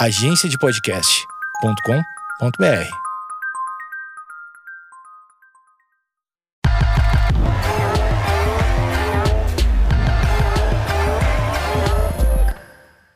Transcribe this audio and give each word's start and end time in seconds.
agenciadepodcast.com.br. 0.00 2.90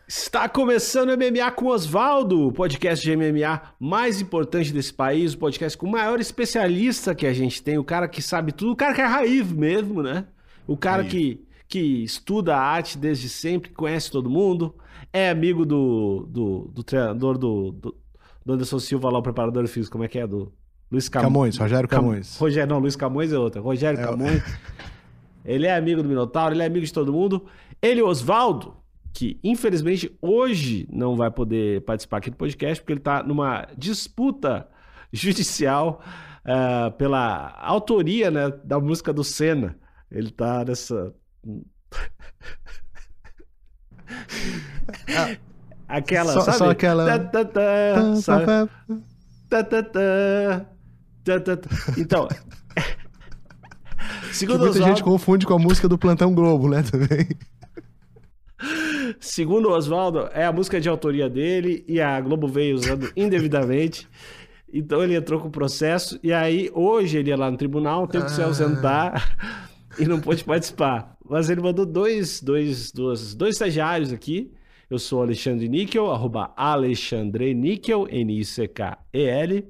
Está 0.06 0.46
começando 0.46 1.08
o 1.08 1.16
MMA 1.16 1.50
com 1.52 1.68
Osvaldo, 1.68 2.48
o 2.48 2.52
podcast 2.52 3.02
de 3.02 3.16
MMA 3.16 3.62
mais 3.80 4.20
importante 4.20 4.70
desse 4.70 4.92
país, 4.92 5.32
o 5.32 5.38
podcast 5.38 5.78
com 5.78 5.86
o 5.86 5.90
maior 5.90 6.20
especialista 6.20 7.14
que 7.14 7.26
a 7.26 7.32
gente 7.32 7.62
tem, 7.62 7.78
o 7.78 7.84
cara 7.84 8.06
que 8.06 8.20
sabe 8.20 8.52
tudo, 8.52 8.72
o 8.72 8.76
cara 8.76 8.92
que 8.92 9.00
é 9.00 9.06
raiz 9.06 9.50
mesmo, 9.50 10.02
né? 10.02 10.26
O 10.66 10.76
cara 10.76 11.02
que, 11.02 11.42
que 11.68 12.02
estuda 12.04 12.56
a 12.56 12.60
arte 12.60 12.98
desde 12.98 13.28
sempre, 13.28 13.70
conhece 13.70 14.10
todo 14.10 14.30
mundo, 14.30 14.74
é 15.12 15.30
amigo 15.30 15.64
do, 15.64 16.26
do, 16.28 16.70
do 16.72 16.82
treinador 16.82 17.38
do, 17.38 17.72
do, 17.72 17.96
do 18.44 18.52
Anderson 18.52 18.78
Silva 18.78 19.10
lá, 19.10 19.18
o 19.18 19.22
preparador 19.22 19.66
físico, 19.66 19.92
como 19.92 20.04
é 20.04 20.08
que 20.08 20.18
é? 20.18 20.26
Do 20.26 20.52
Luiz 20.90 21.08
Cam... 21.08 21.22
Camões, 21.22 21.56
Rogério 21.56 21.88
Cam- 21.88 22.00
Camões. 22.00 22.36
Rogério, 22.38 22.68
não, 22.68 22.78
Luiz 22.78 22.96
Camões 22.96 23.32
é 23.32 23.38
outro. 23.38 23.62
Rogério 23.62 23.98
É 23.98 24.04
Camões. 24.04 24.42
Ele 25.44 25.66
é 25.66 25.76
amigo 25.76 26.02
do 26.02 26.08
Minotauro, 26.08 26.54
ele 26.54 26.62
é 26.62 26.66
amigo 26.66 26.86
de 26.86 26.92
todo 26.92 27.12
mundo. 27.12 27.44
Ele, 27.82 28.00
Osvaldo, 28.00 28.76
que 29.12 29.38
infelizmente 29.44 30.10
hoje 30.22 30.88
não 30.90 31.16
vai 31.16 31.30
poder 31.30 31.82
participar 31.82 32.16
aqui 32.16 32.30
do 32.30 32.36
podcast, 32.36 32.80
porque 32.82 32.94
ele 32.94 33.00
está 33.00 33.22
numa 33.22 33.68
disputa 33.76 34.66
judicial 35.12 36.02
ah, 36.44 36.90
pela 36.96 37.54
autoria 37.60 38.30
né, 38.30 38.50
da 38.64 38.80
música 38.80 39.12
do 39.12 39.22
Senna. 39.22 39.76
Ele 40.10 40.30
tá 40.30 40.64
nessa. 40.64 41.14
Aquela, 45.88 46.32
Só- 46.32 46.40
sabe? 46.40 46.58
só 46.58 46.70
aquela- 46.70 47.06
Tá, 47.06 47.18
tá, 47.18 47.44
tá, 47.44 48.16
sabe? 48.16 48.46
Então. 51.98 52.28
Que 54.28 54.38
segundo 54.38 54.58
muita 54.58 54.72
Oswaldo, 54.72 54.94
gente 54.96 55.04
confunde 55.04 55.46
com 55.46 55.54
a 55.54 55.58
música 55.58 55.88
do 55.88 55.96
Plantão 55.96 56.34
Globo, 56.34 56.68
né, 56.68 56.82
também. 56.82 57.28
segundo 59.20 59.70
Oswaldo, 59.70 60.28
é 60.32 60.44
a 60.44 60.52
música 60.52 60.80
de 60.80 60.88
autoria 60.88 61.30
dele 61.30 61.84
e 61.86 62.00
a 62.00 62.20
Globo 62.20 62.48
veio 62.48 62.74
usando 62.74 63.10
indevidamente. 63.16 64.08
Então 64.72 65.02
ele 65.04 65.14
entrou 65.14 65.40
com 65.40 65.46
o 65.48 65.52
processo 65.52 66.18
e 66.22 66.32
aí 66.32 66.68
hoje 66.74 67.16
ele 67.18 67.30
ia 67.30 67.36
lá 67.36 67.48
no 67.50 67.56
tribunal, 67.56 68.08
teve 68.08 68.24
que 68.24 68.32
se 68.32 68.42
ausentar 68.42 69.36
e 69.98 70.04
não 70.04 70.20
pôde 70.20 70.42
participar. 70.42 71.13
Mas 71.28 71.48
ele 71.48 71.60
mandou 71.60 71.86
dois, 71.86 72.40
dois, 72.40 72.90
duas, 72.92 73.34
dois 73.34 73.54
estagiários 73.54 74.12
aqui. 74.12 74.52
Eu 74.90 74.98
sou 74.98 75.22
Alexandre 75.22 75.68
Níquel, 75.68 76.10
arroba 76.10 76.52
Alexandre 76.56 77.54
Níquel, 77.54 78.06
N-I-C-K-E-L. 78.10 79.64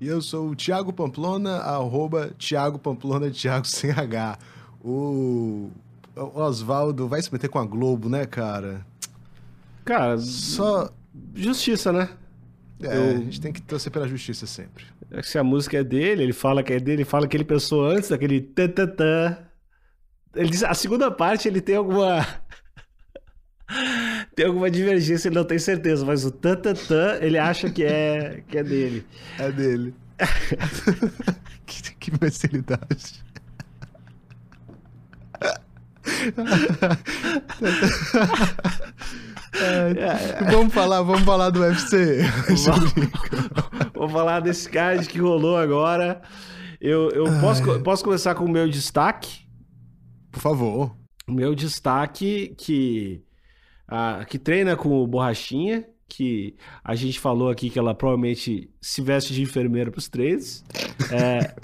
E 0.00 0.06
eu 0.06 0.20
sou 0.22 0.50
o 0.50 0.54
Thiago 0.56 0.92
Pamplona, 0.92 1.56
arroba 1.56 2.30
Thiago 2.38 2.78
Pamplona, 2.78 3.30
Thiago 3.30 3.66
sem 3.68 3.90
H. 3.90 4.38
O, 4.82 5.70
o 6.16 6.40
Oswaldo 6.40 7.08
vai 7.08 7.20
se 7.20 7.32
meter 7.32 7.48
com 7.48 7.58
a 7.58 7.64
Globo, 7.66 8.08
né, 8.08 8.24
cara? 8.26 8.86
Cara, 9.84 10.18
Só... 10.18 10.90
justiça, 11.34 11.92
né? 11.92 12.08
É, 12.82 12.96
Eu- 12.96 13.16
a 13.16 13.18
gente 13.18 13.40
tem 13.40 13.52
que 13.52 13.60
torcer 13.60 13.90
pela 13.90 14.06
justiça 14.06 14.46
sempre. 14.46 14.84
É 15.10 15.22
Se 15.22 15.36
a 15.38 15.42
música 15.44 15.76
é 15.78 15.84
dele, 15.84 16.22
ele 16.22 16.32
fala 16.32 16.62
que 16.62 16.72
é 16.72 16.78
dele, 16.78 16.98
ele 17.02 17.04
fala 17.04 17.26
que 17.26 17.36
ele 17.36 17.44
pensou 17.44 17.84
antes 17.84 18.08
daquele 18.10 18.40
tã, 18.40 18.68
tã, 18.68 18.86
tã. 18.86 19.38
Ele 20.34 20.50
diz, 20.50 20.62
a 20.62 20.74
segunda 20.74 21.10
parte 21.10 21.48
ele 21.48 21.60
tem 21.60 21.76
alguma 21.76 22.26
tem 24.34 24.46
alguma 24.46 24.70
divergência, 24.70 25.28
ele 25.28 25.36
não 25.36 25.44
tem 25.44 25.58
certeza, 25.58 26.04
mas 26.04 26.24
o 26.24 26.30
tã, 26.30 26.54
tã, 26.54 26.74
tã, 26.74 27.18
ele 27.20 27.38
acha 27.38 27.70
que 27.70 27.84
é 27.84 28.42
que 28.48 28.58
é 28.58 28.62
dele. 28.62 29.06
É 29.38 29.50
dele. 29.50 29.94
que, 31.66 31.94
que 31.94 32.10
imbecilidade. 32.10 33.24
É, 39.52 40.44
vamos 40.50 40.72
falar, 40.72 41.02
vamos 41.02 41.22
falar 41.22 41.50
do 41.50 41.60
UFC. 41.60 42.20
Vou 43.94 44.08
falar 44.08 44.40
desse 44.40 44.68
card 44.68 45.08
que 45.08 45.18
rolou 45.18 45.56
agora. 45.56 46.20
Eu, 46.80 47.10
eu 47.10 47.24
posso, 47.40 47.80
posso 47.80 48.04
começar 48.04 48.34
com 48.34 48.44
o 48.44 48.48
meu 48.48 48.68
destaque? 48.68 49.49
Por 50.30 50.40
favor. 50.40 50.96
Meu 51.28 51.54
destaque 51.54 52.54
que 52.56 53.22
ah, 53.86 54.24
que 54.28 54.38
treina 54.38 54.76
com 54.76 55.02
o 55.02 55.06
Borrachinha, 55.06 55.84
que 56.08 56.54
a 56.84 56.94
gente 56.94 57.18
falou 57.18 57.50
aqui 57.50 57.68
que 57.68 57.78
ela 57.78 57.94
provavelmente 57.94 58.70
se 58.80 59.02
veste 59.02 59.34
de 59.34 59.42
enfermeira 59.42 59.90
para 59.90 59.98
os 59.98 60.08
treinos. 60.08 60.64
É, 61.12 61.54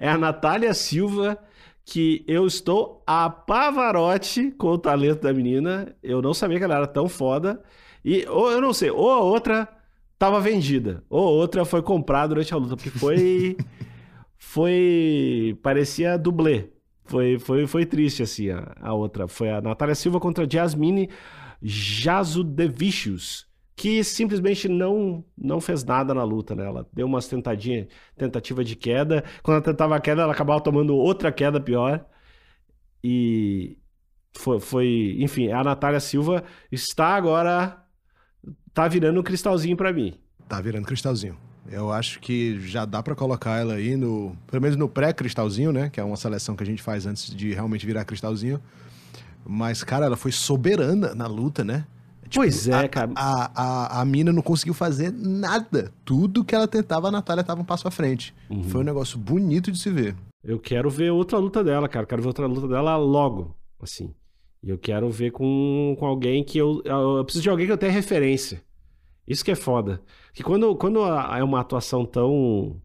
é 0.00 0.08
a 0.08 0.18
Natália 0.18 0.74
Silva, 0.74 1.38
que 1.84 2.24
eu 2.26 2.44
estou 2.46 3.04
a 3.06 3.30
Pavarotti 3.30 4.50
com 4.52 4.68
o 4.68 4.78
talento 4.78 5.20
da 5.20 5.32
menina. 5.32 5.94
Eu 6.02 6.20
não 6.20 6.34
sabia 6.34 6.58
que 6.58 6.64
ela 6.64 6.76
era 6.76 6.86
tão 6.88 7.08
foda. 7.08 7.62
E 8.04 8.26
ou 8.26 8.50
eu 8.50 8.60
não 8.60 8.72
sei, 8.72 8.90
ou 8.90 9.10
a 9.10 9.20
outra 9.20 9.68
tava 10.18 10.40
vendida, 10.40 11.04
ou 11.08 11.28
a 11.28 11.30
outra 11.30 11.64
foi 11.64 11.82
comprada 11.82 12.28
durante 12.28 12.52
a 12.52 12.56
luta, 12.56 12.74
porque 12.74 12.90
foi 12.90 13.56
foi 14.38 15.56
parecia 15.62 16.18
dublê. 16.18 16.70
Foi, 17.10 17.40
foi, 17.40 17.66
foi 17.66 17.84
triste, 17.84 18.22
assim, 18.22 18.50
a, 18.50 18.72
a 18.80 18.94
outra. 18.94 19.26
Foi 19.26 19.50
a 19.50 19.60
Natália 19.60 19.96
Silva 19.96 20.20
contra 20.20 20.48
Jasmine 20.48 21.10
Jasudevicius, 21.60 23.48
que 23.74 24.04
simplesmente 24.04 24.68
não, 24.68 25.24
não 25.36 25.60
fez 25.60 25.82
nada 25.82 26.14
na 26.14 26.22
luta, 26.22 26.54
né? 26.54 26.64
Ela 26.64 26.88
deu 26.92 27.08
umas 27.08 27.26
tentadinhas, 27.26 27.88
tentativa 28.16 28.62
de 28.62 28.76
queda. 28.76 29.24
Quando 29.42 29.56
ela 29.56 29.64
tentava 29.64 29.96
a 29.96 30.00
queda, 30.00 30.22
ela 30.22 30.32
acabava 30.32 30.60
tomando 30.60 30.94
outra 30.94 31.32
queda 31.32 31.60
pior. 31.60 32.06
E 33.02 33.76
foi, 34.32 34.60
foi 34.60 35.16
enfim, 35.18 35.50
a 35.50 35.64
Natália 35.64 35.98
Silva 35.98 36.44
está 36.70 37.08
agora, 37.16 37.84
tá 38.72 38.86
virando 38.86 39.18
um 39.18 39.24
cristalzinho 39.24 39.76
pra 39.76 39.92
mim. 39.92 40.14
Tá 40.48 40.60
virando 40.60 40.86
cristalzinho. 40.86 41.49
Eu 41.68 41.92
acho 41.92 42.20
que 42.20 42.60
já 42.60 42.84
dá 42.84 43.02
pra 43.02 43.14
colocar 43.14 43.58
ela 43.60 43.74
aí 43.74 43.96
no. 43.96 44.36
Pelo 44.46 44.62
menos 44.62 44.76
no 44.76 44.88
pré-cristalzinho, 44.88 45.72
né? 45.72 45.88
Que 45.90 46.00
é 46.00 46.04
uma 46.04 46.16
seleção 46.16 46.56
que 46.56 46.62
a 46.62 46.66
gente 46.66 46.82
faz 46.82 47.06
antes 47.06 47.34
de 47.34 47.52
realmente 47.52 47.84
virar 47.86 48.04
cristalzinho. 48.04 48.60
Mas, 49.46 49.82
cara, 49.84 50.06
ela 50.06 50.16
foi 50.16 50.32
soberana 50.32 51.14
na 51.14 51.26
luta, 51.26 51.64
né? 51.64 51.86
Tipo, 52.28 52.36
Pois 52.44 52.68
é, 52.68 52.74
a- 52.74 52.88
cara. 52.88 53.10
A, 53.16 53.50
a, 53.98 54.00
a 54.00 54.04
mina 54.04 54.32
não 54.32 54.42
conseguiu 54.42 54.74
fazer 54.74 55.12
nada. 55.12 55.92
Tudo 56.04 56.44
que 56.44 56.54
ela 56.54 56.68
tentava, 56.68 57.08
a 57.08 57.10
Natália 57.10 57.42
tava 57.44 57.60
um 57.60 57.64
passo 57.64 57.88
à 57.88 57.90
frente. 57.90 58.34
Uhum. 58.48 58.62
Foi 58.64 58.80
um 58.80 58.84
negócio 58.84 59.18
bonito 59.18 59.70
de 59.72 59.78
se 59.78 59.90
ver. 59.90 60.14
Eu 60.42 60.58
quero 60.58 60.88
ver 60.88 61.10
outra 61.10 61.38
luta 61.38 61.62
dela, 61.62 61.88
cara. 61.88 62.06
Quero 62.06 62.22
ver 62.22 62.28
outra 62.28 62.46
luta 62.46 62.68
dela 62.68 62.96
logo, 62.96 63.54
assim. 63.82 64.14
E 64.62 64.70
eu 64.70 64.78
quero 64.78 65.10
ver 65.10 65.30
com, 65.32 65.96
com 65.98 66.06
alguém 66.06 66.44
que 66.44 66.58
eu, 66.58 66.80
eu. 66.84 67.16
eu 67.18 67.24
preciso 67.24 67.42
de 67.42 67.50
alguém 67.50 67.66
que 67.66 67.72
eu 67.72 67.78
tenha 67.78 67.92
referência. 67.92 68.62
Isso 69.26 69.44
que 69.44 69.50
é 69.50 69.54
foda. 69.56 70.00
Que 70.32 70.42
quando, 70.42 70.74
quando 70.76 71.00
é 71.04 71.42
uma 71.42 71.60
atuação 71.60 72.04
tão 72.04 72.76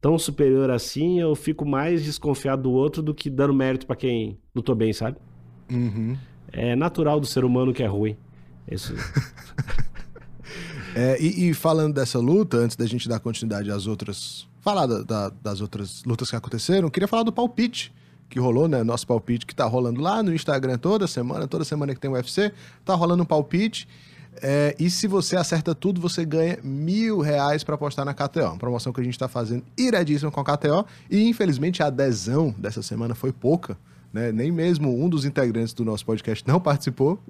tão 0.00 0.18
superior 0.18 0.70
assim, 0.70 1.18
eu 1.20 1.34
fico 1.34 1.66
mais 1.66 2.04
desconfiado 2.04 2.62
do 2.64 2.70
outro 2.70 3.02
do 3.02 3.12
que 3.14 3.28
dando 3.28 3.52
mérito 3.54 3.86
pra 3.86 3.96
quem 3.96 4.38
lutou 4.54 4.74
bem, 4.74 4.92
sabe? 4.92 5.16
Uhum. 5.70 6.16
É 6.52 6.76
natural 6.76 7.18
do 7.18 7.26
ser 7.26 7.44
humano 7.44 7.72
que 7.74 7.82
é 7.82 7.86
ruim. 7.86 8.16
Isso. 8.70 8.94
É, 10.94 11.20
e, 11.20 11.50
e 11.50 11.54
falando 11.54 11.92
dessa 11.94 12.18
luta, 12.18 12.56
antes 12.56 12.74
da 12.74 12.86
gente 12.86 13.06
dar 13.08 13.20
continuidade 13.20 13.70
às 13.70 13.86
outras. 13.86 14.48
Falar 14.60 14.86
da- 14.86 15.02
da- 15.02 15.28
das 15.42 15.60
outras 15.60 16.02
lutas 16.04 16.30
que 16.30 16.36
aconteceram, 16.36 16.88
queria 16.88 17.06
falar 17.06 17.22
do 17.22 17.32
palpite 17.32 17.92
que 18.30 18.40
rolou, 18.40 18.66
né? 18.66 18.82
Nosso 18.82 19.06
palpite 19.06 19.44
que 19.44 19.54
tá 19.54 19.66
rolando 19.66 20.00
lá 20.00 20.22
no 20.22 20.32
Instagram 20.34 20.78
toda 20.78 21.06
semana, 21.06 21.46
toda 21.46 21.64
semana 21.64 21.94
que 21.94 22.00
tem 22.00 22.10
UFC, 22.10 22.50
tá 22.84 22.94
rolando 22.94 23.22
um 23.22 23.26
palpite. 23.26 23.86
É, 24.42 24.74
e 24.78 24.90
se 24.90 25.06
você 25.06 25.36
acerta 25.36 25.74
tudo, 25.74 26.00
você 26.00 26.24
ganha 26.24 26.58
mil 26.62 27.20
reais 27.20 27.64
pra 27.64 27.74
apostar 27.74 28.04
na 28.04 28.14
KTO. 28.14 28.40
Uma 28.40 28.58
promoção 28.58 28.92
que 28.92 29.00
a 29.00 29.04
gente 29.04 29.18
tá 29.18 29.28
fazendo 29.28 29.64
iradíssima 29.76 30.30
com 30.30 30.40
a 30.40 30.44
KTO. 30.44 30.86
E 31.10 31.28
infelizmente 31.28 31.82
a 31.82 31.86
adesão 31.86 32.54
dessa 32.58 32.82
semana 32.82 33.14
foi 33.14 33.32
pouca. 33.32 33.76
Né? 34.12 34.32
Nem 34.32 34.50
mesmo 34.50 35.04
um 35.04 35.08
dos 35.08 35.24
integrantes 35.24 35.74
do 35.74 35.84
nosso 35.84 36.04
podcast 36.04 36.46
não 36.46 36.60
participou. 36.60 37.20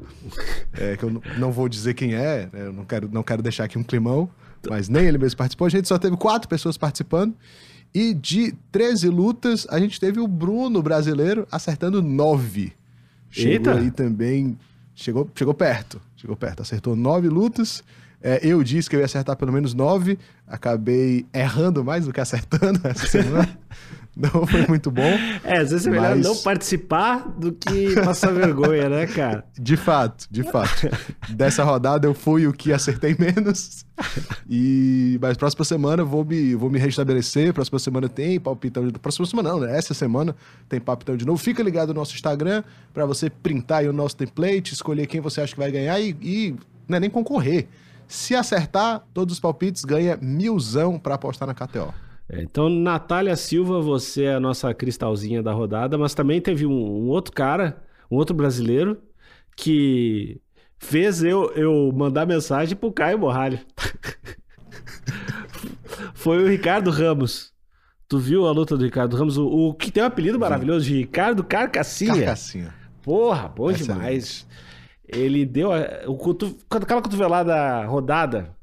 É, 0.73 0.97
que 0.97 1.05
eu 1.05 1.23
não 1.39 1.51
vou 1.51 1.69
dizer 1.69 1.95
quem 1.95 2.15
é, 2.15 2.49
né? 2.53 2.67
eu 2.67 2.73
não 2.73 2.85
quero, 2.85 3.09
não 3.11 3.23
quero 3.23 3.43
deixar 3.43 3.65
aqui 3.65 3.79
um 3.79 3.83
climão, 3.83 4.29
mas 4.69 4.89
nem 4.89 5.05
ele 5.05 5.19
mesmo 5.19 5.37
participou. 5.37 5.67
A 5.67 5.71
gente 5.71 5.89
só 5.89 5.99
teve 5.99 6.17
quatro 6.17 6.49
pessoas 6.49 6.77
participando. 6.77 7.35
E 7.95 8.13
de 8.13 8.53
13 8.71 9.09
lutas, 9.09 9.67
a 9.71 9.81
gente 9.81 9.99
teve 9.99 10.21
o 10.21 10.29
Bruno 10.29 10.83
brasileiro 10.83 11.47
acertando 11.51 12.03
nove. 12.03 12.73
Chegou 13.31 13.53
Eita! 13.53 13.79
aí 13.79 13.91
também. 13.91 14.59
Chegou, 14.95 15.31
chegou 15.35 15.55
perto. 15.55 16.01
Chegou 16.17 16.37
perto. 16.37 16.63
Acertou 16.63 16.97
nove 16.97 17.29
lutas. 17.29 17.83
É, 18.23 18.41
eu 18.43 18.63
disse 18.63 18.89
que 18.89 18.97
eu 18.97 19.01
ia 19.01 19.07
acertar 19.07 19.37
pelo 19.37 19.53
menos 19.53 19.75
nove. 19.75 20.19
Acabei 20.47 21.27
errando 21.33 21.85
mais 21.85 22.07
do 22.07 22.13
que 22.13 22.21
acertando 22.21 22.81
essa 22.89 23.07
semana. 23.07 23.59
Não 24.17 24.47
foi 24.47 24.67
muito 24.67 24.91
bom. 24.91 25.03
É, 25.45 25.59
às 25.59 25.71
vezes 25.71 25.87
é 25.87 25.91
melhor 25.91 26.17
Mas- 26.17 26.27
não 26.27 26.37
participar 26.37 27.29
do 27.39 27.53
que 27.53 27.95
passar 28.03 28.33
vergonha, 28.33 28.89
né, 28.89 29.07
cara? 29.07 29.45
De 29.59 29.77
fato, 29.77 30.27
de 30.31 30.43
fato. 30.43 30.89
Dessa 31.29 31.63
rodada 31.63 32.07
eu 32.07 32.15
fui 32.15 32.47
o 32.47 32.53
que 32.53 32.73
acertei 32.73 33.15
menos. 33.19 33.85
E 34.49 35.19
mas 35.21 35.37
próxima 35.37 35.65
semana 35.65 36.03
eu 36.03 36.07
vou 36.07 36.25
me, 36.25 36.55
vou 36.55 36.71
me 36.71 36.79
restabelecer. 36.79 37.53
Próxima 37.53 37.79
semana 37.79 38.09
tem 38.09 38.41
palpitão 38.41 38.87
de 38.89 38.99
Próxima 38.99 39.27
semana 39.27 39.51
não, 39.51 39.61
né? 39.61 39.77
Essa 39.77 39.95
semana 39.95 40.35
tem 40.69 40.81
palpitão 40.81 41.17
de 41.17 41.27
novo. 41.27 41.39
Fica 41.39 41.63
ligado 41.63 41.89
no 41.89 41.95
nosso 41.95 42.15
Instagram 42.15 42.65
pra 42.95 43.05
você 43.07 43.29
printar 43.31 43.79
aí 43.79 43.89
o 43.89 43.93
nosso 43.93 44.17
template, 44.17 44.73
escolher 44.73 45.07
quem 45.07 45.21
você 45.21 45.41
acha 45.43 45.53
que 45.53 45.61
vai 45.61 45.71
ganhar 45.71 46.01
e, 46.01 46.17
e 46.23 46.57
não 46.89 46.97
é 46.97 47.01
nem 47.01 47.11
concorrer. 47.11 47.69
Se 48.09 48.35
acertar 48.35 49.03
todos 49.13 49.35
os 49.35 49.41
palpites, 49.41 49.85
ganha 49.85 50.17
milzão 50.21 50.99
pra 50.99 51.15
apostar 51.17 51.47
na 51.47 51.55
KTO. 51.55 51.93
É, 52.29 52.43
então, 52.43 52.69
Natália 52.69 53.37
Silva, 53.37 53.81
você 53.81 54.25
é 54.25 54.35
a 54.35 54.41
nossa 54.41 54.73
cristalzinha 54.75 55.43
da 55.43 55.53
rodada, 55.53 55.97
mas 55.97 56.15
também 56.15 56.41
teve 56.41 56.67
um, 56.67 56.73
um 56.73 57.09
outro 57.09 57.33
cara, 57.33 57.83
um 58.11 58.17
outro 58.17 58.35
brasileiro, 58.35 59.01
que 59.57 60.41
fez 60.79 61.23
eu, 61.23 61.53
eu 61.55 61.93
mandar 61.95 62.27
mensagem 62.27 62.77
pro 62.77 62.93
Caio 62.93 63.19
Borralho. 63.19 63.61
Foi 66.15 66.43
o 66.43 66.49
Ricardo 66.49 66.91
Ramos. 66.91 67.53
Tu 68.09 68.19
viu 68.19 68.47
a 68.47 68.53
luta 68.53 68.77
do 68.77 68.85
Ricardo 68.85 69.17
Ramos? 69.17 69.37
O, 69.37 69.47
o 69.49 69.75
que 69.75 69.91
tem 69.91 70.03
um 70.03 70.07
apelido 70.07 70.39
maravilhoso 70.39 70.85
de 70.85 70.95
Ricardo 70.97 71.43
Carcassinha. 71.43 72.15
Carcassinha. 72.15 72.75
Porra, 73.03 73.49
bom 73.49 73.71
Excelente. 73.71 73.93
demais. 73.95 74.47
Ele 75.09 75.45
deu 75.47 75.73
a- 75.73 76.03
o 76.07 76.17
cotu, 76.17 76.57
aquela 76.71 77.03
cotovelada 77.03 77.85
rodada. 77.85 78.55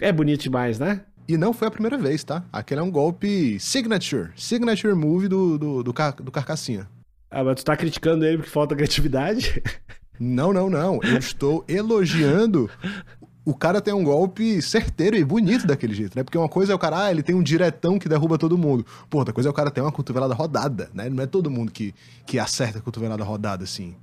É 0.00 0.12
bonito 0.12 0.42
demais, 0.42 0.78
né? 0.78 1.04
E 1.28 1.36
não 1.36 1.52
foi 1.52 1.68
a 1.68 1.70
primeira 1.70 1.98
vez, 1.98 2.24
tá? 2.24 2.42
Aquele 2.50 2.80
é 2.80 2.82
um 2.82 2.90
golpe 2.90 3.60
signature. 3.60 4.30
Signature 4.34 4.94
move 4.94 5.28
do, 5.28 5.58
do, 5.58 5.82
do, 5.82 5.92
Car- 5.92 6.16
do 6.16 6.32
Carcassinha. 6.32 6.88
Ah, 7.30 7.44
mas 7.44 7.56
tu 7.56 7.64
tá 7.66 7.76
criticando 7.76 8.24
ele 8.24 8.38
porque 8.38 8.50
falta 8.50 8.74
criatividade? 8.74 9.62
Não, 10.20 10.52
não, 10.52 10.68
não. 10.68 10.98
Eu 11.04 11.16
estou 11.16 11.64
elogiando. 11.68 12.68
O 13.44 13.54
cara 13.54 13.80
tem 13.80 13.94
um 13.94 14.02
golpe 14.02 14.60
certeiro 14.60 15.16
e 15.16 15.24
bonito 15.24 15.64
daquele 15.64 15.94
jeito, 15.94 16.16
né? 16.16 16.24
Porque 16.24 16.36
uma 16.36 16.48
coisa 16.48 16.72
é 16.72 16.74
o 16.74 16.78
cara, 16.78 17.04
ah, 17.04 17.10
ele 17.12 17.22
tem 17.22 17.36
um 17.36 17.42
diretão 17.42 18.00
que 18.00 18.08
derruba 18.08 18.36
todo 18.36 18.58
mundo. 18.58 18.84
Pô, 19.08 19.18
outra 19.18 19.32
coisa 19.32 19.48
é 19.48 19.52
o 19.52 19.54
cara 19.54 19.70
ter 19.70 19.80
uma 19.80 19.92
cotovelada 19.92 20.34
rodada, 20.34 20.90
né? 20.92 21.08
Não 21.08 21.22
é 21.22 21.26
todo 21.28 21.48
mundo 21.48 21.70
que, 21.70 21.94
que 22.26 22.36
acerta 22.36 22.80
a 22.80 22.82
cotovelada 22.82 23.22
rodada 23.22 23.62
assim. 23.62 23.94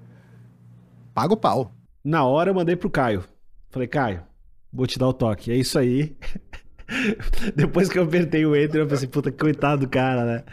Paga 1.14 1.34
o 1.34 1.38
pau. 1.38 1.70
Na 2.02 2.24
hora 2.24 2.52
eu 2.52 2.56
mandei 2.56 2.78
pro 2.78 2.90
Caio. 2.90 3.26
Falei, 3.70 3.90
Caio, 3.90 4.22
vou 4.72 4.88
te 4.88 4.98
dar 4.98 5.10
o 5.10 5.14
toque. 5.14 5.52
É 5.52 5.56
isso 5.58 5.78
aí. 5.78 6.16
Depois 7.56 7.90
que 7.90 7.98
eu 7.98 8.04
apertei 8.04 8.46
o 8.46 8.56
enter, 8.56 8.82
eu 8.82 8.88
pensei, 8.88 9.08
puta, 9.08 9.32
coitado 9.32 9.86
do 9.86 9.90
cara, 9.90 10.26
né? 10.26 10.44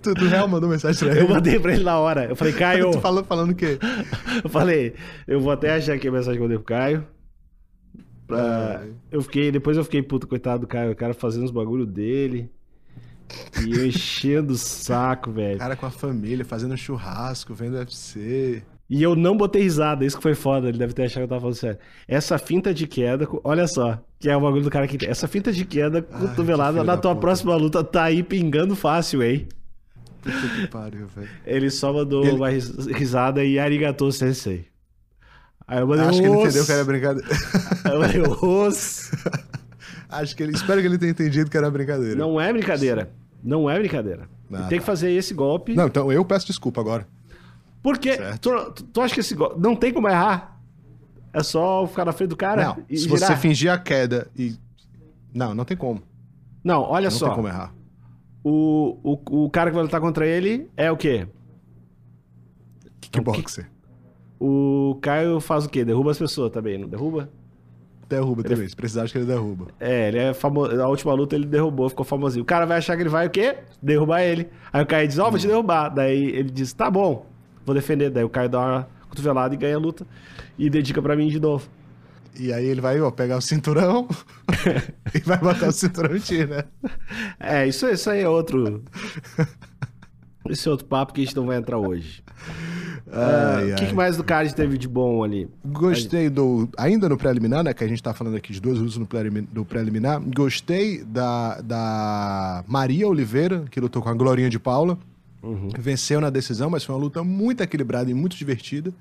Tu, 0.00 0.14
tu 0.14 0.26
real 0.26 0.46
mandou 0.46 0.68
mensagem 0.70 0.98
pra 1.08 1.16
Eu 1.18 1.24
ele? 1.24 1.34
mandei 1.34 1.58
pra 1.58 1.72
ele 1.74 1.82
na 1.84 1.98
hora. 1.98 2.26
Eu 2.26 2.36
falei, 2.36 2.52
Caio. 2.52 2.90
Tu 2.92 3.00
falou 3.00 3.24
falando 3.24 3.50
o 3.50 3.54
quê? 3.54 3.78
Eu 4.42 4.48
falei, 4.48 4.94
eu 5.26 5.40
vou 5.40 5.50
até 5.52 5.74
achar 5.74 5.94
aqui 5.94 6.06
a 6.08 6.12
mensagem 6.12 6.34
que 6.34 6.38
eu 6.38 6.44
mandei 6.44 6.58
pro 6.58 6.64
Caio. 6.66 7.04
Pra- 8.26 8.78
Ai. 8.82 8.92
Eu 9.10 9.20
fiquei, 9.22 9.50
depois 9.50 9.76
eu 9.76 9.84
fiquei 9.84 10.02
puto, 10.02 10.26
coitado 10.28 10.60
do 10.60 10.66
Caio, 10.66 10.92
o 10.92 10.96
cara 10.96 11.12
fazendo 11.12 11.44
os 11.44 11.50
bagulho 11.50 11.84
dele. 11.86 12.50
E 13.66 13.72
eu 13.76 13.84
enchendo 13.86 14.52
o 14.52 14.56
saco, 14.56 15.32
velho. 15.32 15.58
Cara 15.58 15.74
com 15.76 15.86
a 15.86 15.90
família, 15.90 16.44
fazendo 16.44 16.76
churrasco, 16.76 17.52
vendo 17.52 17.76
UFC. 17.76 18.62
E 18.88 19.02
eu 19.02 19.16
não 19.16 19.36
botei 19.36 19.62
risada, 19.62 20.04
isso 20.04 20.16
que 20.16 20.22
foi 20.22 20.34
foda, 20.34 20.68
ele 20.68 20.76
deve 20.78 20.92
ter 20.92 21.04
achado 21.04 21.20
que 21.20 21.22
eu 21.24 21.28
tava 21.28 21.40
falando 21.40 21.54
sério. 21.56 21.78
Essa 22.06 22.36
finta 22.38 22.72
de 22.74 22.86
queda, 22.86 23.26
olha 23.42 23.66
só, 23.66 23.98
que 24.20 24.28
é 24.28 24.36
o 24.36 24.40
bagulho 24.40 24.62
do 24.62 24.70
cara 24.70 24.86
que 24.86 24.98
tem. 24.98 25.08
Essa 25.08 25.26
finta 25.26 25.50
de 25.52 25.64
queda 25.64 26.02
cotovelada 26.02 26.74
filho 26.74 26.84
na 26.84 26.96
tua 26.96 27.12
puta. 27.12 27.20
próxima 27.22 27.56
luta 27.56 27.82
tá 27.82 28.04
aí 28.04 28.22
pingando 28.22 28.76
fácil, 28.76 29.22
hein? 29.22 29.48
Puta 30.20 30.36
que 30.60 30.66
pariu, 30.68 31.06
velho. 31.08 31.28
Ele 31.46 31.70
só 31.70 31.92
mandou 31.92 32.24
Ele- 32.24 32.36
uma 32.36 32.50
ris- 32.50 32.86
risada 32.86 33.42
e 33.42 33.58
arigatou 33.58 34.12
sensei. 34.12 34.66
Aí 35.66 35.80
eu 35.80 35.86
mandei 35.86 36.04
Acho 36.06 36.20
que 36.20 36.26
ele 36.26 36.36
entendeu 36.36 36.66
que 36.66 36.72
era 36.72 36.84
brincadeira. 36.84 37.28
Aí 37.84 37.92
eu 37.92 38.00
mandei, 38.00 38.22
"Os". 38.42 39.10
Acho 40.10 40.36
que 40.36 40.42
ele. 40.42 40.52
Espero 40.52 40.80
que 40.82 40.86
ele 40.86 40.98
tenha 40.98 41.10
entendido 41.10 41.50
que 41.50 41.56
era 41.56 41.70
brincadeira. 41.70 42.14
Não 42.14 42.38
é 42.40 42.52
brincadeira. 42.52 43.10
Não 43.42 43.68
é 43.68 43.78
brincadeira. 43.78 44.28
Ah, 44.52 44.58
tem 44.68 44.78
que 44.78 44.84
tá. 44.84 44.92
fazer 44.92 45.10
esse 45.10 45.32
golpe. 45.34 45.74
Não, 45.74 45.86
então 45.86 46.12
eu 46.12 46.24
peço 46.24 46.46
desculpa 46.46 46.80
agora. 46.82 47.06
Porque 47.84 48.16
tu, 48.40 48.50
tu- 48.94 49.00
acha 49.02 49.12
que 49.12 49.20
esse 49.20 49.34
golpe 49.34 49.60
não 49.60 49.76
tem 49.76 49.92
como 49.92 50.08
errar? 50.08 50.58
É 51.34 51.42
só 51.42 51.86
ficar 51.86 52.06
na 52.06 52.12
frente 52.12 52.30
do 52.30 52.36
cara 52.36 52.64
não, 52.64 52.84
e 52.88 52.96
se 52.96 53.04
girar? 53.04 53.18
você 53.18 53.36
fingir 53.36 53.70
a 53.70 53.76
queda 53.76 54.26
e. 54.34 54.56
Não, 55.34 55.54
não 55.54 55.66
tem 55.66 55.76
como. 55.76 56.02
Não, 56.64 56.80
olha 56.80 57.10
não 57.10 57.10
só. 57.10 57.26
tem 57.26 57.34
como 57.34 57.46
errar. 57.48 57.74
O, 58.42 58.98
o, 59.02 59.44
o 59.44 59.50
cara 59.50 59.68
que 59.70 59.74
vai 59.74 59.84
lutar 59.84 60.00
contra 60.00 60.26
ele 60.26 60.70
é 60.78 60.90
o 60.90 60.96
quê? 60.96 61.28
Kickboxer. 63.02 63.68
O 64.40 64.98
Caio 65.02 65.38
faz 65.38 65.66
o 65.66 65.68
quê? 65.68 65.84
Derruba 65.84 66.10
as 66.10 66.18
pessoas 66.18 66.50
também, 66.50 66.78
não 66.78 66.88
derruba? 66.88 67.28
Derruba 68.08 68.42
também. 68.42 68.66
Se 68.66 68.74
precisar, 68.74 69.02
acho 69.02 69.12
que 69.12 69.18
ele 69.18 69.26
derruba. 69.26 69.66
É, 69.78 70.08
ele 70.08 70.18
é 70.18 70.32
famoso. 70.32 70.74
Na 70.74 70.88
última 70.88 71.12
luta 71.12 71.34
ele 71.36 71.46
derrubou, 71.46 71.86
ficou 71.90 72.04
famosinho. 72.04 72.42
O 72.44 72.46
cara 72.46 72.64
vai 72.64 72.78
achar 72.78 72.96
que 72.96 73.02
ele 73.02 73.10
vai 73.10 73.26
o 73.26 73.30
quê? 73.30 73.58
Derrubar 73.82 74.22
ele. 74.22 74.48
Aí 74.72 74.82
o 74.82 74.86
Caio 74.86 75.06
diz, 75.06 75.18
ó, 75.18 75.28
vou 75.28 75.38
te 75.38 75.46
derrubar. 75.46 75.90
Daí 75.90 76.24
ele 76.30 76.50
diz, 76.50 76.72
tá 76.72 76.90
bom, 76.90 77.26
vou 77.64 77.74
defender. 77.74 78.10
Daí 78.10 78.24
o 78.24 78.28
Caio 78.28 78.48
dá 78.48 78.60
uma 78.60 78.88
cotovelada 79.08 79.54
e 79.54 79.56
ganha 79.56 79.76
a 79.76 79.78
luta. 79.80 80.06
E 80.58 80.68
dedica 80.70 81.00
pra 81.02 81.16
mim 81.16 81.28
de 81.28 81.40
novo. 81.40 81.66
E 82.38 82.52
aí 82.52 82.66
ele 82.66 82.80
vai, 82.80 83.00
ó, 83.00 83.10
pegar 83.12 83.36
o 83.36 83.40
cinturão 83.40 84.08
e 85.14 85.20
vai 85.20 85.38
botar 85.38 85.68
o 85.68 85.72
cinturão 85.72 86.16
em 86.16 86.20
ti, 86.20 86.44
né? 86.44 86.64
É, 87.38 87.66
isso, 87.66 87.86
isso 87.88 88.10
aí 88.10 88.22
é 88.22 88.28
outro. 88.28 88.82
Esse 90.48 90.68
é 90.68 90.70
outro 90.70 90.86
papo 90.86 91.12
que 91.12 91.22
a 91.22 91.24
gente 91.24 91.36
não 91.36 91.46
vai 91.46 91.56
entrar 91.56 91.78
hoje. 91.78 92.22
Ah, 93.10 93.60
O 93.62 93.66
que, 93.76 93.82
ai. 93.84 93.88
que 93.88 93.94
mais 93.94 94.16
do 94.16 94.24
card 94.24 94.52
teve 94.54 94.76
de 94.76 94.88
bom 94.88 95.22
ali? 95.22 95.48
Gostei 95.64 96.28
do. 96.28 96.68
Ainda 96.76 97.08
no 97.08 97.16
preliminar, 97.16 97.62
né? 97.62 97.72
Que 97.72 97.84
a 97.84 97.88
gente 97.88 98.02
tá 98.02 98.12
falando 98.12 98.36
aqui 98.36 98.52
de 98.52 98.60
duas 98.60 98.78
lutas 98.78 98.96
no 98.96 99.06
prelimi- 99.06 99.42
do 99.42 99.64
preliminar. 99.64 100.20
Gostei 100.20 101.04
da, 101.04 101.60
da 101.60 102.64
Maria 102.66 103.06
Oliveira, 103.08 103.64
que 103.70 103.78
lutou 103.80 104.02
com 104.02 104.08
a 104.08 104.14
Glorinha 104.14 104.50
de 104.50 104.58
Paula. 104.58 104.98
Venceu 105.78 106.20
na 106.20 106.30
decisão, 106.30 106.70
mas 106.70 106.84
foi 106.84 106.94
uma 106.94 107.00
luta 107.00 107.22
muito 107.22 107.62
equilibrada 107.62 108.10
e 108.10 108.14
muito 108.14 108.36
divertida. 108.36 108.92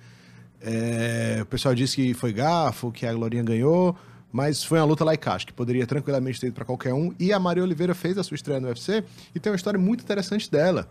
É, 0.61 1.39
o 1.41 1.45
pessoal 1.45 1.75
disse 1.75 1.95
que 1.95 2.13
foi 2.13 2.31
gafo, 2.31 2.91
que 2.91 3.05
a 3.05 3.13
Glorinha 3.13 3.43
ganhou, 3.43 3.95
mas 4.31 4.63
foi 4.63 4.79
uma 4.79 4.85
luta 4.85 5.05
e 5.05 5.29
acho 5.29 5.45
que 5.45 5.53
poderia 5.53 5.85
tranquilamente 5.85 6.39
ter 6.39 6.47
ido 6.47 6.53
pra 6.53 6.65
qualquer 6.65 6.93
um. 6.93 7.13
E 7.19 7.31
a 7.33 7.39
Maria 7.39 7.63
Oliveira 7.63 7.93
fez 7.93 8.17
a 8.17 8.23
sua 8.23 8.35
estreia 8.35 8.59
no 8.59 8.67
UFC 8.67 9.03
e 9.35 9.39
tem 9.39 9.51
uma 9.51 9.55
história 9.55 9.79
muito 9.79 10.03
interessante 10.03 10.49
dela, 10.49 10.87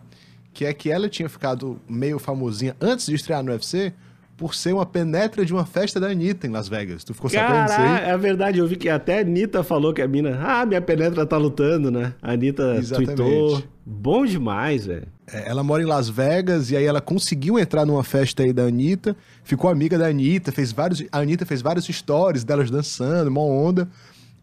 que 0.53 0.65
é 0.65 0.73
que 0.73 0.89
ela 0.89 1.09
tinha 1.09 1.27
ficado 1.27 1.81
meio 1.89 2.19
famosinha 2.19 2.75
antes 2.79 3.07
de 3.07 3.15
estrear 3.15 3.43
no 3.43 3.51
UFC 3.51 3.93
por 4.43 4.53
ser 4.53 4.73
uma 4.73 4.85
penetra 4.85 5.45
de 5.45 5.53
uma 5.53 5.65
festa 5.65 6.01
da 6.01 6.07
Anitta 6.07 6.45
em 6.45 6.49
Las 6.49 6.67
Vegas. 6.67 7.01
Tu 7.05 7.13
ficou 7.13 7.29
sabendo 7.29 7.63
disso 7.65 7.79
aí? 7.79 8.09
é 8.09 8.17
verdade, 8.17 8.59
eu 8.59 8.67
vi 8.67 8.75
que 8.75 8.89
até 8.89 9.19
a 9.19 9.21
Anitta 9.21 9.63
falou 9.63 9.93
que 9.93 10.01
a 10.01 10.07
mina. 10.07 10.37
Ah, 10.43 10.65
minha 10.65 10.81
penetra 10.81 11.25
tá 11.25 11.37
lutando, 11.37 11.89
né? 11.89 12.13
A 12.21 12.33
Anitta 12.33 12.75
Exatamente. 12.75 13.15
tweetou. 13.15 13.63
Bom 13.85 14.25
demais, 14.25 14.85
velho. 14.85 15.07
É, 15.31 15.49
Ela 15.49 15.63
mora 15.63 15.81
em 15.81 15.85
Las 15.85 16.09
Vegas 16.09 16.71
e 16.71 16.75
aí 16.75 16.83
ela 16.83 16.99
conseguiu 16.99 17.57
entrar 17.57 17.85
numa 17.85 18.03
festa 18.03 18.43
aí 18.43 18.51
da 18.51 18.63
Anitta, 18.63 19.15
ficou 19.45 19.69
amiga 19.69 19.97
da 19.97 20.07
Anitta, 20.07 20.51
fez 20.51 20.73
vários, 20.73 21.01
a 21.09 21.19
Anitta 21.19 21.45
fez 21.45 21.61
vários 21.61 21.85
stories 21.85 22.43
delas 22.43 22.69
dançando, 22.69 23.29
uma 23.29 23.39
onda. 23.39 23.87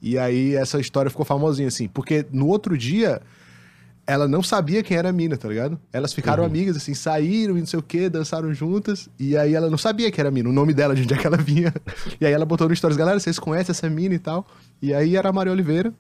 E 0.01 0.17
aí 0.17 0.55
essa 0.55 0.81
história 0.81 1.11
ficou 1.11 1.27
famosinha 1.27 1.69
assim, 1.69 1.89
porque 1.89 2.25
no 2.33 2.47
outro 2.47 2.79
dia 2.79 3.21
ela 4.07 4.27
não 4.27 4.43
sabia 4.43 4.83
quem 4.83 4.97
era 4.97 5.09
a 5.11 5.13
mina, 5.13 5.37
tá 5.37 5.49
ligado? 5.49 5.79
Elas 5.93 6.13
ficaram 6.13 6.45
amigas 6.45 6.77
assim, 6.77 6.95
saíram 6.95 7.57
e 7.57 7.61
não 7.61 7.67
sei 7.67 7.79
o 7.79 7.83
que, 7.83 8.09
dançaram 8.09 8.53
juntas, 8.53 9.09
e 9.19 9.37
aí 9.37 9.55
ela 9.55 9.71
não 9.71 9.79
sabia 9.79 10.11
que 10.11 10.21
era 10.21 10.29
a 10.29 10.33
mina, 10.33 10.49
o 10.49 10.53
nome 10.53 10.75
dela, 10.75 10.95
de 10.95 11.03
onde 11.03 11.15
é 11.15 11.17
que 11.17 11.27
ela 11.27 11.37
vinha. 11.37 11.73
E 12.21 12.27
aí 12.27 12.33
ela 12.33 12.45
botou 12.45 12.69
no 12.69 12.75
stories, 12.75 12.97
galera, 12.97 13.19
vocês 13.21 13.39
conhecem 13.39 13.71
essa 13.73 13.89
mina 13.89 14.15
e 14.15 14.19
tal? 14.19 14.47
E 14.83 14.93
aí 14.93 15.17
era 15.17 15.29
a 15.29 15.33
Maria 15.33 15.53
Oliveira, 15.53 15.93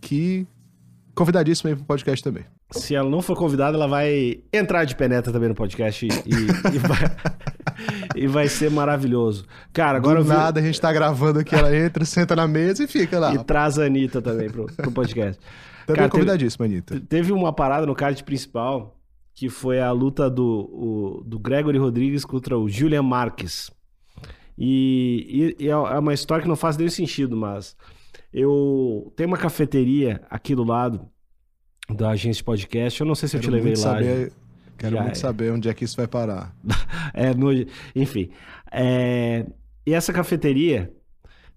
que 0.00 0.46
convidadíssima 1.14 1.70
aí 1.70 1.76
pro 1.76 1.84
podcast 1.84 2.22
também. 2.22 2.44
Se 2.70 2.94
ela 2.94 3.08
não 3.10 3.20
for 3.22 3.36
convidada, 3.36 3.76
ela 3.76 3.88
vai 3.88 4.40
entrar 4.52 4.84
de 4.84 4.94
penetra 4.94 5.32
também 5.32 5.48
no 5.48 5.54
podcast 5.54 6.06
e, 6.06 6.08
e- 6.08 6.78
vai, 6.78 6.98
e 8.14 8.26
vai 8.26 8.46
ser 8.46 8.70
maravilhoso. 8.70 9.46
Cara, 9.72 9.96
agora 9.98 10.16
Do 10.16 10.20
eu 10.20 10.24
vi- 10.24 10.36
nada, 10.36 10.60
a 10.60 10.62
gente 10.62 10.80
tá 10.80 10.92
gravando 10.92 11.40
aqui, 11.40 11.54
ela 11.54 11.74
entra, 11.74 12.04
senta 12.04 12.36
na 12.36 12.46
mesa 12.46 12.84
e 12.84 12.86
fica 12.86 13.18
lá. 13.18 13.34
E 13.34 13.38
traz 13.42 13.78
a 13.78 13.84
Anitta 13.86 14.20
também 14.22 14.48
pro, 14.50 14.66
pro 14.66 14.92
podcast. 14.92 15.40
Também 15.88 15.96
Cara, 16.00 16.10
teve- 16.10 16.10
convidadíssima, 16.24 16.66
Anitta. 16.66 17.00
Teve 17.00 17.32
uma 17.32 17.52
parada 17.52 17.86
no 17.86 17.94
card 17.94 18.22
principal 18.22 18.94
que 19.34 19.48
foi 19.48 19.80
a 19.80 19.90
luta 19.90 20.28
do, 20.28 20.44
o- 20.44 21.22
do 21.24 21.38
Gregory 21.38 21.78
Rodrigues 21.78 22.24
contra 22.24 22.58
o 22.58 22.68
Julian 22.68 23.02
Marques. 23.02 23.70
E, 24.56 25.54
e- 25.58 25.64
e 25.64 25.68
é 25.68 25.76
uma 25.76 26.12
história 26.12 26.42
que 26.42 26.48
não 26.48 26.56
faz 26.56 26.76
nenhum 26.76 26.90
sentido, 26.90 27.36
mas 27.36 27.76
eu 28.32 29.12
tenho 29.16 29.28
uma 29.28 29.38
cafeteria 29.38 30.20
aqui 30.28 30.54
do 30.54 30.64
lado 30.64 31.08
da 31.88 32.10
agência 32.10 32.40
de 32.40 32.44
podcast. 32.44 33.00
Eu 33.00 33.06
não 33.06 33.14
sei 33.14 33.28
se 33.28 33.36
eu 33.36 33.40
te 33.40 33.44
Quero 33.44 33.56
levei 33.56 33.72
lá. 33.72 33.76
saber, 33.78 34.32
quero 34.76 34.96
Já 34.96 35.02
muito 35.02 35.12
é. 35.16 35.18
saber 35.18 35.52
onde 35.52 35.68
é 35.68 35.74
que 35.74 35.84
isso 35.84 35.96
vai 35.96 36.06
parar. 36.08 36.54
É, 37.14 37.32
no- 37.34 37.50
enfim. 37.96 38.28
É, 38.70 39.46
e 39.86 39.94
essa 39.94 40.12
cafeteria 40.12 40.92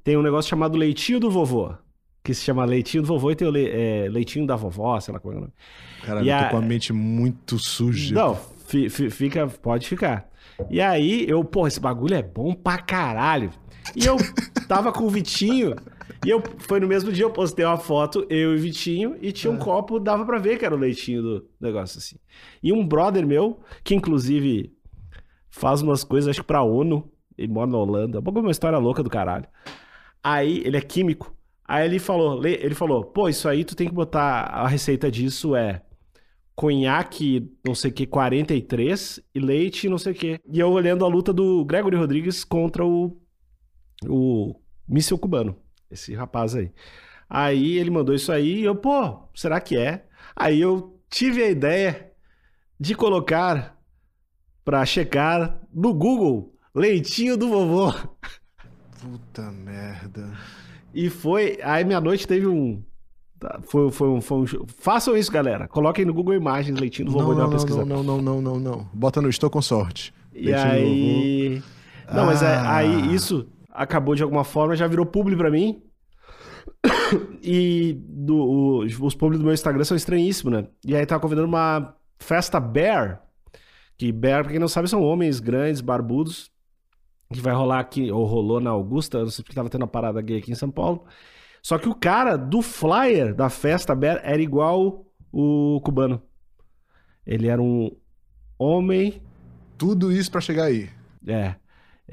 tem 0.04 0.16
um 0.16 0.22
negócio 0.22 0.50
chamado 0.50 0.78
Leitinho 0.78 1.20
do 1.20 1.30
Vovô. 1.30 1.74
Que 2.24 2.34
se 2.34 2.44
chama 2.44 2.64
Leitinho 2.66 3.04
do 3.04 3.08
Vovô 3.08 3.32
e 3.32 3.36
tem 3.36 3.48
o 3.48 3.52
le- 3.52 3.70
é, 3.70 4.08
Leitinho 4.10 4.46
da 4.46 4.56
Vovó, 4.56 5.00
sei 5.00 5.14
lá 5.14 5.20
como 5.20 5.34
é 5.34 5.38
o 5.38 5.40
nome. 5.42 5.54
Caralho, 6.04 6.28
eu 6.30 6.40
tô 6.40 6.46
a- 6.46 6.50
com 6.50 6.58
a 6.58 6.62
mente 6.62 6.94
muito 6.94 7.58
suja. 7.60 8.14
Não, 8.16 8.36
fi- 8.68 8.90
fi- 8.90 9.10
fica, 9.10 9.48
pode 9.48 9.88
ficar. 9.88 10.30
E 10.70 10.80
aí, 10.80 11.26
eu, 11.28 11.44
pô, 11.44 11.66
esse 11.68 11.80
bagulho 11.80 12.14
é 12.16 12.22
bom 12.22 12.54
pra 12.54 12.78
caralho. 12.78 13.50
E 13.96 14.06
eu 14.06 14.16
tava 14.68 14.92
com 14.92 15.06
o 15.06 15.10
Vitinho, 15.10 15.76
e 16.24 16.30
eu, 16.30 16.42
foi 16.60 16.80
no 16.80 16.88
mesmo 16.88 17.12
dia, 17.12 17.24
eu 17.26 17.32
postei 17.32 17.66
uma 17.66 17.78
foto, 17.78 18.26
eu 18.30 18.54
e 18.54 18.56
o 18.56 18.60
Vitinho, 18.60 19.18
e 19.20 19.32
tinha 19.32 19.52
um 19.52 19.58
copo, 19.58 20.00
dava 20.00 20.24
pra 20.24 20.38
ver 20.38 20.60
que 20.60 20.66
era 20.66 20.76
o 20.76 20.78
leitinho 20.78 21.22
do 21.24 21.50
negócio, 21.60 21.98
assim. 21.98 22.18
E 22.62 22.72
um 22.72 22.86
brother 22.88 23.26
meu, 23.26 23.60
que 23.84 23.96
inclusive 23.96 24.72
faz 25.50 25.82
umas 25.82 26.04
coisas, 26.04 26.30
acho 26.30 26.42
que 26.42 26.48
pra 26.48 26.62
ONU, 26.62 27.12
ele 27.38 27.52
mora 27.52 27.70
na 27.72 27.78
Holanda, 27.80 28.20
um 28.20 28.40
uma 28.40 28.52
história 28.52 28.78
louca 28.78 29.02
do 29.02 29.10
caralho. 29.10 29.46
Aí, 30.24 30.62
ele 30.64 30.78
é 30.78 30.82
químico. 30.82 31.36
Aí 31.72 31.86
ele 31.86 32.00
falou, 32.00 32.40
le- 32.40 32.60
ele 32.62 32.76
falou, 32.76 33.04
pô, 33.06 33.30
isso 33.30 33.48
aí 33.48 33.64
tu 33.66 33.76
tem 33.76 33.88
que 33.88 33.94
botar, 33.94 34.44
a 34.46 34.68
receita 34.68 35.10
disso 35.12 35.56
é 35.56 35.82
conhaque, 36.56 37.52
não 37.66 37.76
sei 37.76 37.92
o 37.92 37.94
que, 37.94 38.06
43 38.08 39.22
e 39.34 39.40
leite, 39.40 39.90
não 39.90 39.98
sei 39.98 40.14
o 40.14 40.16
que. 40.16 40.40
E 40.52 40.60
eu 40.60 40.72
olhando 40.72 41.06
a 41.06 41.08
luta 41.08 41.34
do 41.34 41.66
Gregory 41.66 41.98
Rodrigues 41.98 42.44
contra 42.44 42.86
o, 42.86 43.18
o 44.08 44.56
míssil 44.88 45.18
cubano, 45.18 45.56
esse 45.90 46.14
rapaz 46.16 46.56
aí. 46.56 46.72
Aí 47.30 47.78
ele 47.78 47.90
mandou 47.92 48.16
isso 48.16 48.32
aí 48.32 48.62
e 48.62 48.64
eu, 48.66 48.76
pô, 48.76 49.30
será 49.36 49.62
que 49.62 49.78
é? 49.78 50.06
Aí 50.36 50.62
eu 50.62 51.00
tive 51.10 51.44
a 51.44 51.50
ideia 51.50 52.12
de 52.80 52.96
colocar 52.96 53.78
pra 54.66 54.86
checar 54.86 55.62
no 55.74 55.94
Google 55.94 56.56
leitinho 56.76 57.38
do 57.38 57.50
vovô. 57.50 57.94
Puta 59.00 59.52
merda. 59.52 60.32
E 60.94 61.10
foi. 61.10 61.58
Aí 61.64 61.84
minha 61.84 62.02
noite 62.02 62.28
teve 62.28 62.48
um. 62.48 62.82
tá, 63.40 63.60
Foi, 63.64 63.90
foi, 63.92 64.08
um, 64.10 64.22
foi 64.22 64.38
um. 64.40 64.46
Façam 64.80 65.16
isso, 65.16 65.32
galera. 65.32 65.68
Coloquem 65.68 66.06
no 66.06 66.14
Google 66.14 66.34
Imagens 66.36 66.80
leitinho 66.80 67.08
do 67.08 67.12
vovô 67.14 67.32
Não, 67.32 67.38
não, 67.40 67.46
uma 67.46 67.52
pesquisa. 67.52 67.86
não, 67.86 68.04
não, 68.04 68.22
não, 68.22 68.22
não, 68.22 68.42
não, 68.42 68.60
não. 68.60 68.90
Bota 68.94 69.22
no 69.22 69.30
Estou 69.30 69.50
com 69.50 69.62
sorte. 69.62 70.14
E 70.34 70.54
aí. 70.54 71.62
Não, 72.14 72.26
mas 72.26 72.42
é- 72.42 72.56
Ah. 72.56 72.76
aí 72.78 73.14
isso 73.14 73.48
acabou 73.70 74.16
de 74.16 74.24
alguma 74.24 74.44
forma, 74.44 74.76
já 74.76 74.86
virou 74.88 75.06
publi 75.06 75.36
pra 75.36 75.50
mim. 75.52 75.82
E 77.44 77.98
do, 78.08 78.80
os 78.86 79.16
publi 79.16 79.38
do 79.38 79.44
meu 79.44 79.54
Instagram 79.54 79.84
são 79.84 79.98
estranhíssimos, 79.98 80.54
né? 80.54 80.68
E 80.86 80.96
aí 80.96 81.06
tava 81.06 81.20
convidando 81.22 81.48
uma 81.48 81.96
festa 82.20 82.60
bear. 82.60 83.22
Que 83.98 84.12
bear, 84.12 84.44
pra 84.44 84.52
quem 84.52 84.60
não 84.60 84.68
sabe, 84.68 84.88
são 84.88 85.02
homens 85.02 85.40
grandes, 85.40 85.82
barbudos. 85.82 86.52
Que 87.32 87.40
vai 87.40 87.54
rolar 87.54 87.80
aqui, 87.80 88.12
ou 88.12 88.26
rolou 88.26 88.60
na 88.60 88.72
Augusta, 88.72 89.20
não 89.20 89.30
sei 89.30 89.44
porque 89.44 89.56
tava 89.56 89.70
tendo 89.70 89.82
uma 89.82 89.88
parada 89.88 90.22
gay 90.22 90.40
aqui 90.40 90.52
em 90.52 90.56
São 90.56 90.70
Paulo. 90.70 91.06
Só 91.62 91.78
que 91.78 91.88
o 91.88 91.96
cara 91.96 92.36
do 92.38 92.62
flyer 92.62 93.34
da 93.34 93.50
festa 93.50 93.98
era 94.24 94.42
igual 94.42 95.06
o 95.32 95.80
cubano. 95.82 96.22
Ele 97.26 97.48
era 97.48 97.62
um 97.62 97.96
homem 98.58 99.22
Tudo 99.78 100.12
isso 100.12 100.32
pra 100.32 100.42
chegar 100.42 100.66
aí. 100.66 100.90
é. 101.28 101.56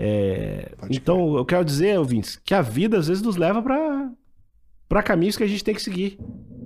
É, 0.00 0.76
então, 0.88 1.36
eu 1.36 1.44
quero 1.44 1.64
dizer, 1.64 1.98
ouvintes, 1.98 2.36
que 2.36 2.54
a 2.54 2.62
vida 2.62 2.96
às 2.98 3.08
vezes 3.08 3.20
nos 3.20 3.34
leva 3.36 3.60
pra 3.60 4.12
para 4.88 5.02
caminhos 5.02 5.36
que 5.36 5.42
a 5.42 5.46
gente 5.46 5.64
tem 5.64 5.74
que 5.74 5.82
seguir. 5.82 6.18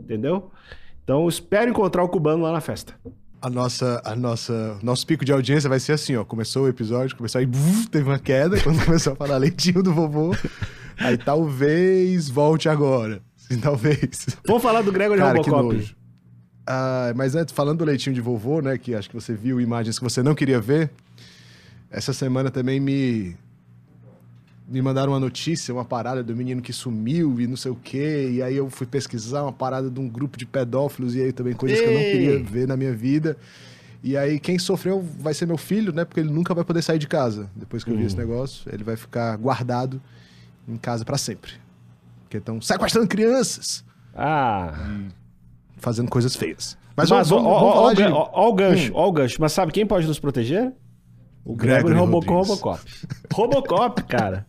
Entendeu? 0.05 0.51
Então, 1.03 1.23
eu 1.23 1.29
espero 1.29 1.71
encontrar 1.71 2.05
o 2.05 2.09
cubano 2.09 2.43
lá 2.43 2.53
na 2.53 2.61
festa. 2.61 2.95
A 3.43 3.51
nossa, 3.51 4.01
a 4.05 4.15
nossa, 4.15 4.79
nosso 4.85 5.05
pico 5.05 5.25
de 5.25 5.33
audiência 5.33 5.69
vai 5.69 5.81
ser 5.81 5.93
assim, 5.93 6.15
ó. 6.15 6.25
Começou 6.25 6.67
o 6.67 6.69
episódio, 6.69 7.17
começou 7.17 7.41
aí, 7.41 7.47
buf, 7.47 7.89
teve 7.89 8.09
uma 8.09 8.19
queda 8.19 8.59
quando 8.63 8.85
começou 8.85 9.15
a 9.15 9.17
falar 9.17 9.37
leitinho 9.37 9.83
do 9.83 9.93
vovô. 9.93 10.33
Aí 10.97 11.19
talvez 11.19 12.29
volte 12.29 12.69
agora. 12.69 13.21
Sim, 13.37 13.59
talvez. 13.59 14.29
Vamos 14.47 14.63
falar 14.63 14.83
do 14.83 14.93
Gregory 14.93 15.19
Cara, 15.19 15.43
que 15.43 15.51
Robocop. 15.51 15.97
Ah, 16.65 17.13
mas 17.17 17.35
antes, 17.35 17.53
falando 17.53 17.79
do 17.79 17.85
leitinho 17.85 18.15
de 18.15 18.21
vovô, 18.21 18.61
né? 18.61 18.79
Que 18.79 18.95
acho 18.95 19.09
que 19.09 19.15
você 19.17 19.35
viu 19.35 19.61
imagens 19.61 19.99
que 19.99 20.05
você 20.05 20.23
não 20.23 20.37
queria 20.37 20.61
ver. 20.61 20.91
Essa 21.91 22.13
semana 22.13 22.49
também 22.49 22.79
me. 22.79 23.37
Me 24.73 24.81
mandaram 24.81 25.13
uma 25.13 25.21
notícia, 25.21 25.75
uma 25.75 25.85
parada 25.85 26.23
do 26.25 26.35
menino 26.35 26.63
que 26.63 26.73
sumiu 26.73 27.39
e 27.39 27.47
não 27.47 27.57
sei 27.57 27.71
o 27.71 27.75
quê. 27.77 28.31
E 28.33 28.43
aí 28.43 28.57
eu 28.57 28.71
fui 28.71 28.87
pesquisar 28.87 29.43
uma 29.43 29.53
parada 29.53 29.91
de 29.91 30.01
um 30.01 30.09
grupo 30.09 30.39
de 30.39 30.47
pedófilos 30.47 31.15
e 31.15 31.21
aí 31.21 31.31
também 31.33 31.53
coisas 31.53 31.79
que 31.79 31.85
eu 31.87 31.93
não 31.93 32.01
Ei! 32.01 32.11
queria 32.13 32.43
ver 32.43 32.67
na 32.67 32.75
minha 32.77 32.95
vida. 32.95 33.37
E 34.03 34.17
aí 34.17 34.41
quem 34.41 34.59
sofreu 34.59 35.01
vai 35.21 35.35
ser 35.35 35.45
meu 35.47 35.59
filho, 35.59 35.93
né? 35.93 36.07
Porque 36.07 36.21
ele 36.21 36.31
nunca 36.31 36.55
vai 36.55 36.65
poder 36.65 36.81
sair 36.81 36.99
de 36.99 37.07
casa. 37.07 37.51
Depois 37.55 37.85
que 37.85 37.91
eu 37.91 37.97
vi 37.97 38.05
esse 38.05 38.17
negócio, 38.17 38.69
ele 38.73 38.83
vai 38.83 38.97
ficar 38.97 39.37
guardado 39.37 40.01
em 40.67 40.79
casa 40.79 41.05
pra 41.05 41.19
sempre. 41.19 41.53
Porque 42.23 42.39
estão 42.39 42.59
sequestrando 42.63 43.07
crianças, 43.09 43.85
Ah. 44.15 44.73
fazendo 45.77 46.09
coisas 46.11 46.35
feias. 46.35 46.79
Mas, 46.97 47.11
Mas, 47.11 47.29
vamos, 47.29 47.45
vamos, 47.45 47.63
ó, 47.63 47.83
ó, 47.89 47.93
de... 47.93 48.03
ó, 48.05 48.31
ó 48.33 48.49
o 48.49 48.55
gancho, 48.55 48.91
ó 48.95 49.07
o 49.09 49.13
gancho. 49.13 49.37
Mas 49.39 49.53
sabe 49.53 49.71
quem 49.71 49.87
pode 49.87 50.07
nos 50.07 50.19
proteger? 50.19 50.73
O 51.45 51.55
Gregory, 51.55 51.95
Gregory. 51.95 51.99
Robocop. 52.29 52.81
Robocop, 53.33 54.03
cara. 54.05 54.47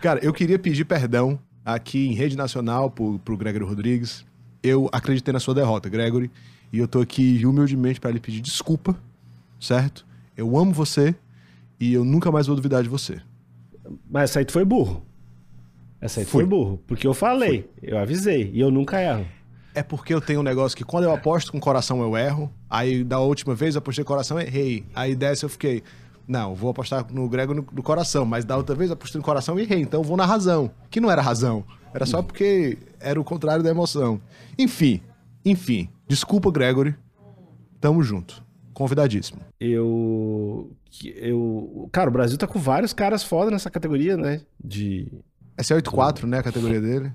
Cara, 0.00 0.18
eu 0.24 0.32
queria 0.32 0.58
pedir 0.58 0.86
perdão 0.86 1.38
aqui 1.62 2.06
em 2.08 2.14
rede 2.14 2.34
nacional 2.34 2.90
pro, 2.90 3.18
pro 3.18 3.36
Gregory 3.36 3.64
Rodrigues. 3.64 4.24
Eu 4.62 4.88
acreditei 4.92 5.30
na 5.32 5.40
sua 5.40 5.54
derrota, 5.54 5.90
Gregory. 5.90 6.30
E 6.72 6.78
eu 6.78 6.88
tô 6.88 7.00
aqui 7.00 7.44
humildemente 7.44 8.00
pra 8.00 8.10
lhe 8.10 8.18
pedir 8.18 8.40
desculpa, 8.40 8.96
certo? 9.60 10.06
Eu 10.36 10.56
amo 10.56 10.72
você 10.72 11.14
e 11.78 11.92
eu 11.92 12.04
nunca 12.04 12.32
mais 12.32 12.46
vou 12.46 12.56
duvidar 12.56 12.82
de 12.82 12.88
você. 12.88 13.20
Mas 14.08 14.30
essa 14.30 14.38
aí 14.38 14.44
tu 14.44 14.52
foi 14.52 14.64
burro. 14.64 15.04
Essa 16.00 16.20
aí 16.20 16.26
tu 16.26 16.30
foi 16.30 16.46
burro. 16.46 16.80
Porque 16.86 17.06
eu 17.06 17.12
falei, 17.12 17.68
eu 17.82 17.98
avisei. 17.98 18.50
E 18.54 18.60
eu 18.60 18.70
nunca 18.70 19.02
erro. 19.02 19.26
É 19.74 19.82
porque 19.82 20.14
eu 20.14 20.20
tenho 20.20 20.40
um 20.40 20.42
negócio 20.42 20.76
que 20.76 20.84
quando 20.84 21.04
eu 21.04 21.12
aposto 21.12 21.52
com 21.52 21.60
coração 21.60 22.00
eu 22.00 22.16
erro. 22.16 22.50
Aí 22.70 23.04
da 23.04 23.18
última 23.18 23.54
vez 23.54 23.74
eu 23.74 23.80
apostei 23.80 24.02
com 24.02 24.08
coração 24.08 24.40
errei. 24.40 24.86
Aí 24.94 25.14
dessa 25.14 25.44
eu 25.44 25.48
fiquei, 25.50 25.82
não, 26.30 26.54
vou 26.54 26.70
apostar 26.70 27.04
no 27.12 27.28
Grego 27.28 27.52
no, 27.52 27.66
no 27.72 27.82
coração. 27.82 28.24
Mas 28.24 28.44
da 28.44 28.56
outra 28.56 28.76
vez 28.76 28.88
apostei 28.88 29.18
no 29.18 29.24
coração 29.24 29.58
e 29.58 29.62
errei. 29.62 29.80
Então 29.80 29.98
eu 29.98 30.04
vou 30.04 30.16
na 30.16 30.24
razão. 30.24 30.70
Que 30.88 31.00
não 31.00 31.10
era 31.10 31.20
razão. 31.20 31.64
Era 31.92 32.06
só 32.06 32.22
porque 32.22 32.78
era 33.00 33.20
o 33.20 33.24
contrário 33.24 33.64
da 33.64 33.70
emoção. 33.70 34.20
Enfim, 34.56 35.00
enfim. 35.44 35.88
Desculpa, 36.06 36.52
Gregory. 36.52 36.94
Tamo 37.80 38.00
junto. 38.04 38.44
Convidadíssimo. 38.72 39.40
Eu. 39.58 40.70
eu 41.04 41.88
cara, 41.90 42.08
o 42.08 42.12
Brasil 42.12 42.38
tá 42.38 42.46
com 42.46 42.60
vários 42.60 42.92
caras 42.92 43.24
foda 43.24 43.50
nessa 43.50 43.68
categoria, 43.68 44.16
né? 44.16 44.40
De. 44.62 45.08
Essa 45.56 45.74
é 45.74 45.80
8-4, 45.80 46.26
né? 46.26 46.38
A 46.38 46.44
categoria 46.44 46.80
dele. 46.80 47.12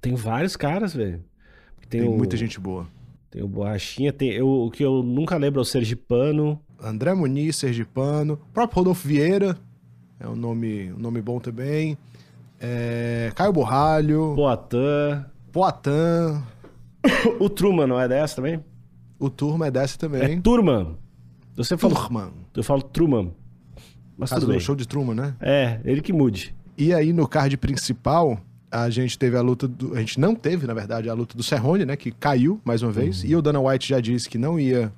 Tem 0.00 0.16
vários 0.16 0.56
caras, 0.56 0.92
velho. 0.92 1.24
Tem, 1.88 2.00
Tem 2.00 2.10
o, 2.10 2.16
muita 2.16 2.36
gente 2.36 2.58
boa. 2.58 2.88
Tem 3.30 3.44
o 3.44 3.48
Borrachinha, 3.48 4.12
tem. 4.12 4.30
Eu, 4.32 4.48
o 4.48 4.70
que 4.72 4.84
eu 4.84 5.04
nunca 5.04 5.36
lembro 5.36 5.60
é 5.60 5.62
o 5.62 5.64
Sergipano. 5.64 6.60
André 6.84 7.14
Muniz, 7.14 7.56
Sergipano, 7.56 8.38
próprio 8.52 8.78
Rodolfo 8.78 9.06
Vieira, 9.08 9.56
é 10.20 10.28
um 10.28 10.36
nome, 10.36 10.92
um 10.92 10.98
nome 10.98 11.20
bom 11.22 11.40
também. 11.40 11.96
É, 12.60 13.32
Caio 13.34 13.52
Borralho, 13.52 14.34
Poatan. 14.36 15.26
Poatan, 15.52 16.42
O 17.40 17.48
Truman 17.48 17.86
não 17.86 18.00
é 18.00 18.08
dessa 18.08 18.36
também? 18.36 18.62
o 19.18 19.30
Turma 19.30 19.68
é 19.68 19.70
dessa 19.70 19.96
É 19.96 19.98
também. 19.98 20.40
Turman. 20.40 20.96
Você 21.56 21.76
falou. 21.76 21.96
Turman. 21.96 22.30
Eu 22.54 22.62
falo 22.64 22.82
Truman. 22.82 23.32
Mas 24.18 24.30
Caso 24.30 24.40
tudo 24.42 24.50
do 24.50 24.52
bem. 24.52 24.60
show 24.60 24.76
de 24.76 24.86
Truman, 24.86 25.14
né? 25.14 25.34
É, 25.40 25.80
ele 25.84 26.00
que 26.02 26.12
mude. 26.12 26.54
E 26.76 26.92
aí 26.92 27.12
no 27.12 27.26
card 27.26 27.56
principal, 27.56 28.38
a 28.70 28.90
gente 28.90 29.18
teve 29.18 29.36
a 29.36 29.40
luta 29.40 29.66
do, 29.66 29.94
a 29.94 30.00
gente 30.00 30.18
não 30.20 30.34
teve, 30.34 30.66
na 30.66 30.74
verdade, 30.74 31.08
a 31.08 31.14
luta 31.14 31.36
do 31.36 31.42
Cerrone, 31.42 31.84
né, 31.86 31.96
que 31.96 32.10
caiu 32.10 32.60
mais 32.64 32.82
uma 32.82 32.92
vez. 32.92 33.22
E 33.24 33.34
o 33.34 33.40
Dana 33.40 33.60
White 33.60 33.88
já 33.88 34.00
disse 34.00 34.28
que 34.28 34.36
não 34.36 34.58
ia 34.58 34.92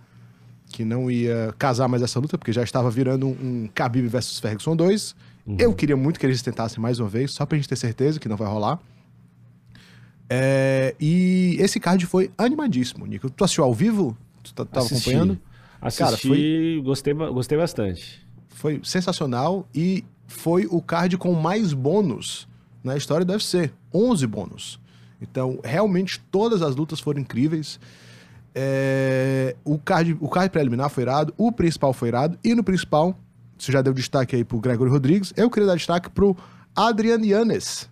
que 0.68 0.84
não 0.84 1.10
ia 1.10 1.54
casar 1.58 1.88
mais 1.88 2.02
essa 2.02 2.18
luta, 2.20 2.36
porque 2.36 2.52
já 2.52 2.62
estava 2.62 2.90
virando 2.90 3.26
um, 3.26 3.30
um 3.64 3.68
Khabib 3.74 4.06
versus 4.08 4.38
Ferguson 4.40 4.74
2. 4.76 5.14
Eu 5.58 5.72
queria 5.72 5.96
muito 5.96 6.18
que 6.18 6.26
eles 6.26 6.42
tentassem 6.42 6.80
mais 6.80 6.98
uma 6.98 7.08
vez, 7.08 7.30
só 7.32 7.46
pra 7.46 7.56
gente 7.56 7.68
ter 7.68 7.76
certeza 7.76 8.18
que 8.18 8.28
não 8.28 8.36
vai 8.36 8.48
rolar. 8.48 8.80
É, 10.28 10.94
e 11.00 11.56
esse 11.60 11.78
card 11.78 12.04
foi 12.06 12.30
animadíssimo, 12.36 13.06
Nico. 13.06 13.30
Tu 13.30 13.44
assistiu 13.44 13.64
ao 13.64 13.72
vivo? 13.72 14.16
Tu 14.42 14.52
tá- 14.52 14.64
tava 14.64 14.86
Assisti. 14.86 15.10
acompanhando? 15.10 15.40
Assisti, 15.80 16.02
Cara, 16.02 16.16
foi- 16.16 16.80
gostei, 16.84 17.14
gostei 17.14 17.56
bastante. 17.58 18.26
Foi 18.48 18.80
sensacional 18.82 19.68
e 19.74 20.04
foi 20.26 20.66
o 20.68 20.80
card 20.82 21.16
com 21.16 21.32
mais 21.34 21.72
bônus 21.72 22.48
na 22.82 22.96
história 22.96 23.24
do 23.24 23.32
UFC. 23.32 23.70
11 23.94 24.26
bônus. 24.26 24.80
Então, 25.22 25.60
realmente, 25.62 26.20
todas 26.30 26.60
as 26.60 26.74
lutas 26.74 26.98
foram 26.98 27.20
incríveis. 27.20 27.78
É, 28.58 29.54
o, 29.62 29.76
card, 29.76 30.16
o 30.18 30.30
card 30.30 30.48
preliminar 30.48 30.88
foi 30.88 31.02
irado, 31.02 31.34
o 31.36 31.52
principal 31.52 31.92
foi 31.92 32.08
irado, 32.08 32.38
e 32.42 32.54
no 32.54 32.64
principal, 32.64 33.14
você 33.58 33.70
já 33.70 33.82
deu 33.82 33.92
destaque 33.92 34.34
aí 34.34 34.44
pro 34.44 34.58
Gregory 34.58 34.90
Rodrigues, 34.90 35.30
eu 35.36 35.50
queria 35.50 35.66
dar 35.66 35.76
destaque 35.76 36.08
pro 36.08 36.34
Adrian 36.74 37.20
Yanez, 37.22 37.86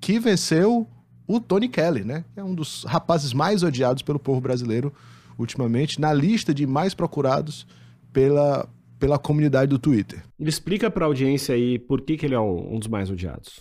que 0.00 0.18
venceu 0.18 0.86
o 1.26 1.38
Tony 1.38 1.68
Kelly, 1.68 2.02
né? 2.02 2.24
É 2.34 2.42
um 2.42 2.54
dos 2.54 2.84
rapazes 2.84 3.34
mais 3.34 3.62
odiados 3.62 4.02
pelo 4.02 4.18
povo 4.18 4.40
brasileiro 4.40 4.90
ultimamente, 5.38 6.00
na 6.00 6.14
lista 6.14 6.54
de 6.54 6.66
mais 6.66 6.94
procurados 6.94 7.66
pela, 8.10 8.66
pela 8.98 9.18
comunidade 9.18 9.68
do 9.68 9.78
Twitter. 9.78 10.22
Ele 10.40 10.48
explica 10.48 10.90
pra 10.90 11.04
audiência 11.04 11.54
aí 11.54 11.78
por 11.78 12.00
que, 12.00 12.16
que 12.16 12.24
ele 12.24 12.34
é 12.34 12.40
um, 12.40 12.76
um 12.76 12.78
dos 12.78 12.88
mais 12.88 13.10
odiados. 13.10 13.60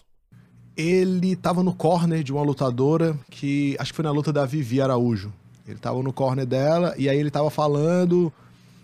ele 0.78 1.36
tava 1.36 1.64
no 1.64 1.74
corner 1.74 2.24
de 2.24 2.32
uma 2.32 2.44
lutadora 2.44 3.18
que 3.30 3.76
acho 3.78 3.92
que 3.92 3.96
foi 3.98 4.06
na 4.06 4.12
luta 4.12 4.32
da 4.32 4.46
Vivi 4.46 4.80
Araújo. 4.80 5.34
Ele 5.68 5.80
tava 5.80 6.02
no 6.04 6.14
corner 6.14 6.46
dela 6.46 6.94
e 6.98 7.10
aí 7.10 7.18
ele 7.18 7.32
tava 7.32 7.50
falando, 7.50 8.32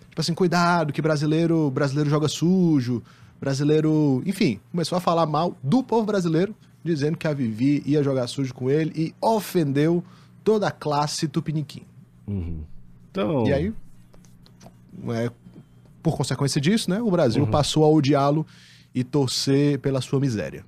tipo 0.09 0.19
assim, 0.21 0.33
cuidado 0.33 0.91
que 0.91 1.01
brasileiro, 1.01 1.69
brasileiro 1.69 2.09
joga 2.09 2.27
sujo, 2.27 3.03
brasileiro, 3.39 4.21
enfim, 4.25 4.59
começou 4.71 4.97
a 4.97 5.01
falar 5.01 5.25
mal 5.25 5.55
do 5.63 5.83
povo 5.83 6.05
brasileiro, 6.05 6.55
dizendo 6.83 7.17
que 7.17 7.27
a 7.27 7.33
Vivi 7.33 7.83
ia 7.85 8.01
jogar 8.03 8.25
sujo 8.27 8.53
com 8.53 8.69
ele 8.69 8.91
e 8.95 9.13
ofendeu 9.21 10.03
toda 10.43 10.67
a 10.67 10.71
classe 10.71 11.27
tupiniquim. 11.27 11.83
Então, 13.11 13.45
E 13.47 13.53
aí, 13.53 13.73
é, 15.09 15.29
por 16.01 16.17
consequência 16.17 16.59
disso, 16.59 16.89
né, 16.89 16.99
o 17.01 17.11
Brasil 17.11 17.45
passou 17.51 17.83
a 17.83 17.89
odiá-lo 17.89 18.45
e 18.93 19.03
torcer 19.03 19.77
pela 19.79 20.01
sua 20.01 20.19
miséria. 20.19 20.65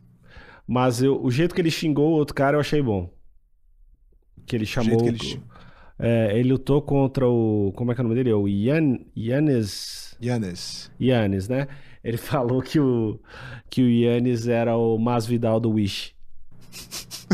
mas 0.68 1.02
eu- 1.04 1.22
o 1.22 1.30
jeito 1.30 1.54
que 1.54 1.60
ele 1.60 1.70
xingou 1.72 2.10
o 2.12 2.14
outro 2.14 2.34
cara 2.34 2.56
eu 2.56 2.62
achei 2.62 2.82
bom. 2.82 3.10
Que 4.46 4.56
ele 4.56 4.66
chamou. 4.66 4.98
que 5.04 5.10
ele 5.10 5.18
É, 6.06 6.38
ele 6.38 6.50
lutou 6.50 6.82
contra 6.82 7.26
o. 7.26 7.72
Como 7.78 7.90
é 7.90 7.96
que 7.96 8.02
é 8.02 8.04
o 8.04 8.08
nome 8.08 8.16
dele? 8.16 8.30
É 8.30 8.36
O 8.36 8.46
Ian, 8.46 9.00
Yannis. 9.16 10.18
Yannis. 10.22 10.92
Yannis, 11.00 11.48
né? 11.48 11.70
Ele 12.04 12.18
falou 12.20 12.62
que 12.62 12.78
o, 12.78 13.18
que 13.70 13.82
o 13.82 13.90
Yannis 13.90 14.46
era 14.46 14.76
o 14.76 14.98
Masvidal 14.98 15.62
do 15.62 15.72
Wish. 15.72 16.14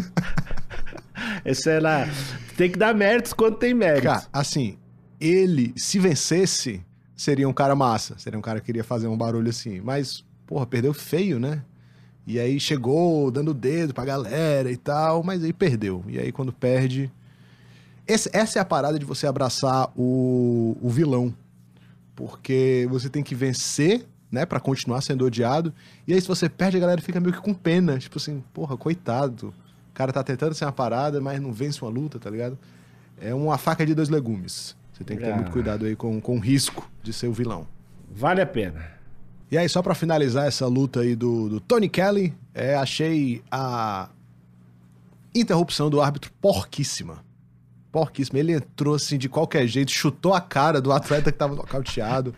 Esse 1.43 1.71
é 1.71 1.79
lá. 1.79 2.07
Tem 2.55 2.69
que 2.69 2.77
dar 2.77 2.93
méritos 2.93 3.33
quando 3.33 3.57
tem 3.57 3.73
méritos. 3.73 4.03
Cara, 4.03 4.27
assim, 4.31 4.77
ele, 5.19 5.73
se 5.75 5.97
vencesse, 5.97 6.85
seria 7.15 7.49
um 7.49 7.53
cara 7.53 7.75
massa. 7.75 8.19
Seria 8.19 8.37
um 8.37 8.41
cara 8.41 8.59
que 8.59 8.67
queria 8.67 8.83
fazer 8.83 9.07
um 9.07 9.17
barulho 9.17 9.49
assim. 9.49 9.81
Mas, 9.81 10.23
porra, 10.45 10.67
perdeu 10.67 10.93
feio, 10.93 11.39
né? 11.39 11.63
E 12.27 12.39
aí 12.39 12.59
chegou 12.59 13.31
dando 13.31 13.49
o 13.49 13.53
dedo 13.55 13.95
pra 13.95 14.05
galera 14.05 14.71
e 14.71 14.77
tal, 14.77 15.23
mas 15.23 15.43
aí 15.43 15.51
perdeu. 15.53 16.03
E 16.07 16.19
aí 16.19 16.31
quando 16.31 16.53
perde. 16.53 17.11
Esse- 18.09 18.29
essa 18.33 18.59
é 18.59 18.61
a 18.61 18.65
parada 18.65 18.97
de 18.99 19.05
você 19.05 19.27
abraçar 19.27 19.89
o, 19.95 20.75
o 20.81 20.89
vilão. 20.89 21.33
Porque 22.15 22.85
você 22.89 23.09
tem 23.09 23.23
que 23.23 23.33
vencer, 23.35 24.05
né, 24.31 24.45
Pra 24.45 24.59
continuar 24.59 25.01
sendo 25.01 25.25
odiado. 25.25 25.73
E 26.07 26.13
aí 26.13 26.19
se 26.21 26.27
você 26.27 26.49
perde, 26.49 26.77
a 26.77 26.79
galera 26.79 27.01
fica 27.01 27.19
meio 27.19 27.33
que 27.33 27.41
com 27.41 27.53
pena. 27.53 27.97
Tipo 27.97 28.17
assim, 28.17 28.43
porra, 28.53 28.75
coitado. 28.77 29.53
O 29.91 29.93
cara 29.93 30.11
tá 30.13 30.23
tentando 30.23 30.53
ser 30.53 30.65
uma 30.65 30.71
parada, 30.71 31.19
mas 31.21 31.39
não 31.41 31.51
vence 31.53 31.81
uma 31.81 31.89
luta, 31.91 32.19
tá 32.19 32.29
ligado? 32.29 32.57
É 33.19 33.33
uma 33.33 33.57
faca 33.57 33.85
de 33.85 33.93
dois 33.93 34.09
legumes. 34.09 34.75
Você 34.93 35.03
tem 35.03 35.17
que 35.17 35.23
ter 35.23 35.31
Ah. 35.31 35.35
muito 35.35 35.51
cuidado 35.51 35.85
aí 35.85 35.95
com, 35.95 36.19
com 36.21 36.35
o 36.37 36.39
risco 36.39 36.89
de 37.01 37.11
ser 37.13 37.27
o 37.27 37.33
vilão. 37.33 37.65
Vale 38.11 38.41
a 38.41 38.45
pena. 38.45 38.85
E 39.51 39.57
aí, 39.57 39.67
só 39.67 39.81
pra 39.81 39.95
finalizar 39.95 40.45
essa 40.45 40.67
luta 40.67 40.99
aí 41.01 41.15
do, 41.15 41.49
do 41.49 41.59
Tony 41.59 41.89
Kelly, 41.89 42.35
é, 42.53 42.75
achei 42.75 43.41
a 43.51 44.09
interrupção 45.33 45.89
do 45.89 46.01
árbitro 46.01 46.31
porquíssima. 46.41 47.23
Porquíssima. 47.91 48.39
Ele 48.39 48.53
entrou 48.53 48.93
assim 48.95 49.17
de 49.17 49.27
qualquer 49.27 49.65
jeito, 49.65 49.91
chutou 49.91 50.33
a 50.33 50.41
cara 50.41 50.79
do 50.79 50.91
atleta 50.91 51.31
que 51.31 51.37
tava 51.37 51.55
nocauteado, 51.55 52.35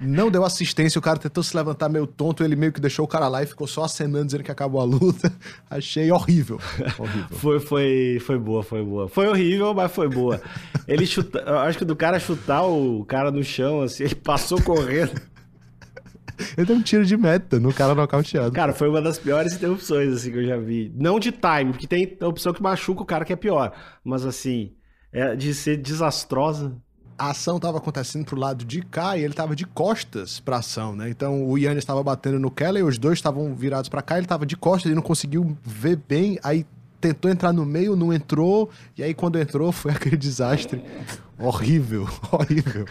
não 0.00 0.30
deu 0.30 0.44
assistência, 0.44 0.98
o 0.98 1.02
cara 1.02 1.18
tentou 1.18 1.42
se 1.42 1.56
levantar 1.56 1.88
meio 1.88 2.06
tonto, 2.06 2.44
ele 2.44 2.54
meio 2.54 2.72
que 2.72 2.80
deixou 2.80 3.04
o 3.04 3.08
cara 3.08 3.26
lá 3.26 3.42
e 3.42 3.46
ficou 3.46 3.66
só 3.66 3.84
acenando 3.84 4.26
dizendo 4.26 4.44
que 4.44 4.50
acabou 4.50 4.80
a 4.80 4.84
luta. 4.84 5.32
Achei 5.70 6.12
horrível. 6.12 6.60
Horrível. 6.98 7.26
Foi, 7.30 7.60
foi, 7.60 8.18
foi 8.20 8.38
boa, 8.38 8.62
foi 8.62 8.84
boa. 8.84 9.08
Foi 9.08 9.28
horrível, 9.28 9.72
mas 9.72 9.90
foi 9.90 10.08
boa. 10.08 10.40
Ele 10.86 11.06
chuta, 11.06 11.42
acho 11.62 11.78
que 11.78 11.84
do 11.84 11.96
cara 11.96 12.18
chutar 12.20 12.64
o 12.64 13.04
cara 13.06 13.30
no 13.30 13.42
chão, 13.42 13.80
assim, 13.80 14.04
ele 14.04 14.14
passou 14.14 14.60
correndo. 14.60 15.20
Ele 16.56 16.66
deu 16.66 16.76
um 16.76 16.82
tiro 16.82 17.04
de 17.04 17.16
meta 17.16 17.58
no 17.58 17.72
cara 17.72 17.94
nocauteado. 17.94 18.52
Cara, 18.52 18.72
foi 18.72 18.88
uma 18.88 19.00
das 19.00 19.18
piores 19.18 19.54
interrupções, 19.54 20.12
assim, 20.12 20.32
que 20.32 20.38
eu 20.38 20.44
já 20.44 20.56
vi. 20.56 20.92
Não 20.94 21.18
de 21.18 21.30
time, 21.30 21.72
porque 21.72 21.86
tem 21.86 22.16
opção 22.22 22.52
que 22.52 22.62
machuca 22.62 23.02
o 23.02 23.06
cara 23.06 23.24
que 23.24 23.32
é 23.32 23.36
pior. 23.36 23.72
Mas, 24.04 24.24
assim, 24.26 24.72
é 25.12 25.36
de 25.36 25.54
ser 25.54 25.76
desastrosa. 25.76 26.72
a 27.18 27.30
ação 27.30 27.56
estava 27.56 27.78
acontecendo 27.78 28.24
pro 28.24 28.38
lado 28.38 28.64
de 28.64 28.82
cá 28.82 29.16
e 29.16 29.20
ele 29.20 29.32
estava 29.32 29.54
de 29.54 29.64
costas 29.66 30.40
pra 30.40 30.56
ação, 30.56 30.96
né? 30.96 31.08
Então 31.10 31.46
o 31.46 31.56
Yannis 31.58 31.82
estava 31.82 32.02
batendo 32.02 32.38
no 32.38 32.50
Kelly, 32.50 32.82
os 32.82 32.98
dois 32.98 33.18
estavam 33.18 33.54
virados 33.54 33.88
pra 33.88 34.02
cá, 34.02 34.16
ele 34.16 34.24
estava 34.24 34.44
de 34.46 34.56
costas 34.56 34.90
e 34.90 34.94
não 34.94 35.02
conseguiu 35.02 35.56
ver 35.62 36.00
bem, 36.08 36.38
aí 36.42 36.66
tentou 37.00 37.30
entrar 37.30 37.52
no 37.52 37.66
meio, 37.66 37.94
não 37.94 38.12
entrou, 38.12 38.70
e 38.96 39.02
aí 39.02 39.12
quando 39.12 39.38
entrou 39.38 39.70
foi 39.70 39.90
aquele 39.92 40.16
desastre 40.16 40.82
horrível, 41.38 42.08
horrível. 42.30 42.86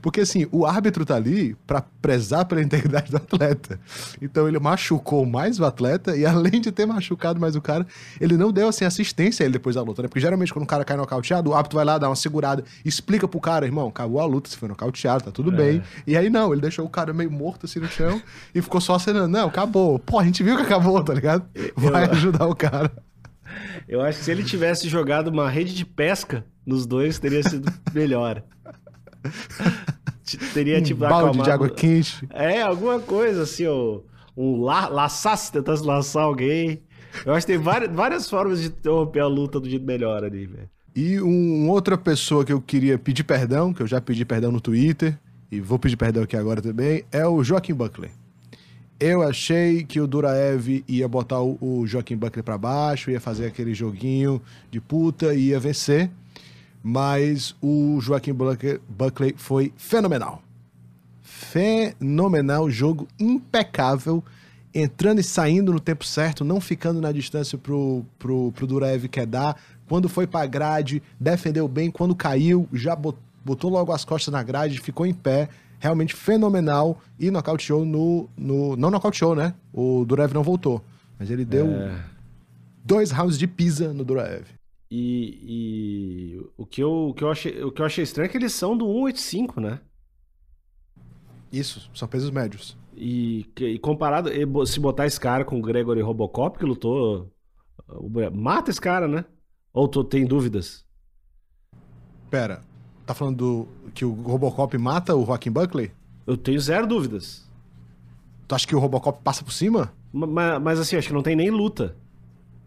Porque 0.00 0.20
assim, 0.20 0.46
o 0.50 0.66
árbitro 0.66 1.04
tá 1.04 1.16
ali 1.16 1.56
pra 1.66 1.82
prezar 2.02 2.44
pela 2.44 2.62
integridade 2.62 3.10
do 3.10 3.16
atleta. 3.16 3.78
Então 4.20 4.48
ele 4.48 4.58
machucou 4.58 5.24
mais 5.26 5.58
o 5.58 5.64
atleta 5.64 6.16
e 6.16 6.24
além 6.26 6.60
de 6.60 6.72
ter 6.72 6.86
machucado 6.86 7.40
mais 7.40 7.56
o 7.56 7.60
cara, 7.60 7.86
ele 8.20 8.36
não 8.36 8.52
deu 8.52 8.68
assim 8.68 8.84
assistência 8.84 9.42
a 9.42 9.44
ele 9.44 9.54
depois 9.54 9.76
da 9.76 9.82
luta, 9.82 10.02
né? 10.02 10.08
Porque 10.08 10.20
geralmente 10.20 10.52
quando 10.52 10.64
o 10.64 10.68
cara 10.68 10.84
cai 10.84 10.96
nocauteado, 10.96 11.50
o 11.50 11.54
árbitro 11.54 11.76
vai 11.76 11.84
lá 11.84 11.98
dar 11.98 12.08
uma 12.08 12.16
segurada, 12.16 12.64
explica 12.84 13.26
pro 13.26 13.40
cara, 13.40 13.64
irmão, 13.64 13.88
acabou 13.88 14.20
a 14.20 14.26
luta, 14.26 14.48
você 14.48 14.56
foi 14.56 14.68
nocauteado, 14.68 15.24
tá 15.24 15.30
tudo 15.30 15.50
bem. 15.50 15.82
E 16.06 16.16
aí 16.16 16.30
não, 16.30 16.52
ele 16.52 16.60
deixou 16.60 16.84
o 16.84 16.88
cara 16.88 17.12
meio 17.12 17.30
morto 17.30 17.66
assim 17.66 17.78
no 17.78 17.88
chão 17.88 18.20
e 18.54 18.60
ficou 18.60 18.80
só 18.80 18.94
acenando, 18.94 19.28
não, 19.28 19.48
acabou. 19.48 19.98
Pô, 19.98 20.18
a 20.18 20.24
gente 20.24 20.42
viu 20.42 20.56
que 20.56 20.62
acabou, 20.62 21.02
tá 21.02 21.14
ligado? 21.14 21.44
Vai 21.76 22.04
ajudar 22.10 22.46
o 22.46 22.54
cara. 22.54 22.90
Eu 23.88 24.00
acho 24.00 24.18
que 24.18 24.24
se 24.24 24.30
ele 24.30 24.44
tivesse 24.44 24.88
jogado 24.88 25.28
uma 25.28 25.48
rede 25.48 25.74
de 25.74 25.84
pesca 25.84 26.44
nos 26.64 26.86
dois, 26.86 27.18
teria 27.18 27.42
sido 27.42 27.72
melhor. 27.92 28.42
Teria, 30.54 30.80
tipo, 30.80 31.04
um 31.04 31.08
balde 31.08 31.24
acalmado- 31.24 31.42
de 31.44 31.50
água 31.50 31.70
quente. 31.70 32.26
É, 32.30 32.62
alguma 32.62 33.00
coisa 33.00 33.42
assim, 33.42 33.66
ó. 33.66 34.00
Um 34.36 34.62
la 34.62 34.88
laçasse, 34.88 35.50
tentasse 35.50 35.82
laçar 35.84 36.22
alguém. 36.22 36.80
Eu 37.26 37.34
acho 37.34 37.44
que 37.46 37.52
tem 37.52 37.60
várias, 37.60 37.92
várias 37.92 38.30
formas 38.30 38.60
de 38.60 38.68
interromper 38.68 39.20
a 39.20 39.26
luta 39.26 39.58
do 39.58 39.68
jeito 39.68 39.84
melhor 39.84 40.22
ali, 40.22 40.46
velho. 40.46 40.68
E 40.94 41.20
um, 41.20 41.68
outra 41.68 41.98
pessoa 41.98 42.44
que 42.44 42.52
eu 42.52 42.60
queria 42.60 42.96
pedir 42.98 43.24
perdão, 43.24 43.72
que 43.72 43.82
eu 43.82 43.86
já 43.86 44.00
pedi 44.00 44.24
perdão 44.24 44.52
no 44.52 44.60
Twitter, 44.60 45.18
e 45.50 45.60
vou 45.60 45.78
pedir 45.78 45.96
perdão 45.96 46.22
aqui 46.22 46.36
agora 46.36 46.62
também, 46.62 47.04
é 47.10 47.26
o 47.26 47.42
Joaquim 47.42 47.74
Buckley. 47.74 48.10
Eu 48.98 49.22
achei 49.22 49.82
que 49.82 50.00
o 50.00 50.06
Duraev 50.06 50.84
ia 50.86 51.08
botar 51.08 51.40
o, 51.40 51.56
o 51.60 51.86
Joaquim 51.86 52.16
Buckley 52.16 52.42
pra 52.42 52.58
baixo, 52.58 53.10
ia 53.10 53.20
fazer 53.20 53.46
aquele 53.46 53.72
joguinho 53.74 54.40
de 54.70 54.80
puta 54.80 55.34
e 55.34 55.48
ia 55.48 55.58
vencer, 55.58 56.10
mas 56.82 57.54
o 57.60 57.98
Joaquim 58.00 58.32
Buckley, 58.32 59.34
foi 59.36 59.72
fenomenal. 59.76 60.42
Fenomenal, 61.22 62.70
jogo 62.70 63.08
impecável, 63.18 64.22
entrando 64.74 65.20
e 65.20 65.22
saindo 65.22 65.72
no 65.72 65.80
tempo 65.80 66.04
certo, 66.04 66.44
não 66.44 66.60
ficando 66.60 67.00
na 67.00 67.10
distância 67.12 67.58
pro, 67.58 68.04
pro, 68.18 68.52
pro 68.52 68.66
Duraev 68.66 69.08
quer 69.08 69.26
dar. 69.26 69.56
Quando 69.88 70.08
foi 70.08 70.26
pra 70.26 70.46
grade, 70.46 71.02
defendeu 71.18 71.66
bem. 71.66 71.90
Quando 71.90 72.14
caiu, 72.14 72.68
já 72.72 72.94
bot- 72.94 73.18
botou 73.44 73.70
logo 73.70 73.90
as 73.92 74.04
costas 74.04 74.30
na 74.32 74.42
grade, 74.42 74.78
ficou 74.80 75.04
em 75.06 75.14
pé. 75.14 75.48
Realmente 75.80 76.14
fenomenal. 76.14 77.00
E 77.18 77.30
nocauteou 77.30 77.84
no. 77.84 78.28
no 78.36 78.76
não 78.76 78.90
nocauteou, 78.90 79.34
né? 79.34 79.54
O 79.72 80.04
Duraev 80.04 80.32
não 80.34 80.42
voltou. 80.42 80.84
Mas 81.18 81.30
ele 81.30 81.44
deu 81.44 81.66
dois 82.84 83.10
rounds 83.10 83.38
de 83.38 83.46
pisa 83.46 83.92
no 83.92 84.04
Duraev. 84.04 84.44
E, 84.90 86.34
e 86.36 86.50
o, 86.56 86.66
que 86.66 86.82
eu, 86.82 87.08
o, 87.10 87.14
que 87.14 87.22
eu 87.22 87.30
achei, 87.30 87.62
o 87.62 87.70
que 87.70 87.80
eu 87.80 87.86
achei 87.86 88.02
estranho 88.02 88.26
é 88.26 88.28
que 88.30 88.36
eles 88.36 88.52
são 88.52 88.76
do 88.76 88.86
185, 88.86 89.60
né? 89.60 89.80
Isso, 91.52 91.90
são 91.94 92.08
pesos 92.08 92.30
médios. 92.30 92.76
E, 92.96 93.46
e 93.58 93.78
comparado, 93.78 94.30
se 94.66 94.78
botar 94.80 95.06
esse 95.06 95.18
cara 95.18 95.44
com 95.44 95.58
o 95.58 95.62
Gregory 95.62 96.00
Robocop, 96.00 96.58
que 96.58 96.64
lutou. 96.64 97.30
Mata 98.32 98.70
esse 98.70 98.80
cara, 98.80 99.08
né? 99.08 99.24
Ou 99.72 99.88
tu 99.88 100.04
tem 100.04 100.26
dúvidas? 100.26 100.84
Pera, 102.30 102.62
tá 103.06 103.14
falando 103.14 103.36
do, 103.36 103.68
que 103.92 104.04
o 104.04 104.12
Robocop 104.12 104.76
mata 104.78 105.16
o 105.16 105.24
Joaquim 105.24 105.50
Buckley? 105.50 105.90
Eu 106.26 106.36
tenho 106.36 106.60
zero 106.60 106.86
dúvidas. 106.86 107.48
Tu 108.46 108.54
acha 108.54 108.66
que 108.66 108.74
o 108.74 108.78
Robocop 108.78 109.22
passa 109.22 109.44
por 109.44 109.52
cima? 109.52 109.92
Ma- 110.12 110.26
ma- 110.26 110.60
Mas, 110.60 110.78
assim, 110.78 110.96
acho 110.96 111.08
que 111.08 111.14
não 111.14 111.22
tem 111.22 111.36
nem 111.36 111.50
luta. 111.50 111.96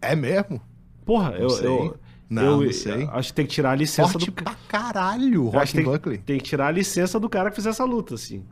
É 0.00 0.14
mesmo? 0.14 0.60
Porra, 1.04 1.32
eu, 1.38 1.48
eu, 1.60 1.96
Não, 2.42 2.60
eu- 2.60 2.66
não 2.66 2.72
sei. 2.72 3.08
acho 3.12 3.28
que 3.28 3.34
tem 3.34 3.46
que 3.46 3.52
tirar 3.52 3.72
a 3.72 3.74
licença 3.74 4.12
Forte 4.12 4.26
do 4.26 4.32
pra 4.32 4.54
caralho, 4.68 5.50
Joaquim 5.52 5.72
tem, 5.76 5.84
Buckley. 5.84 6.18
tem 6.18 6.38
que 6.38 6.44
tirar 6.44 6.68
a 6.68 6.70
licença 6.70 7.20
do 7.20 7.28
cara 7.28 7.50
que 7.50 7.56
fez 7.56 7.66
essa 7.66 7.84
luta, 7.84 8.14
assim. 8.14 8.42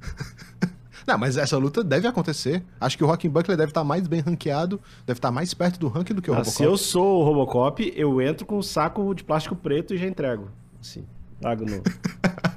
Não, 1.06 1.18
mas 1.18 1.36
essa 1.36 1.58
luta 1.58 1.82
deve 1.82 2.06
acontecer. 2.06 2.62
Acho 2.80 2.96
que 2.96 3.02
o 3.02 3.08
Joaquim 3.08 3.28
Buckley 3.28 3.56
deve 3.56 3.70
estar 3.70 3.82
mais 3.82 4.06
bem 4.06 4.20
ranqueado, 4.20 4.80
deve 5.04 5.18
estar 5.18 5.32
mais 5.32 5.52
perto 5.52 5.78
do 5.80 5.88
ranking 5.88 6.14
do 6.14 6.22
que 6.22 6.30
o 6.30 6.34
Ah, 6.34 6.38
Robocop. 6.38 6.56
se 6.56 6.62
eu 6.62 6.76
sou 6.76 7.20
o 7.20 7.24
Robocop, 7.24 7.92
eu 7.96 8.20
entro 8.22 8.46
com 8.46 8.56
um 8.58 8.62
saco 8.62 9.12
de 9.12 9.24
plástico 9.24 9.56
preto 9.56 9.94
e 9.94 9.98
já 9.98 10.06
entrego. 10.06 10.48
Assim, 10.80 11.04
trago 11.40 11.64
no... 11.64 11.82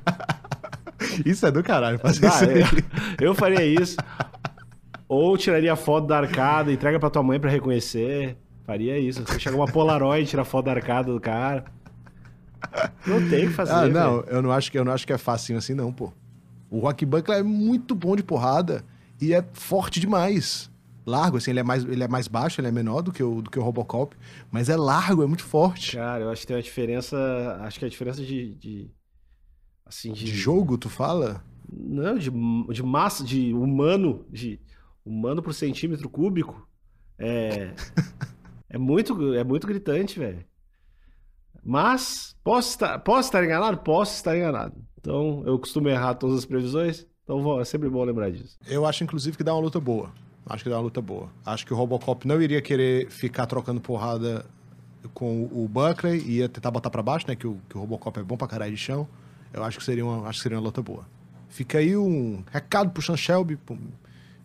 Isso 1.25 1.45
é 1.45 1.51
do 1.51 1.63
caralho, 1.63 1.99
fazer 1.99 2.25
Ah, 2.27 2.29
isso 2.29 2.43
aí. 2.45 2.61
eu, 3.19 3.27
eu 3.27 3.35
faria 3.35 3.65
isso. 3.65 3.97
Ou 5.07 5.37
tiraria 5.37 5.73
a 5.73 5.75
foto 5.75 6.07
da 6.07 6.17
arcada, 6.17 6.71
entrega 6.71 6.99
pra 6.99 7.09
tua 7.09 7.23
mãe 7.23 7.39
pra 7.39 7.49
reconhecer. 7.49 8.37
Faria 8.65 8.97
isso. 8.97 9.23
Você 9.25 9.39
chega 9.39 9.55
uma 9.55 9.67
Polaroid, 9.67 10.27
tira 10.27 10.41
a 10.41 10.45
foto 10.45 10.65
da 10.65 10.71
arcada 10.71 11.11
do 11.11 11.19
cara. 11.19 11.65
Não 13.05 13.29
tem 13.29 13.45
o 13.45 13.49
que 13.49 13.53
fazer. 13.53 13.71
Ah, 13.71 13.87
não, 13.87 14.21
eu 14.21 14.41
não 14.41 14.51
acho 14.51 14.71
que 14.71 14.77
eu 14.77 14.83
não 14.83 14.91
acho 14.91 15.05
que 15.05 15.13
é 15.13 15.17
facinho 15.17 15.59
assim 15.59 15.73
não, 15.73 15.93
pô. 15.93 16.11
O 16.69 16.81
Joaquim 16.81 17.05
Buckley 17.05 17.39
é 17.39 17.43
muito 17.43 17.93
bom 17.93 18.15
de 18.15 18.23
porrada 18.23 18.83
e 19.21 19.33
é 19.33 19.45
forte 19.53 19.99
demais. 19.99 20.69
largo, 21.05 21.37
assim, 21.37 21.51
ele 21.51 21.59
é 21.59 21.63
mais, 21.63 21.83
ele 21.85 22.03
é 22.03 22.07
mais 22.07 22.27
baixo, 22.27 22.59
ele 22.59 22.67
é 22.67 22.71
menor 22.71 23.01
do 23.03 23.11
que 23.11 23.21
o, 23.21 23.41
do 23.41 23.51
que 23.51 23.59
o 23.59 23.61
Robocop, 23.61 24.15
mas 24.51 24.67
é 24.67 24.75
largo, 24.75 25.21
é 25.21 25.27
muito 25.27 25.43
forte. 25.43 25.95
Cara, 25.95 26.23
eu 26.23 26.29
acho 26.31 26.41
que 26.41 26.47
tem 26.47 26.55
uma 26.55 26.63
diferença. 26.63 27.59
Acho 27.61 27.77
que 27.79 27.85
a 27.85 27.89
diferença 27.89 28.23
de. 28.23 28.55
de 28.55 28.91
assim, 29.85 30.11
de, 30.11 30.25
De 30.25 30.35
jogo, 30.35 30.77
tu 30.77 30.89
fala? 30.89 31.43
Não, 31.71 32.17
de, 32.17 32.31
de 32.73 32.83
massa, 32.83 33.23
de 33.23 33.53
humano, 33.53 34.25
de 34.31 34.59
humano 35.05 35.41
por 35.43 35.53
centímetro 35.53 36.09
cúbico. 36.09 36.67
É. 37.19 37.73
é 38.75 38.77
muito, 38.77 39.33
é 39.33 39.43
muito 39.43 39.65
gritante, 39.65 40.19
velho. 40.19 40.43
Mas, 41.63 42.35
posso 42.43 42.71
estar, 42.71 42.99
posso 42.99 43.29
estar 43.29 43.41
enganado? 43.41 43.77
Posso 43.77 44.13
estar 44.15 44.35
enganado. 44.35 44.75
Então, 44.99 45.43
eu 45.45 45.57
costumo 45.57 45.87
errar 45.87 46.15
todas 46.15 46.39
as 46.39 46.45
previsões. 46.45 47.07
Então, 47.23 47.57
é 47.57 47.63
sempre 47.63 47.89
bom 47.89 48.03
lembrar 48.03 48.29
disso. 48.29 48.57
Eu 48.67 48.85
acho, 48.85 49.01
inclusive, 49.01 49.37
que 49.37 49.45
dá 49.45 49.53
uma 49.55 49.61
luta 49.61 49.79
boa. 49.79 50.11
Acho 50.45 50.65
que 50.65 50.69
dá 50.69 50.75
uma 50.75 50.83
luta 50.83 51.01
boa. 51.01 51.29
Acho 51.45 51.65
que 51.65 51.73
o 51.73 51.77
Robocop 51.77 52.27
não 52.27 52.41
iria 52.41 52.61
querer 52.61 53.09
ficar 53.09 53.45
trocando 53.45 53.79
porrada 53.79 54.45
com 55.13 55.43
o 55.43 55.69
Buckley 55.69 56.19
e 56.19 56.39
ia 56.39 56.49
tentar 56.49 56.69
botar 56.69 56.89
pra 56.89 57.01
baixo, 57.01 57.25
né? 57.29 57.35
Que 57.35 57.47
o, 57.47 57.57
que 57.69 57.77
o 57.77 57.79
Robocop 57.79 58.19
é 58.19 58.23
bom 58.23 58.35
pra 58.35 58.45
caralho 58.47 58.71
de 58.71 58.77
chão. 58.77 59.07
Eu 59.53 59.63
acho 59.63 59.77
que 59.77 59.85
seria 59.85 60.05
uma, 60.05 60.27
acho 60.27 60.39
que 60.39 60.43
seria 60.43 60.57
uma 60.57 60.63
luta 60.65 60.81
boa. 60.81 61.07
Fica 61.47 61.77
aí 61.77 61.95
um 61.95 62.43
recado 62.51 62.91
pro 62.91 63.01
Sean 63.01 63.15
Shelby, 63.15 63.55
pro 63.55 63.77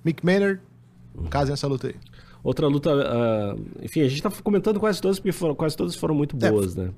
Mick 0.04 0.24
Maynard. 0.24 0.60
Casem 1.28 1.52
essa 1.52 1.66
luta 1.66 1.88
aí. 1.88 1.96
Outra 2.42 2.66
luta. 2.66 2.90
ah, 2.92 3.56
enfim, 3.82 4.00
a 4.00 4.08
gente 4.08 4.22
tá 4.22 4.30
comentando 4.42 4.80
quase 4.80 5.00
todas, 5.00 5.18
porque 5.18 5.32
foram, 5.32 5.54
quase 5.54 5.76
todas 5.76 5.94
foram 5.94 6.14
muito 6.14 6.36
É. 6.44 6.50
boas, 6.50 6.74
né? 6.76 6.90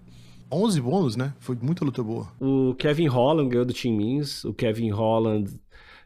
11 0.50 0.80
bônus, 0.80 1.16
né? 1.16 1.32
Foi 1.40 1.56
muita 1.60 1.84
luta 1.84 2.02
boa. 2.02 2.28
O 2.40 2.74
Kevin 2.74 3.06
Holland 3.06 3.48
ganhou 3.48 3.64
do 3.64 3.72
Team 3.72 3.96
Means. 3.96 4.44
O 4.44 4.52
Kevin 4.52 4.90
Holland 4.90 5.50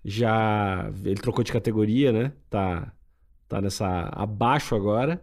já. 0.05 0.88
Ele 1.05 1.16
trocou 1.16 1.42
de 1.42 1.53
categoria, 1.53 2.12
né? 2.12 2.33
Tá, 2.49 2.92
tá 3.49 3.61
nessa. 3.61 4.09
abaixo 4.12 4.75
agora. 4.77 5.20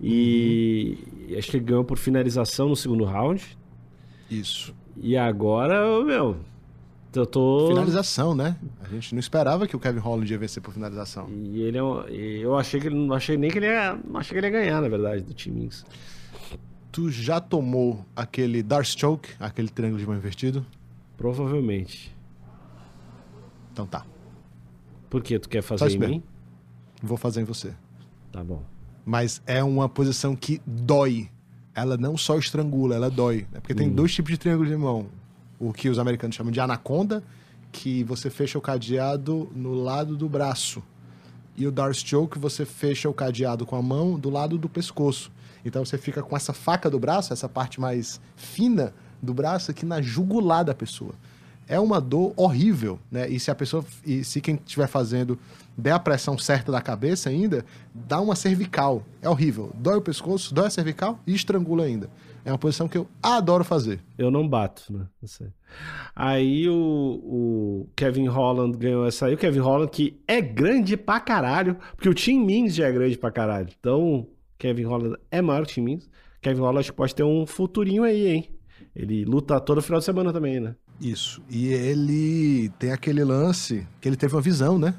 E 0.00 0.96
acho 1.38 1.50
que 1.50 1.56
ele 1.56 1.64
ganhou 1.64 1.84
por 1.84 1.98
finalização 1.98 2.68
no 2.68 2.76
segundo 2.76 3.04
round. 3.04 3.44
Isso. 4.30 4.74
E 4.96 5.16
agora, 5.16 6.02
meu. 6.04 6.36
Eu 7.14 7.26
tô. 7.26 7.68
Finalização, 7.68 8.34
né? 8.34 8.56
A 8.82 8.88
gente 8.88 9.14
não 9.14 9.20
esperava 9.20 9.66
que 9.66 9.76
o 9.76 9.78
Kevin 9.78 9.98
Holland 9.98 10.32
ia 10.32 10.38
vencer 10.38 10.62
por 10.62 10.72
finalização. 10.72 11.28
E 11.30 11.60
ele 11.62 11.76
é 11.76 11.82
um- 11.82 12.00
Eu 12.08 12.56
achei 12.56 12.80
que 12.80 12.86
ele. 12.86 12.94
Não 12.96 13.14
achei 13.14 13.36
nem 13.36 13.50
que 13.50 13.58
ele 13.58 13.66
ia. 13.66 13.98
Não 14.08 14.18
achei 14.18 14.32
que 14.32 14.38
ele 14.38 14.46
ia 14.54 14.60
ganhar, 14.62 14.80
na 14.80 14.88
verdade, 14.88 15.22
do 15.22 15.34
Means. 15.52 15.84
Tu 16.90 17.10
já 17.10 17.40
tomou 17.40 18.04
aquele 18.16 18.62
Dark 18.62 18.84
Choke, 18.86 19.30
aquele 19.40 19.68
triângulo 19.68 20.00
de 20.00 20.06
mão 20.06 20.16
invertido? 20.16 20.64
Provavelmente. 21.16 22.14
Então 23.72 23.86
tá. 23.86 24.04
Por 25.08 25.22
quê? 25.22 25.38
Tu 25.38 25.48
quer 25.48 25.62
fazer 25.62 25.84
em 25.84 25.98
mim? 26.10 26.22
Vou 27.02 27.16
fazer 27.16 27.40
em 27.40 27.44
você. 27.44 27.72
Tá 28.30 28.42
bom. 28.42 28.62
Mas 29.04 29.42
é 29.46 29.62
uma 29.62 29.88
posição 29.88 30.34
que 30.36 30.60
dói. 30.66 31.28
Ela 31.74 31.96
não 31.96 32.16
só 32.16 32.38
estrangula, 32.38 32.94
ela 32.94 33.10
dói. 33.10 33.46
né? 33.52 33.60
Porque 33.60 33.74
tem 33.74 33.88
dois 33.90 34.14
tipos 34.14 34.30
de 34.30 34.38
triângulo 34.38 34.68
de 34.68 34.76
mão. 34.76 35.06
O 35.64 35.72
que 35.72 35.88
os 35.88 35.96
americanos 35.96 36.34
chamam 36.34 36.50
de 36.50 36.58
anaconda, 36.58 37.22
que 37.70 38.02
você 38.02 38.28
fecha 38.28 38.58
o 38.58 38.60
cadeado 38.60 39.48
no 39.54 39.74
lado 39.74 40.16
do 40.16 40.28
braço. 40.28 40.82
E 41.56 41.64
o 41.68 41.70
Dark 41.70 41.94
Choke, 41.94 42.36
você 42.36 42.64
fecha 42.64 43.08
o 43.08 43.14
cadeado 43.14 43.64
com 43.64 43.76
a 43.76 43.82
mão 43.82 44.18
do 44.18 44.28
lado 44.28 44.58
do 44.58 44.68
pescoço. 44.68 45.30
Então 45.64 45.84
você 45.84 45.96
fica 45.96 46.20
com 46.20 46.36
essa 46.36 46.52
faca 46.52 46.90
do 46.90 46.98
braço, 46.98 47.32
essa 47.32 47.48
parte 47.48 47.80
mais 47.80 48.20
fina 48.34 48.92
do 49.22 49.32
braço 49.32 49.70
aqui 49.70 49.86
na 49.86 50.02
jugular 50.02 50.64
da 50.64 50.74
pessoa. 50.74 51.14
É 51.68 51.78
uma 51.78 52.00
dor 52.00 52.32
horrível, 52.36 52.98
né? 53.08 53.28
E 53.28 53.38
se 53.38 53.48
a 53.48 53.54
pessoa, 53.54 53.84
e 54.04 54.24
se 54.24 54.40
quem 54.40 54.56
estiver 54.56 54.88
fazendo 54.88 55.38
der 55.78 55.92
a 55.92 55.98
pressão 56.00 56.36
certa 56.36 56.72
da 56.72 56.80
cabeça 56.80 57.30
ainda, 57.30 57.64
dá 57.94 58.20
uma 58.20 58.34
cervical. 58.34 59.04
É 59.22 59.28
horrível. 59.28 59.70
Dói 59.76 59.98
o 59.98 60.02
pescoço, 60.02 60.52
dói 60.52 60.66
a 60.66 60.70
cervical 60.70 61.20
e 61.24 61.32
estrangula 61.32 61.84
ainda. 61.84 62.10
É 62.44 62.50
uma 62.50 62.58
posição 62.58 62.88
que 62.88 62.98
eu 62.98 63.06
adoro 63.22 63.62
fazer. 63.62 64.00
Eu 64.18 64.30
não 64.30 64.46
bato, 64.46 64.92
né? 64.92 65.06
Aí 66.14 66.68
o, 66.68 66.74
o 66.74 67.88
Kevin 67.94 68.26
Holland 68.26 68.76
ganhou 68.76 69.06
essa 69.06 69.26
aí. 69.26 69.34
O 69.34 69.38
Kevin 69.38 69.60
Holland, 69.60 69.90
que 69.90 70.20
é 70.26 70.40
grande 70.40 70.96
pra 70.96 71.20
caralho, 71.20 71.76
porque 71.94 72.08
o 72.08 72.14
Tim 72.14 72.44
Means 72.44 72.74
já 72.74 72.88
é 72.88 72.92
grande 72.92 73.16
pra 73.16 73.30
caralho. 73.30 73.68
Então, 73.78 74.26
Kevin 74.58 74.84
Holland 74.84 75.16
é 75.30 75.40
maior 75.40 75.64
que 75.64 75.72
o 75.72 75.74
Tim 75.74 75.82
Means. 75.82 76.10
Kevin 76.40 76.60
Holland 76.60 76.80
acho 76.80 76.90
que 76.90 76.96
pode 76.96 77.14
ter 77.14 77.22
um 77.22 77.46
futurinho 77.46 78.02
aí, 78.02 78.26
hein? 78.26 78.48
Ele 78.94 79.24
luta 79.24 79.60
todo 79.60 79.80
final 79.80 80.00
de 80.00 80.04
semana 80.04 80.32
também, 80.32 80.58
né? 80.58 80.74
Isso. 81.00 81.40
E 81.48 81.68
ele 81.68 82.68
tem 82.78 82.92
aquele 82.92 83.24
lance 83.24 83.86
que 84.00 84.08
ele 84.08 84.16
teve 84.16 84.34
uma 84.34 84.42
visão, 84.42 84.78
né? 84.78 84.94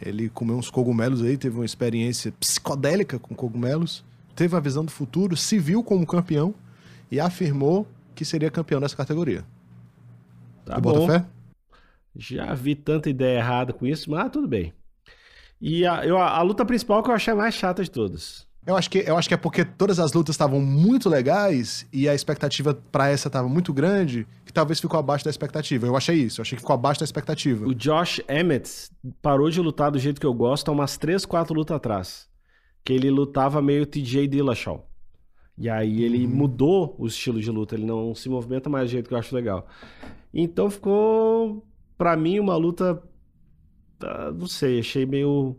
Ele 0.00 0.28
comeu 0.28 0.56
uns 0.56 0.70
cogumelos 0.70 1.22
aí, 1.22 1.36
teve 1.36 1.56
uma 1.56 1.64
experiência 1.64 2.32
psicodélica 2.32 3.18
com 3.18 3.34
cogumelos, 3.34 4.04
teve 4.40 4.56
a 4.56 4.60
visão 4.60 4.82
do 4.82 4.90
futuro, 4.90 5.36
se 5.36 5.58
viu 5.58 5.84
como 5.84 6.06
campeão 6.06 6.54
e 7.10 7.20
afirmou 7.20 7.86
que 8.14 8.24
seria 8.24 8.50
campeão 8.50 8.80
nessa 8.80 8.96
categoria. 8.96 9.44
Tá 10.64 10.76
tu 10.76 10.80
bom. 10.80 11.06
fé? 11.06 11.26
Já 12.16 12.54
vi 12.54 12.74
tanta 12.74 13.10
ideia 13.10 13.36
errada 13.36 13.74
com 13.74 13.86
isso, 13.86 14.10
mas 14.10 14.32
tudo 14.32 14.48
bem. 14.48 14.72
E 15.60 15.84
a, 15.84 16.06
eu, 16.06 16.16
a, 16.16 16.38
a 16.38 16.40
luta 16.40 16.64
principal 16.64 17.02
que 17.02 17.10
eu 17.10 17.14
achei 17.14 17.34
a 17.34 17.36
mais 17.36 17.54
chata 17.54 17.84
de 17.84 17.90
todas. 17.90 18.46
Eu 18.66 18.76
acho, 18.76 18.88
que, 18.88 19.04
eu 19.06 19.18
acho 19.18 19.28
que 19.28 19.34
é 19.34 19.36
porque 19.36 19.62
todas 19.62 19.98
as 19.98 20.14
lutas 20.14 20.34
estavam 20.34 20.58
muito 20.58 21.10
legais 21.10 21.86
e 21.92 22.08
a 22.08 22.14
expectativa 22.14 22.72
pra 22.90 23.10
essa 23.10 23.28
estava 23.28 23.46
muito 23.46 23.74
grande, 23.74 24.26
que 24.46 24.52
talvez 24.54 24.80
ficou 24.80 24.98
abaixo 24.98 25.22
da 25.24 25.30
expectativa. 25.30 25.86
Eu 25.86 25.96
achei 25.98 26.16
isso, 26.16 26.40
eu 26.40 26.42
achei 26.42 26.56
que 26.56 26.62
ficou 26.62 26.72
abaixo 26.72 27.00
da 27.00 27.04
expectativa. 27.04 27.66
O 27.66 27.74
Josh 27.74 28.22
Emmett 28.26 28.90
parou 29.20 29.50
de 29.50 29.60
lutar 29.60 29.90
do 29.90 29.98
jeito 29.98 30.18
que 30.18 30.26
eu 30.26 30.32
gosto 30.32 30.70
há 30.70 30.72
umas 30.72 30.96
3, 30.96 31.26
4 31.26 31.54
lutas 31.54 31.76
atrás. 31.76 32.29
Que 32.84 32.92
ele 32.92 33.10
lutava 33.10 33.60
meio 33.60 33.86
TJ 33.86 34.26
Dillashaw. 34.28 34.86
E 35.56 35.68
aí 35.68 36.02
ele 36.02 36.26
mudou 36.26 36.94
o 36.98 37.06
estilo 37.06 37.40
de 37.40 37.50
luta, 37.50 37.74
ele 37.74 37.84
não 37.84 38.14
se 38.14 38.28
movimenta 38.30 38.70
mais 38.70 38.88
do 38.88 38.92
jeito 38.92 39.08
que 39.08 39.14
eu 39.14 39.18
acho 39.18 39.34
legal. 39.34 39.66
Então 40.32 40.70
ficou, 40.70 41.62
pra 41.98 42.16
mim, 42.16 42.38
uma 42.38 42.56
luta. 42.56 43.02
ah, 44.02 44.32
Não 44.32 44.46
sei, 44.46 44.80
achei 44.80 45.04
meio 45.04 45.56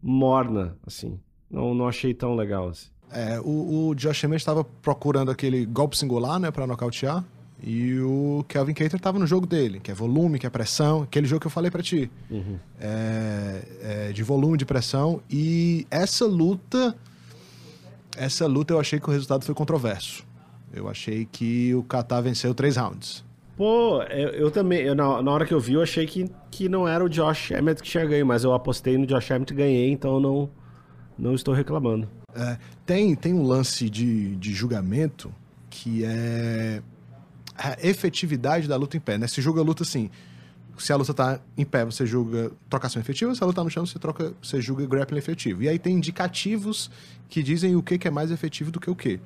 morna, 0.00 0.76
assim. 0.86 1.18
Não, 1.50 1.74
não 1.74 1.88
achei 1.88 2.14
tão 2.14 2.34
legal, 2.36 2.68
assim. 2.68 2.88
É, 3.10 3.40
o, 3.40 3.88
o 3.88 3.94
Josh 3.94 4.24
Emmett 4.24 4.40
estava 4.40 4.64
procurando 4.64 5.30
aquele 5.30 5.66
golpe 5.66 5.98
singular, 5.98 6.38
né, 6.38 6.50
pra 6.50 6.66
nocautear. 6.66 7.24
E 7.62 8.00
o 8.00 8.44
Kelvin 8.48 8.74
Cater 8.74 8.98
tava 8.98 9.18
no 9.18 9.26
jogo 9.26 9.46
dele, 9.46 9.78
que 9.78 9.90
é 9.90 9.94
volume, 9.94 10.38
que 10.38 10.46
é 10.46 10.50
pressão, 10.50 11.02
aquele 11.02 11.26
jogo 11.26 11.40
que 11.40 11.46
eu 11.46 11.50
falei 11.50 11.70
pra 11.70 11.80
ti. 11.82 12.10
É, 12.80 13.62
é, 13.82 14.12
de 14.12 14.22
volume, 14.24 14.58
de 14.58 14.64
pressão. 14.64 15.22
E 15.30 15.86
essa 15.90 16.26
luta. 16.26 16.96
Essa 18.16 18.46
luta 18.46 18.74
eu 18.74 18.80
achei 18.80 18.98
que 18.98 19.08
o 19.08 19.12
resultado 19.12 19.44
foi 19.44 19.54
controverso. 19.54 20.26
Eu 20.72 20.88
achei 20.88 21.26
que 21.30 21.74
o 21.74 21.82
Qatar 21.84 22.22
venceu 22.22 22.52
três 22.54 22.76
rounds. 22.76 23.24
Pô, 23.56 24.02
eu, 24.04 24.28
eu 24.30 24.50
também, 24.50 24.80
eu, 24.80 24.94
na, 24.94 25.22
na 25.22 25.30
hora 25.30 25.46
que 25.46 25.54
eu 25.54 25.60
vi, 25.60 25.74
eu 25.74 25.82
achei 25.82 26.06
que, 26.06 26.28
que 26.50 26.68
não 26.68 26.88
era 26.88 27.04
o 27.04 27.08
Josh 27.08 27.52
Emmett 27.52 27.82
que 27.82 27.88
tinha 27.88 28.04
ganho, 28.04 28.26
mas 28.26 28.44
eu 28.44 28.52
apostei 28.52 28.98
no 28.98 29.06
Josh 29.06 29.30
Emmett 29.30 29.52
e 29.52 29.56
ganhei, 29.56 29.90
então 29.90 30.14
eu 30.14 30.20
não, 30.20 30.50
não 31.18 31.34
estou 31.34 31.54
reclamando. 31.54 32.08
É, 32.34 32.58
tem, 32.84 33.14
tem 33.14 33.34
um 33.34 33.42
lance 33.42 33.88
de, 33.88 34.34
de 34.36 34.52
julgamento 34.52 35.32
que 35.68 36.04
é 36.04 36.82
a 37.56 37.76
efetividade 37.82 38.66
da 38.68 38.76
luta 38.76 38.96
em 38.96 39.00
pé, 39.00 39.18
né? 39.18 39.26
Se 39.26 39.40
julga 39.40 39.60
a 39.60 39.64
luta 39.64 39.82
assim. 39.82 40.10
Se 40.78 40.92
a 40.92 40.96
luta 40.96 41.12
tá 41.12 41.38
em 41.56 41.64
pé, 41.64 41.84
você 41.84 42.06
julga 42.06 42.50
trocação 42.68 43.00
efetiva. 43.00 43.34
Se 43.34 43.42
a 43.42 43.46
luta 43.46 43.56
tá 43.56 43.64
no 43.64 43.70
chão, 43.70 43.84
você, 43.84 43.98
troca, 43.98 44.32
você 44.42 44.60
julga 44.60 44.86
grappling 44.86 45.18
efetivo. 45.18 45.62
E 45.62 45.68
aí 45.68 45.78
tem 45.78 45.94
indicativos 45.94 46.90
que 47.28 47.42
dizem 47.42 47.76
o 47.76 47.82
que, 47.82 47.98
que 47.98 48.08
é 48.08 48.10
mais 48.10 48.30
efetivo 48.30 48.70
do 48.70 48.80
que 48.80 48.90
o 48.90 48.96
que. 48.96 49.20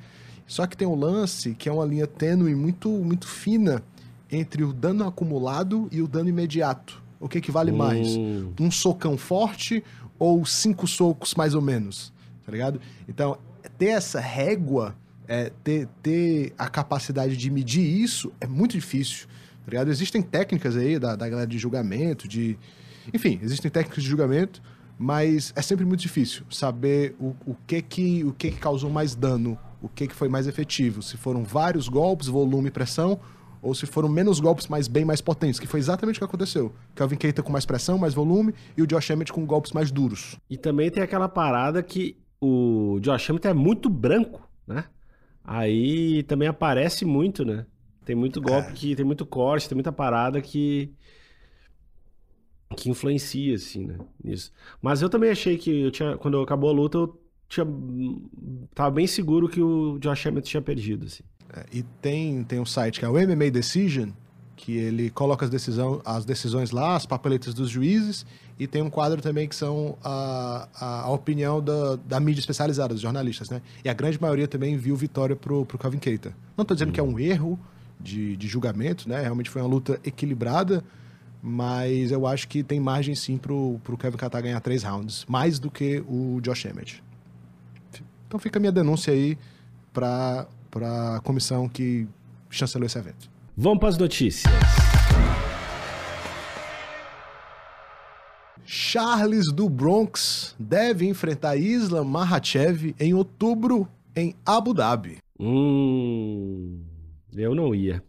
Só 0.47 0.67
que 0.67 0.77
tem 0.77 0.87
um 0.87 0.95
lance 0.95 1.55
que 1.55 1.69
é 1.69 1.73
uma 1.73 1.85
linha 1.85 2.07
tênue 2.07 2.55
muito, 2.55 2.89
muito 2.89 3.27
fina 3.27 3.83
entre 4.31 4.65
o 4.65 4.73
dano 4.73 5.07
acumulado 5.07 5.89
e 5.91 6.03
o 6.03 6.09
dano 6.09 6.29
imediato. 6.29 7.03
O 7.19 7.29
que, 7.29 7.41
que 7.41 7.51
vale 7.51 7.73
mais? 7.73 8.09
Hum. 8.17 8.53
Um 8.61 8.71
socão 8.71 9.17
forte 9.17 9.83
ou 10.19 10.45
cinco 10.45 10.87
socos 10.87 11.35
mais 11.35 11.55
ou 11.55 11.63
menos? 11.63 12.13
Tá 12.45 12.53
ligado? 12.53 12.81
Então, 13.09 13.39
ter 13.79 13.87
essa 13.87 14.21
régua, 14.21 14.95
é, 15.29 15.51
ter, 15.63 15.89
ter 16.03 16.53
a 16.57 16.69
capacidade 16.69 17.37
de 17.37 17.51
medir 17.51 17.85
isso 17.85 18.33
é 18.41 18.47
muito 18.47 18.73
difícil. 18.73 19.27
Tá 19.65 19.71
ligado? 19.71 19.91
Existem 19.91 20.23
técnicas 20.23 20.77
aí 20.77 20.99
da, 20.99 21.17
da 21.17 21.29
galera 21.29 21.49
de 21.49 21.59
julgamento, 21.59 22.29
de. 22.29 22.57
Enfim, 23.13 23.39
existem 23.43 23.71
técnicas 23.71 24.03
de 24.03 24.09
julgamento, 24.09 24.63
mas 24.99 25.53
é 25.57 25.63
sempre 25.63 25.85
muito 25.85 26.01
difícil 26.01 26.45
saber 26.51 27.17
o, 27.19 27.35
o, 27.45 27.57
que, 27.67 27.83
que, 27.83 28.25
o 28.25 28.33
que, 28.33 28.51
que 28.51 28.59
causou 28.59 28.91
mais 28.91 29.15
dano, 29.15 29.59
o 29.83 29.89
que, 29.89 30.07
que 30.07 30.15
foi 30.15 30.29
mais 30.29 30.47
efetivo. 30.47 31.03
Se 31.03 31.17
foram 31.17 31.45
vários 31.45 31.89
golpes, 31.89 32.29
volume 32.29 32.69
e 32.69 32.71
pressão, 32.71 33.19
ou 33.61 33.75
se 33.75 33.87
foram 33.87 34.09
menos 34.09 34.39
golpes, 34.39 34.69
mas 34.69 34.87
bem 34.87 35.05
mais 35.05 35.21
potentes, 35.21 35.59
que 35.59 35.67
foi 35.67 35.81
exatamente 35.81 36.17
o 36.17 36.19
que 36.21 36.25
aconteceu. 36.25 36.73
Kelvin 36.95 37.17
Keita 37.17 37.43
com 37.43 37.51
mais 37.51 37.67
pressão, 37.67 37.99
mais 37.99 38.15
volume, 38.15 38.55
e 38.77 38.83
o 38.83 38.87
Josh 38.87 39.11
Emmett 39.11 39.33
com 39.33 39.45
golpes 39.45 39.73
mais 39.73 39.91
duros. 39.91 40.37
E 40.49 40.57
também 40.57 40.91
tem 40.91 41.03
aquela 41.03 41.29
parada 41.29 41.83
que 41.83 42.17
o 42.41 42.99
Josh 43.01 43.29
Emmett 43.31 43.49
é 43.49 43.55
muito 43.55 43.91
branco, 43.91 44.49
né? 44.67 44.85
Aí 45.47 46.25
também 46.25 46.49
aparece 46.49 47.05
muito, 47.05 47.45
né? 47.45 47.65
Tem 48.05 48.17
muito 48.17 48.41
golpe 48.41 48.73
que 48.73 48.97
tem 48.97 49.05
muito 49.05 49.25
corte, 49.25 49.69
tem 49.69 49.77
muita 49.77 49.93
parada 49.93 50.41
que 50.41 50.93
que 52.77 52.91
influencia, 52.91 53.55
assim, 53.55 53.87
né? 53.87 53.97
Nisso. 54.23 54.53
Mas 54.83 55.01
eu 55.01 55.09
também 55.09 55.31
achei 55.31 55.57
que 55.57 55.83
eu 55.83 55.91
tinha, 55.93 56.17
quando 56.17 56.41
acabou 56.41 56.71
a 56.71 56.73
luta, 56.73 56.99
eu 56.99 57.21
tinha, 57.49 57.65
tava 58.75 58.91
bem 58.91 59.07
seguro 59.07 59.49
que 59.49 59.61
o 59.61 59.99
Josh 60.01 60.27
Emmett 60.27 60.49
tinha 60.49 60.61
perdido, 60.61 61.07
assim. 61.07 61.23
É, 61.55 61.65
e 61.73 61.83
tem, 62.03 62.43
tem 62.43 62.59
um 62.59 62.67
site 62.67 62.99
que 62.99 63.05
é 63.05 63.09
o 63.09 63.13
MMA 63.13 63.51
Decision, 63.53 64.11
que 64.57 64.77
ele 64.77 65.11
coloca 65.11 65.45
as, 65.45 65.51
decisão, 65.51 66.03
as 66.05 66.25
decisões 66.25 66.73
lá, 66.73 66.97
as 66.97 67.07
papeletas 67.07 67.55
dos 67.55 67.71
juízes, 67.71 68.27
e 68.59 68.67
tem 68.67 68.81
um 68.81 68.89
quadro 68.89 69.21
também 69.21 69.47
que 69.47 69.55
são 69.55 69.99
a, 70.03 70.69
a, 70.81 71.11
opinião 71.11 71.61
da, 71.61 71.97
da 71.97 72.19
mídia 72.19 72.41
especializada, 72.41 72.95
dos 72.95 73.03
jornalistas, 73.03 73.51
né? 73.51 73.61
E 73.85 73.89
a 73.89 73.93
grande 73.93 74.21
maioria 74.21 74.49
também 74.49 74.77
viu 74.79 74.97
vitória 74.97 75.37
pro, 75.37 75.67
pro 75.67 75.77
Calvin 75.77 75.99
Keita. 75.99 76.33
Não 76.57 76.63
estou 76.63 76.75
dizendo 76.75 76.93
que 76.93 76.99
é 76.99 77.03
um 77.03 77.19
erro 77.19 77.59
de, 78.01 78.37
de 78.37 78.49
julgamento, 78.49 79.09
né? 79.09 79.21
Realmente 79.21 79.51
foi 79.51 79.61
uma 79.61 79.69
luta 79.69 80.01
equilibrada, 80.03 80.83
mas 81.43 82.11
eu 82.11 82.27
acho 82.27 82.49
que 82.49 82.63
tem 82.63 82.81
margem 82.81 83.15
sim 83.15 83.37
pro, 83.37 83.79
pro 83.85 83.97
Kevin 83.97 84.17
Keita 84.17 84.41
ganhar 84.41 84.61
três 84.61 84.83
rounds, 84.83 85.27
mais 85.29 85.59
do 85.59 85.71
que 85.71 86.03
o 86.09 86.41
Josh 86.41 86.65
Emmett. 86.65 87.03
Então 88.27 88.41
fica 88.41 88.59
a 88.59 88.61
minha 88.61 88.73
denúncia 88.73 89.13
aí 89.13 89.37
para 89.93 90.47
a 90.75 91.21
comissão 91.23 91.69
que 91.69 92.09
chancelou 92.49 92.87
esse 92.87 92.99
evento. 92.99 93.31
Vamos 93.57 93.79
para 93.79 93.91
as 93.91 93.99
notícias. 93.99 94.53
Charles 98.67 99.53
do 99.53 99.69
Bronx 99.69 100.55
deve 100.59 101.07
enfrentar 101.09 101.57
Islam 101.57 102.05
Makhachev 102.05 102.95
em 102.99 103.15
outubro 103.15 103.89
em 104.15 104.35
Abu 104.45 104.75
Dhabi. 104.75 105.19
Hum, 105.39 106.83
eu 107.35 107.55
não 107.55 107.75
ia. 107.75 108.03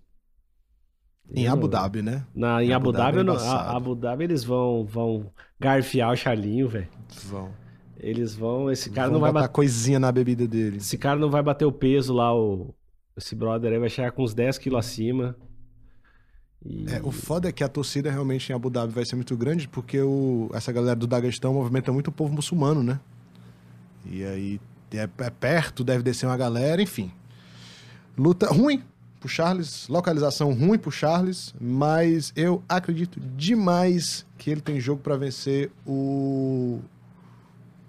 Em 1.33 1.43
Eu 1.45 1.51
Abu 1.53 1.61
não- 1.63 1.69
Dhabi, 1.69 2.01
né? 2.01 2.25
Na, 2.33 2.63
em 2.63 2.71
Abu 2.73 2.89
Abu, 2.89 2.97
Dhabi 2.97 3.17
Dhabi, 3.17 3.19
é 3.19 3.23
não- 3.23 3.49
Abu 3.75 3.95
Dhabi 3.95 4.23
eles 4.23 4.43
vão, 4.43 4.85
vão 4.85 5.29
garfiar 5.59 6.13
o 6.13 6.15
Charlinho, 6.15 6.69
velho. 6.69 6.87
Vão. 7.25 7.51
Eles 7.99 8.33
vão. 8.33 8.71
Esse 8.71 8.89
cara 8.89 9.07
Vão 9.07 9.15
não 9.15 9.19
vai 9.21 9.31
botar 9.31 9.41
bater. 9.43 9.53
coisinha 9.53 9.99
na 9.99 10.11
bebida 10.11 10.47
dele. 10.47 10.77
Esse 10.77 10.97
cara 10.97 11.19
não 11.19 11.29
vai 11.29 11.43
bater 11.43 11.65
o 11.65 11.71
peso 11.71 12.13
lá, 12.13 12.33
o, 12.33 12.73
esse 13.17 13.35
brother 13.35 13.73
aí 13.73 13.79
vai 13.79 13.89
chegar 13.89 14.11
com 14.11 14.23
uns 14.23 14.33
10 14.33 14.57
quilos 14.57 14.79
acima. 14.85 15.35
E- 16.65 16.85
É, 16.89 17.01
o 17.03 17.11
foda 17.11 17.49
é 17.49 17.51
que 17.51 17.63
a 17.63 17.67
torcida 17.67 18.09
realmente 18.11 18.49
em 18.51 18.55
Abu 18.55 18.69
Dhabi 18.69 18.91
vai 18.93 19.05
ser 19.05 19.15
muito 19.15 19.35
grande 19.37 19.67
porque 19.67 19.99
o, 20.01 20.49
essa 20.53 20.71
galera 20.71 20.95
do 20.95 21.07
Daguestão 21.07 21.53
movimenta 21.53 21.91
muito 21.91 22.07
o 22.07 22.11
povo 22.11 22.33
muçulmano, 22.33 22.83
né? 22.83 22.99
E 24.05 24.23
aí 24.23 24.61
é, 24.91 25.07
é 25.25 25.29
perto, 25.29 25.83
deve 25.83 26.03
descer 26.03 26.25
uma 26.25 26.37
galera, 26.37 26.81
enfim. 26.81 27.11
Luta 28.17 28.47
ruim 28.47 28.81
pro 29.19 29.27
Charles, 29.29 29.87
localização 29.87 30.53
ruim 30.53 30.77
pro 30.77 30.91
Charles, 30.91 31.53
mas 31.59 32.31
eu 32.35 32.63
acredito 32.69 33.19
demais 33.19 34.25
que 34.37 34.49
ele 34.49 34.61
tem 34.61 34.79
jogo 34.79 35.01
pra 35.01 35.15
vencer 35.17 35.71
o. 35.85 36.79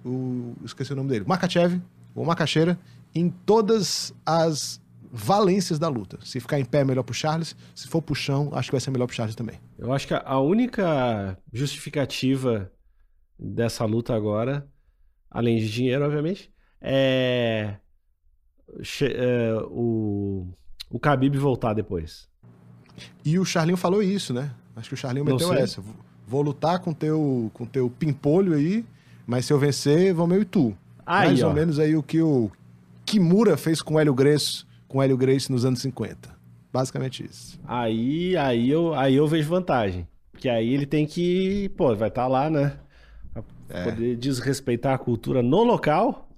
o 0.04 0.54
esqueci 0.64 0.92
o 0.92 0.96
nome 0.96 1.08
dele. 1.10 1.24
Makachev, 1.26 1.80
ou 2.14 2.24
Macaxeira, 2.24 2.78
em 3.14 3.30
todas 3.30 4.12
as 4.26 4.80
valências 5.10 5.78
da 5.78 5.88
luta. 5.88 6.18
Se 6.22 6.38
ficar 6.40 6.58
em 6.60 6.64
pé, 6.64 6.80
é 6.80 6.84
melhor 6.84 7.02
pro 7.02 7.14
Charles. 7.14 7.56
Se 7.74 7.88
for 7.88 8.02
pro 8.02 8.14
chão, 8.14 8.50
acho 8.52 8.68
que 8.68 8.72
vai 8.74 8.80
ser 8.80 8.90
melhor 8.90 9.06
pro 9.06 9.16
Charles 9.16 9.34
também. 9.34 9.58
Eu 9.78 9.92
acho 9.92 10.06
que 10.06 10.14
a- 10.14 10.38
única 10.40 11.38
justificativa 11.52 12.70
dessa 13.38 13.84
luta 13.84 14.14
agora, 14.14 14.66
além 15.30 15.56
de 15.58 15.70
dinheiro, 15.70 16.04
obviamente, 16.04 16.52
é, 16.80 17.76
é, 19.02 19.52
o, 19.70 20.46
o 20.90 20.98
Khabib 20.98 21.36
voltar 21.38 21.74
depois. 21.74 22.28
E 23.24 23.38
o 23.38 23.44
Charlinho 23.44 23.76
falou 23.76 24.02
isso, 24.02 24.32
né? 24.34 24.50
Acho 24.76 24.88
que 24.90 24.94
o 24.94 24.98
Charlinho 24.98 25.24
Não 25.24 25.32
meteu 25.32 25.48
sei. 25.48 25.58
essa. 25.58 25.80
Vou- 25.80 25.94
Vou 26.30 26.42
lutar 26.42 26.78
com 26.80 26.92
teu, 26.92 27.50
com 27.54 27.64
teu 27.64 27.88
pimpolho 27.88 28.52
aí, 28.52 28.84
mas 29.26 29.46
se 29.46 29.52
eu 29.54 29.58
vencer, 29.58 30.12
vão 30.12 30.30
eu 30.30 30.42
e 30.42 30.44
tu. 30.44 30.76
Aí, 31.06 31.28
Mais 31.28 31.42
ó. 31.42 31.48
ou 31.48 31.54
menos 31.54 31.78
aí 31.78 31.96
o 31.96 32.02
que 32.02 32.20
o 32.20 32.50
Kimura 33.06 33.56
fez 33.56 33.80
com 33.80 33.94
o 33.94 33.98
Hélio 33.98 34.12
Grace, 34.12 34.66
com 34.88 35.02
Hélio 35.02 35.16
Grace 35.16 35.52
nos 35.52 35.64
anos 35.64 35.80
50. 35.80 36.36
Basicamente 36.72 37.24
isso. 37.24 37.58
Aí, 37.66 38.36
aí, 38.36 38.68
eu, 38.70 38.94
aí 38.94 39.14
eu 39.14 39.26
vejo 39.28 39.48
vantagem. 39.48 40.06
Porque 40.32 40.48
aí 40.48 40.72
ele 40.72 40.86
tem 40.86 41.06
que, 41.06 41.68
pô, 41.76 41.94
vai 41.94 42.08
estar 42.08 42.26
lá, 42.26 42.48
né? 42.50 42.76
Pra 43.32 43.42
É. 43.70 43.84
poder 43.84 44.16
desrespeitar 44.16 44.94
a 44.94 44.98
cultura 44.98 45.42
no 45.42 45.62
local. 45.64 46.28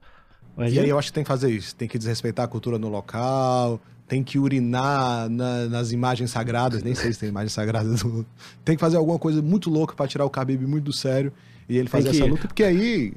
Mas 0.57 0.73
E 0.73 0.81
aí 0.81 0.89
eu 0.89 0.99
acho 0.99 1.09
que 1.09 1.15
tem 1.15 1.25
que 1.25 1.29
fazer 1.29 1.51
isso. 1.51 1.75
Tem 1.77 1.87
que 1.89 1.97
desrespeitar 1.99 2.45
a 2.45 2.49
cultura 2.49 2.79
no 2.79 2.89
local, 2.89 3.81
tem 4.09 4.23
que 4.25 4.39
urinar 4.39 5.29
na- 5.29 5.67
nas 5.67 5.93
imagens 5.93 6.31
sagradas, 6.31 6.83
nem 6.83 6.95
sei 6.95 7.13
se 7.13 7.21
tem 7.21 7.29
imagens 7.29 7.53
sagradas. 7.53 8.03
do- 8.03 8.27
Tem 8.65 8.75
que 8.77 8.81
fazer 8.81 8.97
alguma 8.97 9.19
coisa 9.19 9.41
muito 9.43 9.71
louca 9.71 9.95
pra 9.95 10.07
tirar 10.09 10.25
o 10.25 10.29
Khabib 10.31 10.67
muito 10.67 10.85
do 10.85 10.93
sério 10.93 11.33
e 11.69 11.77
ele 11.79 11.89
fazer 11.89 12.11
que- 12.11 12.17
essa 12.17 12.25
luta, 12.27 12.49
porque 12.49 12.65
aí 12.65 13.13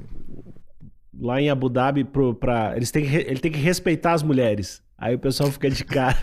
lá 1.20 1.42
em 1.42 1.50
Abu 1.50 1.70
Dhabi, 1.70 2.04
pro, 2.04 2.34
pra, 2.34 2.74
eles 2.76 2.92
têm 2.92 3.06
que, 3.06 3.16
ele 3.16 3.40
tem 3.40 3.52
que 3.52 3.60
respeitar 3.60 4.14
as 4.14 4.24
mulheres. 4.24 4.82
Aí 5.04 5.16
o 5.16 5.20
pessoal 5.20 5.52
fica 5.52 5.70
de 5.70 5.84
cara. 5.84 6.18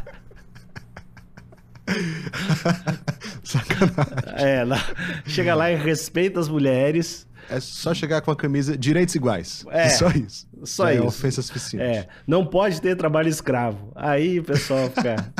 sacanagem. 3.44 4.14
É, 4.38 4.64
lá, 4.64 4.78
chega 5.26 5.54
lá 5.54 5.70
e 5.70 5.76
respeita 5.76 6.40
as 6.40 6.48
mulheres. 6.48 7.28
É 7.50 7.60
só 7.60 7.92
chegar 7.92 8.22
com 8.22 8.30
a 8.30 8.36
camisa 8.36 8.78
direitos 8.78 9.14
iguais. 9.14 9.66
É, 9.68 9.90
só 9.90 10.08
isso. 10.08 10.48
só 10.64 10.88
É 10.88 10.94
isso. 10.94 11.04
ofensa 11.04 11.42
suficiente. 11.42 11.84
É, 11.84 12.08
não 12.26 12.46
pode 12.46 12.80
ter 12.80 12.96
trabalho 12.96 13.28
escravo. 13.28 13.92
Aí 13.94 14.40
o 14.40 14.44
pessoal 14.44 14.88
fica. 14.88 15.16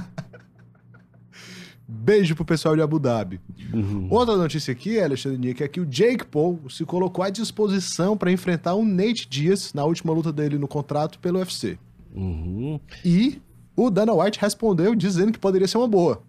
Beijo 1.88 2.36
pro 2.36 2.44
pessoal 2.44 2.76
de 2.76 2.82
Abu 2.82 2.98
Dhabi. 2.98 3.40
Uhum. 3.72 4.06
Outra 4.10 4.36
notícia 4.36 4.70
aqui, 4.70 5.00
Alexandre 5.00 5.38
Nick, 5.38 5.62
é 5.62 5.68
que 5.68 5.80
o 5.80 5.86
Jake 5.86 6.26
Paul 6.26 6.60
se 6.68 6.84
colocou 6.84 7.24
à 7.24 7.30
disposição 7.30 8.18
para 8.18 8.30
enfrentar 8.30 8.74
o 8.74 8.84
Nate 8.84 9.26
Diaz 9.26 9.72
na 9.72 9.86
última 9.86 10.12
luta 10.12 10.30
dele 10.30 10.58
no 10.58 10.68
contrato 10.68 11.18
pelo 11.18 11.38
UFC. 11.38 11.78
Uhum. 12.12 12.80
E 13.04 13.40
o 13.76 13.90
Dana 13.90 14.12
White 14.12 14.40
respondeu 14.40 14.94
dizendo 14.94 15.32
que 15.32 15.38
poderia 15.38 15.68
ser 15.68 15.78
uma 15.78 15.88
boa. 15.88 16.22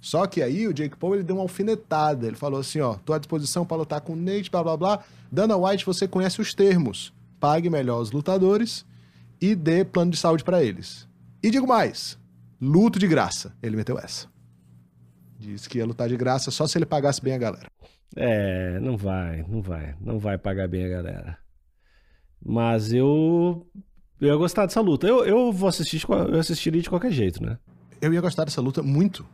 Só 0.00 0.26
que 0.26 0.42
aí 0.42 0.66
o 0.66 0.72
Jake 0.72 0.96
Paul 0.96 1.14
ele 1.14 1.24
deu 1.24 1.36
uma 1.36 1.42
alfinetada. 1.42 2.26
Ele 2.26 2.36
falou 2.36 2.60
assim: 2.60 2.80
ó, 2.80 2.94
tô 2.94 3.12
à 3.12 3.18
disposição 3.18 3.66
para 3.66 3.76
lutar 3.76 4.00
com 4.00 4.12
o 4.12 4.16
Nate, 4.16 4.50
blá 4.50 4.62
blá 4.62 4.76
blá. 4.76 5.04
Dana 5.30 5.56
White, 5.56 5.84
você 5.84 6.06
conhece 6.06 6.40
os 6.40 6.54
termos. 6.54 7.12
Pague 7.40 7.68
melhor 7.68 8.00
os 8.00 8.10
lutadores 8.10 8.84
e 9.40 9.54
dê 9.54 9.84
plano 9.84 10.10
de 10.10 10.16
saúde 10.16 10.44
para 10.44 10.62
eles. 10.62 11.08
E 11.42 11.50
digo 11.50 11.66
mais: 11.66 12.18
luto 12.60 12.98
de 12.98 13.06
graça. 13.06 13.54
Ele 13.62 13.76
meteu 13.76 13.98
essa. 13.98 14.28
Disse 15.38 15.68
que 15.68 15.78
ia 15.78 15.86
lutar 15.86 16.08
de 16.08 16.16
graça 16.16 16.50
só 16.50 16.66
se 16.66 16.76
ele 16.78 16.86
pagasse 16.86 17.22
bem 17.22 17.34
a 17.34 17.38
galera. 17.38 17.70
É, 18.16 18.78
não 18.80 18.96
vai, 18.96 19.44
não 19.48 19.62
vai. 19.62 19.94
Não 20.00 20.18
vai 20.18 20.38
pagar 20.38 20.66
bem 20.68 20.84
a 20.84 20.88
galera. 20.88 21.38
Mas 22.44 22.92
eu. 22.92 23.66
Eu 24.20 24.28
ia 24.28 24.36
gostar 24.36 24.66
dessa 24.66 24.80
luta. 24.80 25.06
Eu, 25.06 25.24
eu 25.24 25.52
vou 25.52 25.68
assistir, 25.68 26.02
eu 26.08 26.38
assistiria 26.40 26.82
de 26.82 26.88
qualquer 26.90 27.10
jeito, 27.12 27.42
né? 27.42 27.56
Eu 28.00 28.12
ia 28.12 28.20
gostar 28.20 28.44
dessa 28.44 28.60
luta 28.60 28.82
muito. 28.82 29.24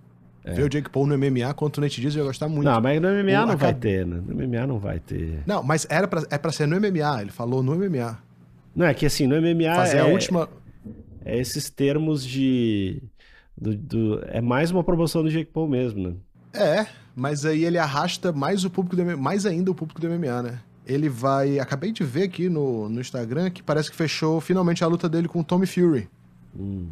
Ver 0.45 0.63
o 0.65 0.69
Jake 0.69 0.91
Paul 0.91 1.07
no 1.07 1.17
MMA 1.17 1.55
contra 1.55 1.81
o 1.81 1.83
Nate 1.83 2.03
Diaz 2.03 2.15
eu 2.15 2.23
ia 2.23 2.27
gostar 2.27 2.49
muito. 2.51 2.67
Não, 2.67 2.79
mas 2.79 3.01
no 3.01 3.09
MMA 3.09 3.45
O 3.45 3.47
não 3.47 3.57
vai 3.57 3.73
ter, 3.73 4.05
né? 4.07 4.21
No 4.27 4.35
MMA 4.35 4.67
não 4.67 4.79
vai 4.79 5.01
ter. 5.01 5.43
Não, 5.47 5.63
mas 5.63 5.87
era 5.89 6.07
pra, 6.07 6.23
é 6.31 6.37
pra 6.37 6.53
ser 6.53 6.67
no 6.69 6.77
MMA. 6.79 7.23
Ele 7.23 7.31
falou 7.31 7.63
no 7.63 7.75
MMA. 7.75 8.19
Não, 8.77 8.85
é 8.85 8.93
que 8.93 9.07
assim, 9.07 9.27
no 9.27 9.37
MMA 9.41 9.75
Fazer 9.75 9.97
é, 9.97 10.01
a 10.01 10.07
última. 10.07 10.49
é 11.25 11.39
esses 11.39 11.71
termos 11.71 12.23
de. 12.27 13.03
do- 13.57 13.75
do- 13.75 14.21
é 14.27 14.43
mais 14.43 14.71
uma 14.71 14.85
promoção 14.85 15.23
do 15.23 15.31
Jake 15.31 15.51
Paul 15.51 15.67
mesmo, 15.67 16.09
né? 16.09 16.15
É, 16.53 16.87
mas 17.17 17.47
aí 17.47 17.65
ele 17.65 17.79
arrasta 17.79 18.31
mais 18.31 18.67
o 18.67 18.71
público 18.71 18.97
do 18.97 19.17
mais 19.19 19.47
ainda 19.47 19.71
o 19.71 19.75
público 19.75 19.99
do 19.99 20.07
MMA, 20.11 20.43
né? 20.43 20.61
Ele 20.87 21.09
vai. 21.09 21.59
Acabei 21.59 21.93
de 21.93 22.05
ver 22.05 22.25
aqui 22.25 22.49
no, 22.49 22.89
no 22.89 23.01
Instagram 23.01 23.51
que 23.51 23.63
parece 23.63 23.91
que 23.91 23.97
fechou 23.97 24.41
finalmente 24.41 24.85
a 24.85 24.87
luta 24.87 25.09
dele 25.09 25.29
com 25.29 25.41
o 25.41 25.45
Tommy 25.45 25.67
Fury. 25.67 26.09
Hum. 26.57 26.89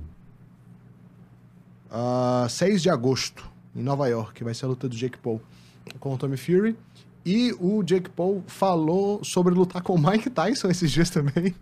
Ah, 1.90 2.46
6 2.48 2.82
de 2.82 2.88
agosto, 2.88 3.50
em 3.76 3.82
Nova 3.82 4.08
York, 4.08 4.42
vai 4.42 4.54
ser 4.54 4.64
a 4.64 4.68
luta 4.68 4.88
do 4.88 4.96
Jake 4.96 5.18
Paul 5.18 5.40
com 6.00 6.14
o 6.14 6.18
Tommy 6.18 6.36
Fury. 6.36 6.76
E 7.24 7.54
o 7.60 7.82
Jake 7.82 8.08
Paul 8.10 8.42
falou 8.46 9.22
sobre 9.22 9.54
lutar 9.54 9.82
com 9.82 9.94
o 9.94 9.98
Mike 9.98 10.30
Tyson 10.30 10.68
esses 10.70 10.90
dias 10.90 11.10
também. 11.10 11.54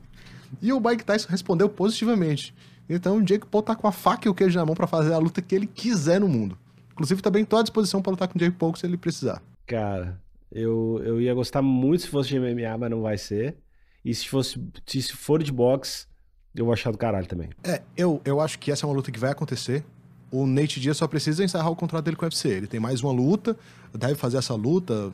E 0.63 0.73
o 0.73 0.81
Mike 0.81 1.05
Tyson 1.05 1.29
respondeu 1.29 1.69
positivamente. 1.69 2.55
Então 2.89 3.19
o 3.19 3.23
Jake 3.23 3.47
Paul 3.47 3.63
tá 3.63 3.77
com 3.77 3.87
a 3.87 3.93
faca 3.93 4.27
e 4.27 4.31
o 4.31 4.35
queijo 4.35 4.59
na 4.59 4.65
mão 4.65 4.75
pra 4.75 4.87
fazer 4.87 5.13
a 5.13 5.19
luta 5.19 5.43
que 5.43 5.55
ele 5.55 5.67
quiser 5.67 6.21
no 6.21 6.29
mundo. 6.29 6.57
Inclusive, 6.93 7.23
também 7.23 7.45
tô 7.45 7.57
à 7.57 7.63
disposição 7.63 8.03
pra 8.03 8.11
lutar 8.11 8.29
com 8.29 8.37
o 8.37 8.39
Jake 8.39 8.57
Paul 8.57 8.75
se 8.75 8.85
ele 8.85 8.97
precisar. 8.97 9.43
Cara, 9.67 10.21
eu, 10.53 11.01
eu 11.05 11.21
ia 11.21 11.33
gostar 11.33 11.63
muito 11.63 12.03
se 12.03 12.09
fosse 12.09 12.29
de 12.29 12.39
MMA, 12.41 12.77
mas 12.79 12.91
não 12.91 13.03
vai 13.03 13.17
ser. 13.17 13.57
E 14.05 14.15
se 14.15 14.29
fosse 14.29 14.61
se 14.87 15.13
for 15.13 15.43
de 15.43 15.53
boxe, 15.53 16.07
eu 16.55 16.65
vou 16.65 16.73
achar 16.73 16.91
do 16.91 16.99
caralho 16.99 17.27
também. 17.27 17.51
É, 17.63 17.83
eu, 17.97 18.21
eu 18.25 18.41
acho 18.41 18.59
que 18.59 18.73
essa 18.73 18.85
é 18.85 18.89
uma 18.89 18.95
luta 18.95 19.13
que 19.13 19.19
vai 19.19 19.31
acontecer. 19.31 19.85
O 20.31 20.47
Nate 20.47 20.81
Diaz 20.81 20.97
só 20.97 21.07
precisa 21.07 21.45
encerrar 21.45 21.71
o 21.71 21.77
contrato 21.77 22.05
dele 22.05 22.17
com 22.17 22.25
o 22.25 22.27
UFC. 22.27 22.49
Ele 22.49 22.67
tem 22.67 22.81
mais 22.81 23.03
uma 23.03 23.13
luta, 23.13 23.57
deve 23.93 24.15
fazer 24.15 24.39
essa 24.39 24.55
luta. 24.55 25.13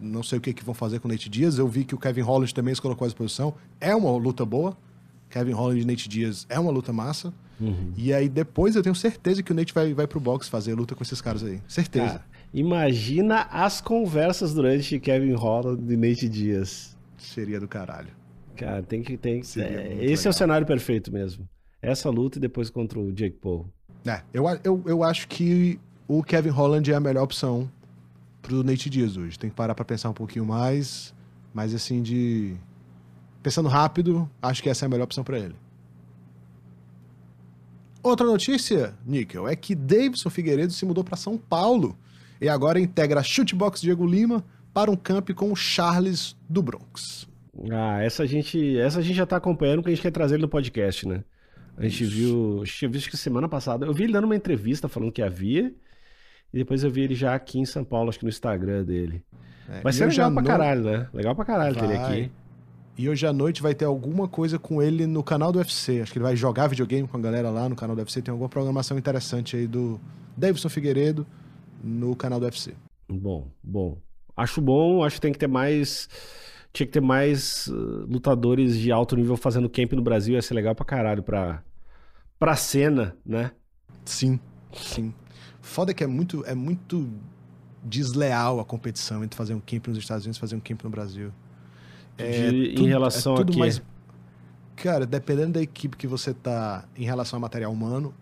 Não 0.00 0.22
sei 0.22 0.38
o 0.38 0.40
que, 0.40 0.52
que 0.52 0.64
vão 0.64 0.74
fazer 0.74 0.98
com 1.00 1.08
o 1.08 1.10
Nate 1.10 1.28
Diaz. 1.28 1.58
Eu 1.58 1.68
vi 1.68 1.84
que 1.84 1.94
o 1.94 1.98
Kevin 1.98 2.22
Holland 2.22 2.52
também 2.52 2.74
se 2.74 2.80
colocou 2.80 3.04
à 3.04 3.08
disposição. 3.08 3.54
É 3.80 3.94
uma 3.94 4.10
luta 4.10 4.44
boa. 4.44 4.76
Kevin 5.30 5.52
Holland 5.52 5.80
e 5.80 5.84
Nate 5.84 6.08
Diaz 6.08 6.46
é 6.48 6.58
uma 6.58 6.70
luta 6.70 6.92
massa. 6.92 7.32
E 7.96 8.12
aí 8.12 8.28
depois 8.28 8.76
eu 8.76 8.82
tenho 8.82 8.94
certeza 8.94 9.42
que 9.42 9.52
o 9.52 9.54
Nate 9.54 9.72
vai, 9.72 9.94
vai 9.94 10.06
pro 10.06 10.20
boxe 10.20 10.50
fazer 10.50 10.74
luta 10.74 10.94
com 10.94 11.02
esses 11.02 11.20
caras 11.20 11.42
aí. 11.42 11.60
Certeza. 11.68 12.06
Cara, 12.06 12.24
Imagina 12.54 13.48
as 13.50 13.80
conversas 13.80 14.54
durante 14.54 15.00
Kevin 15.00 15.32
Holland 15.32 15.92
e 15.92 15.96
Nate 15.96 16.28
Dias. 16.28 16.96
Seria 17.18 17.58
do 17.58 17.66
caralho. 17.66 18.10
Cara, 18.56 18.80
tem 18.80 19.02
que. 19.02 19.16
Tem, 19.16 19.38
é, 19.38 19.38
esse 19.40 19.58
é 19.58 19.64
legal. 19.64 20.30
o 20.30 20.32
cenário 20.32 20.64
perfeito 20.64 21.12
mesmo. 21.12 21.48
Essa 21.82 22.08
luta 22.08 22.38
e 22.38 22.40
depois 22.40 22.70
contra 22.70 23.00
o 23.00 23.10
Jake 23.10 23.38
Paul. 23.38 23.66
É, 24.06 24.22
eu, 24.32 24.44
eu, 24.62 24.82
eu 24.86 25.02
acho 25.02 25.26
que 25.26 25.80
o 26.06 26.22
Kevin 26.22 26.50
Holland 26.50 26.92
é 26.92 26.94
a 26.94 27.00
melhor 27.00 27.24
opção 27.24 27.68
pro 28.40 28.62
Nate 28.62 28.88
Diaz 28.88 29.16
hoje. 29.16 29.36
Tem 29.36 29.50
que 29.50 29.56
parar 29.56 29.74
pra 29.74 29.84
pensar 29.84 30.10
um 30.10 30.14
pouquinho 30.14 30.44
mais, 30.44 31.12
mas 31.52 31.74
assim, 31.74 32.00
de. 32.02 32.54
Pensando 33.42 33.68
rápido, 33.68 34.30
acho 34.40 34.62
que 34.62 34.70
essa 34.70 34.84
é 34.84 34.86
a 34.86 34.88
melhor 34.88 35.04
opção 35.04 35.24
pra 35.24 35.40
ele. 35.40 35.56
Outra 38.00 38.24
notícia, 38.24 38.94
Níquel, 39.04 39.48
é 39.48 39.56
que 39.56 39.74
Davidson 39.74 40.30
Figueiredo 40.30 40.72
se 40.72 40.86
mudou 40.86 41.02
pra 41.02 41.16
São 41.16 41.36
Paulo 41.36 41.98
e 42.40 42.48
agora 42.48 42.80
integra 42.80 43.20
a 43.20 43.22
Chutebox 43.22 43.80
Diego 43.80 44.06
Lima 44.06 44.44
para 44.72 44.90
um 44.90 44.96
camp 44.96 45.30
com 45.30 45.52
o 45.52 45.56
Charles 45.56 46.36
do 46.48 46.62
Bronx. 46.62 47.28
Ah, 47.70 48.02
essa 48.02 48.24
a 48.24 48.26
gente, 48.26 48.76
essa 48.78 48.98
a 48.98 49.02
gente 49.02 49.14
já 49.16 49.24
tá 49.26 49.36
acompanhando 49.36 49.76
porque 49.78 49.92
a 49.92 49.94
gente 49.94 50.02
quer 50.02 50.10
trazer 50.10 50.34
ele 50.34 50.42
no 50.42 50.48
podcast, 50.48 51.06
né? 51.06 51.22
A 51.76 51.82
gente 51.84 52.04
viu, 52.04 52.60
a 52.62 52.64
gente 52.64 52.76
tinha 52.78 52.88
visto 52.90 53.10
que 53.10 53.16
semana 53.16 53.48
passada, 53.48 53.86
eu 53.86 53.92
vi 53.94 54.04
ele 54.04 54.12
dando 54.12 54.24
uma 54.24 54.36
entrevista 54.36 54.88
falando 54.88 55.12
que 55.12 55.22
havia, 55.22 55.72
e 56.52 56.58
depois 56.58 56.84
eu 56.84 56.90
vi 56.90 57.02
ele 57.02 57.14
já 57.14 57.34
aqui 57.34 57.58
em 57.58 57.64
São 57.64 57.84
Paulo, 57.84 58.08
acho 58.08 58.18
que 58.18 58.24
no 58.24 58.28
Instagram 58.28 58.84
dele. 58.84 59.24
É, 59.68 59.80
Vai 59.80 59.92
ser 59.92 60.06
legal 60.06 60.30
pra 60.32 60.42
no- 60.42 60.46
caralho, 60.48 60.82
né? 60.84 61.08
Legal 61.12 61.34
pra 61.34 61.44
caralho 61.44 61.74
ter 61.74 61.84
ele 61.84 61.94
aqui. 61.96 62.30
E 62.96 63.08
hoje 63.08 63.26
à 63.26 63.32
noite 63.32 63.60
vai 63.60 63.74
ter 63.74 63.84
alguma 63.86 64.28
coisa 64.28 64.56
com 64.58 64.80
ele 64.80 65.04
no 65.06 65.22
canal 65.22 65.50
do 65.50 65.58
UFC. 65.58 66.00
Acho 66.00 66.12
que 66.12 66.18
ele 66.18 66.24
vai 66.24 66.36
jogar 66.36 66.68
videogame 66.68 67.08
com 67.08 67.16
a 67.16 67.20
galera 67.20 67.50
lá 67.50 67.68
no 67.68 67.74
canal 67.74 67.96
do 67.96 67.98
UFC. 67.98 68.22
Tem 68.22 68.30
alguma 68.30 68.48
programação 68.48 68.96
interessante 68.96 69.56
aí 69.56 69.66
do 69.66 70.00
Davidson 70.36 70.68
Figueiredo 70.68 71.26
no 71.84 72.16
canal 72.16 72.40
do 72.40 72.46
UFC. 72.46 72.74
Bom, 73.08 73.48
bom. 73.62 73.98
Acho 74.36 74.60
bom, 74.60 75.04
acho 75.04 75.16
que 75.16 75.20
tem 75.20 75.32
que 75.32 75.38
ter 75.38 75.46
mais. 75.46 76.08
Tinha 76.72 76.86
que 76.86 76.92
ter 76.92 77.00
mais 77.00 77.68
uh, 77.68 78.04
lutadores 78.08 78.76
de 78.76 78.90
alto 78.90 79.14
nível 79.14 79.36
fazendo 79.36 79.70
camp 79.70 79.92
no 79.92 80.02
Brasil, 80.02 80.34
ia 80.34 80.42
ser 80.42 80.54
legal 80.54 80.74
pra 80.74 80.84
caralho 80.84 81.22
pra, 81.22 81.62
pra 82.36 82.56
cena, 82.56 83.16
né? 83.24 83.52
Sim, 84.04 84.40
sim. 84.72 85.14
Foda 85.62 85.94
que 85.94 86.02
é 86.02 86.06
muito, 86.06 86.44
é 86.46 86.54
muito 86.54 87.08
desleal 87.84 88.58
a 88.58 88.64
competição 88.64 89.22
entre 89.22 89.36
fazer 89.36 89.54
um 89.54 89.60
camp 89.60 89.86
nos 89.86 89.98
Estados 89.98 90.24
Unidos 90.24 90.38
e 90.38 90.40
fazer 90.40 90.56
um 90.56 90.60
camp 90.60 90.82
no 90.82 90.90
Brasil. 90.90 91.30
De- 92.18 92.74
em 92.76 92.86
relação 92.88 93.36
a 93.36 93.44
quê? 93.44 93.60
Cara, 94.76 95.06
dependendo 95.06 95.52
da 95.52 95.62
equipe 95.62 95.96
que 95.96 96.06
você 96.06 96.34
tá 96.34 96.84
em 96.96 97.04
relação 97.04 97.36
ao 97.36 97.40
material 97.40 97.72
humano, 97.72 98.12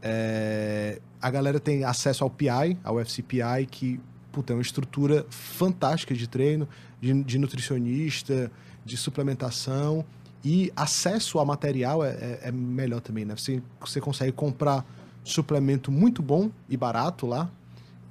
é, 0.00 1.00
a 1.20 1.30
galera 1.30 1.60
tem 1.60 1.84
acesso 1.84 2.24
ao 2.24 2.30
PI, 2.30 2.78
ao 2.82 2.96
UFC 2.96 3.22
PI, 3.22 3.66
que 3.70 4.00
puta, 4.32 4.52
é 4.52 4.56
uma 4.56 4.62
estrutura 4.62 5.26
fantástica 5.28 6.14
de 6.14 6.26
treino, 6.28 6.68
de, 7.00 7.12
de 7.24 7.38
nutricionista, 7.38 8.50
de 8.84 8.96
suplementação 8.96 10.04
e 10.44 10.72
acesso 10.74 11.38
a 11.38 11.44
material 11.44 12.04
é, 12.04 12.10
é- 12.10 12.40
é 12.44 12.52
melhor 12.52 13.00
também, 13.00 13.24
né? 13.24 13.34
Você, 13.36 13.62
você 13.80 14.00
consegue 14.00 14.32
comprar 14.32 14.84
suplemento 15.24 15.90
muito 15.92 16.22
bom 16.22 16.50
e 16.68 16.76
barato 16.76 17.26
lá, 17.26 17.50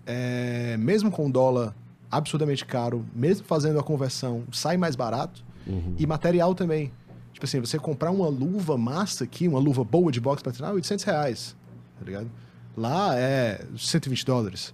é, 0.06 0.78
mesmo 0.78 1.10
com 1.10 1.30
dólar 1.30 1.74
absurdamente 2.12 2.66
caro, 2.66 3.06
mesmo 3.16 3.46
fazendo 3.46 3.80
a 3.80 3.84
conversão, 3.84 4.44
sai 4.52 4.78
mais 4.78 4.96
barato. 4.96 5.44
Uhum. 5.68 5.96
E 5.98 6.06
material 6.08 6.56
também. 6.56 6.92
Tipo 7.34 7.46
assim, 7.46 7.60
você 7.60 7.78
comprar 7.78 8.10
uma 8.12 8.28
luva 8.28 8.78
massa 8.78 9.24
aqui, 9.24 9.48
uma 9.48 9.60
luva 9.60 9.84
boa 9.84 10.12
de 10.12 10.20
boxe 10.20 10.44
pra 10.44 10.52
treinar, 10.52 10.74
800 10.74 11.06
reais, 11.06 11.56
tá 11.98 12.06
ligado? 12.06 12.30
Lá 12.80 13.14
é 13.20 13.62
120 13.78 14.26
dólares. 14.26 14.74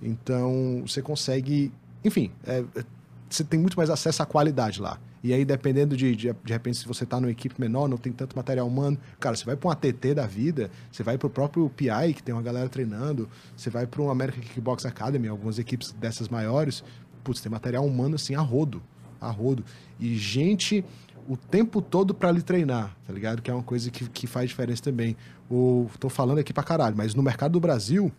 Então, 0.00 0.82
você 0.86 1.02
consegue... 1.02 1.70
Enfim, 2.02 2.30
é- 2.46 2.64
é- 2.74 2.84
você 3.28 3.44
tem 3.44 3.60
muito 3.60 3.76
mais 3.76 3.90
acesso 3.90 4.22
à 4.22 4.26
qualidade 4.26 4.80
lá. 4.80 4.98
E 5.22 5.32
aí, 5.32 5.44
dependendo 5.44 5.96
de, 5.96 6.16
de, 6.16 6.32
de 6.44 6.52
repente, 6.52 6.78
se 6.78 6.86
você 6.86 7.06
tá 7.06 7.20
numa 7.20 7.30
equipe 7.30 7.54
menor, 7.60 7.88
não 7.88 7.96
tem 7.98 8.12
tanto 8.12 8.34
material 8.36 8.66
humano, 8.66 8.98
cara, 9.20 9.36
você 9.36 9.44
vai 9.44 9.54
pra 9.54 9.68
um 9.68 9.70
ATT 9.70 10.14
da 10.14 10.26
vida, 10.26 10.70
você 10.90 11.02
vai 11.02 11.16
pro 11.16 11.30
próprio 11.30 11.68
PI, 11.70 12.14
que 12.14 12.22
tem 12.22 12.34
uma 12.34 12.42
galera 12.42 12.68
treinando, 12.68 13.28
você 13.56 13.70
vai 13.70 13.86
pra 13.86 14.02
um 14.02 14.10
American 14.10 14.40
Kickbox 14.42 14.84
Academy, 14.84 15.28
algumas 15.28 15.58
equipes 15.58 15.92
dessas 15.92 16.28
maiores, 16.28 16.82
putz, 17.22 17.40
tem 17.40 17.52
material 17.52 17.86
humano 17.86 18.16
assim 18.16 18.34
a 18.34 18.40
rodo, 18.40 18.82
a 19.20 19.30
rodo. 19.30 19.64
E 20.00 20.16
gente 20.16 20.84
o 21.28 21.36
tempo 21.36 21.80
todo 21.80 22.12
pra 22.12 22.32
lhe 22.32 22.42
treinar, 22.42 22.96
tá 23.06 23.12
ligado? 23.12 23.40
Que 23.40 23.50
é 23.50 23.54
uma 23.54 23.62
coisa 23.62 23.90
que, 23.90 24.08
que 24.08 24.26
faz 24.26 24.48
diferença 24.48 24.82
também. 24.82 25.16
O, 25.54 25.90
tô 26.00 26.08
falando 26.08 26.38
aqui 26.38 26.50
pra 26.50 26.62
caralho, 26.62 26.96
mas 26.96 27.14
no 27.14 27.22
mercado 27.22 27.52
do 27.52 27.60
Brasil, 27.60 28.10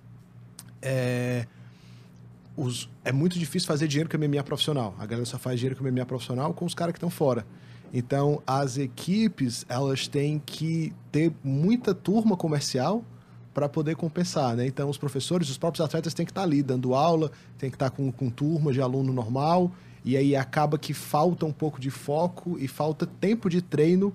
é, 0.82 1.48
os- 2.56 2.88
é 3.04 3.12
muito 3.12 3.40
difícil 3.40 3.68
fazer 3.68 3.88
dinheiro 3.88 4.08
com 4.10 4.18
MMA 4.18 4.44
profissional. 4.44 4.94
A 5.00 5.06
galera 5.08 5.26
só 5.26 5.40
faz 5.40 5.60
dinheiro 5.60 5.76
com 5.76 5.84
MMA 5.88 6.06
profissional 6.06 6.54
com 6.54 6.64
os 6.64 6.76
caras 6.76 6.94
que 6.94 6.98
estão 6.98 7.10
fora. 7.10 7.44
Então, 7.92 8.42
as 8.46 8.78
equipes, 8.78 9.66
elas 9.68 10.08
têm 10.08 10.40
que 10.46 10.94
ter 11.12 11.32
muita 11.44 11.94
turma 11.96 12.36
comercial 12.38 13.04
para 13.54 13.68
poder 13.70 13.96
compensar, 13.96 14.56
né? 14.56 14.66
Então, 14.68 14.90
os 14.90 14.98
professores, 14.98 15.50
os 15.50 15.58
próprios 15.58 15.84
atletas 15.84 16.14
têm 16.14 16.26
que 16.26 16.32
estar 16.32 16.42
ali 16.44 16.62
dando 16.64 16.94
aula, 16.96 17.32
tem 17.58 17.70
que 17.70 17.76
estar 17.76 17.90
com, 17.92 18.12
com 18.12 18.30
turma 18.30 18.72
de 18.74 18.82
aluno 18.82 19.12
normal, 19.14 19.72
e 20.06 20.18
aí 20.18 20.36
acaba 20.36 20.78
que 20.78 20.94
falta 20.94 21.46
um 21.46 21.52
pouco 21.52 21.80
de 21.80 21.90
foco 21.92 22.58
e 22.60 22.68
falta 22.68 23.06
tempo 23.08 23.50
de 23.50 23.62
treino 23.62 24.14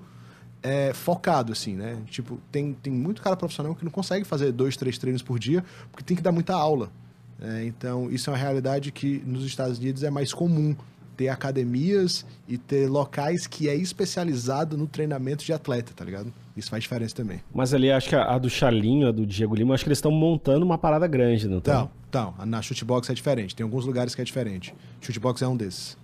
é, 0.68 0.92
focado, 0.92 1.52
assim, 1.52 1.74
né? 1.74 1.96
Tipo, 2.10 2.38
tem, 2.52 2.72
tem 2.74 2.92
muito 2.92 3.22
cara 3.22 3.36
profissional 3.36 3.74
que 3.74 3.84
não 3.84 3.90
consegue 3.90 4.24
fazer 4.24 4.52
dois, 4.52 4.76
três 4.76 4.98
treinos 4.98 5.22
por 5.22 5.38
dia, 5.38 5.64
porque 5.90 6.04
tem 6.04 6.16
que 6.16 6.22
dar 6.22 6.32
muita 6.32 6.54
aula. 6.54 6.90
né? 7.38 7.64
então, 7.64 8.10
isso 8.10 8.28
é 8.28 8.32
uma 8.32 8.38
realidade 8.38 8.92
que 8.92 9.22
nos 9.26 9.44
Estados 9.44 9.78
Unidos 9.78 10.02
é 10.02 10.10
mais 10.10 10.32
comum. 10.32 10.74
Ter 11.16 11.30
academias 11.30 12.24
e 12.46 12.56
ter 12.56 12.88
locais 12.88 13.44
que 13.48 13.68
é 13.68 13.74
especializado 13.74 14.76
no 14.76 14.86
treinamento 14.86 15.44
de 15.44 15.52
atleta, 15.52 15.92
tá 15.92 16.04
ligado? 16.04 16.32
Isso 16.56 16.70
faz 16.70 16.82
diferença 16.84 17.12
também. 17.12 17.40
Mas 17.52 17.74
ali, 17.74 17.90
acho 17.90 18.08
que 18.08 18.14
a, 18.14 18.34
a 18.34 18.38
do 18.38 18.48
Charlinho, 18.48 19.08
a 19.08 19.10
do 19.10 19.26
Diego 19.26 19.52
Lima, 19.56 19.74
acho 19.74 19.82
que 19.82 19.88
eles 19.88 19.98
estão 19.98 20.12
montando 20.12 20.64
uma 20.64 20.78
parada 20.78 21.08
grande, 21.08 21.48
não 21.48 21.58
Então, 21.58 21.90
estão? 22.08 22.34
então, 22.36 22.46
na 22.46 22.62
chutebox 22.62 23.10
é 23.10 23.14
diferente. 23.14 23.56
Tem 23.56 23.64
alguns 23.64 23.84
lugares 23.84 24.14
que 24.14 24.20
é 24.20 24.24
diferente. 24.24 24.72
Chutebox 25.00 25.42
é 25.42 25.48
um 25.48 25.56
desses. 25.56 25.96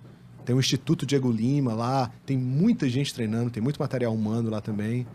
Tem 0.45 0.55
o 0.55 0.59
Instituto 0.59 1.05
Diego 1.05 1.31
Lima 1.31 1.73
lá, 1.73 2.11
tem 2.25 2.37
muita 2.37 2.87
gente 2.87 3.13
treinando, 3.13 3.49
tem 3.49 3.61
muito 3.61 3.79
material 3.79 4.13
humano 4.13 4.49
lá 4.49 4.61
também. 4.61 5.07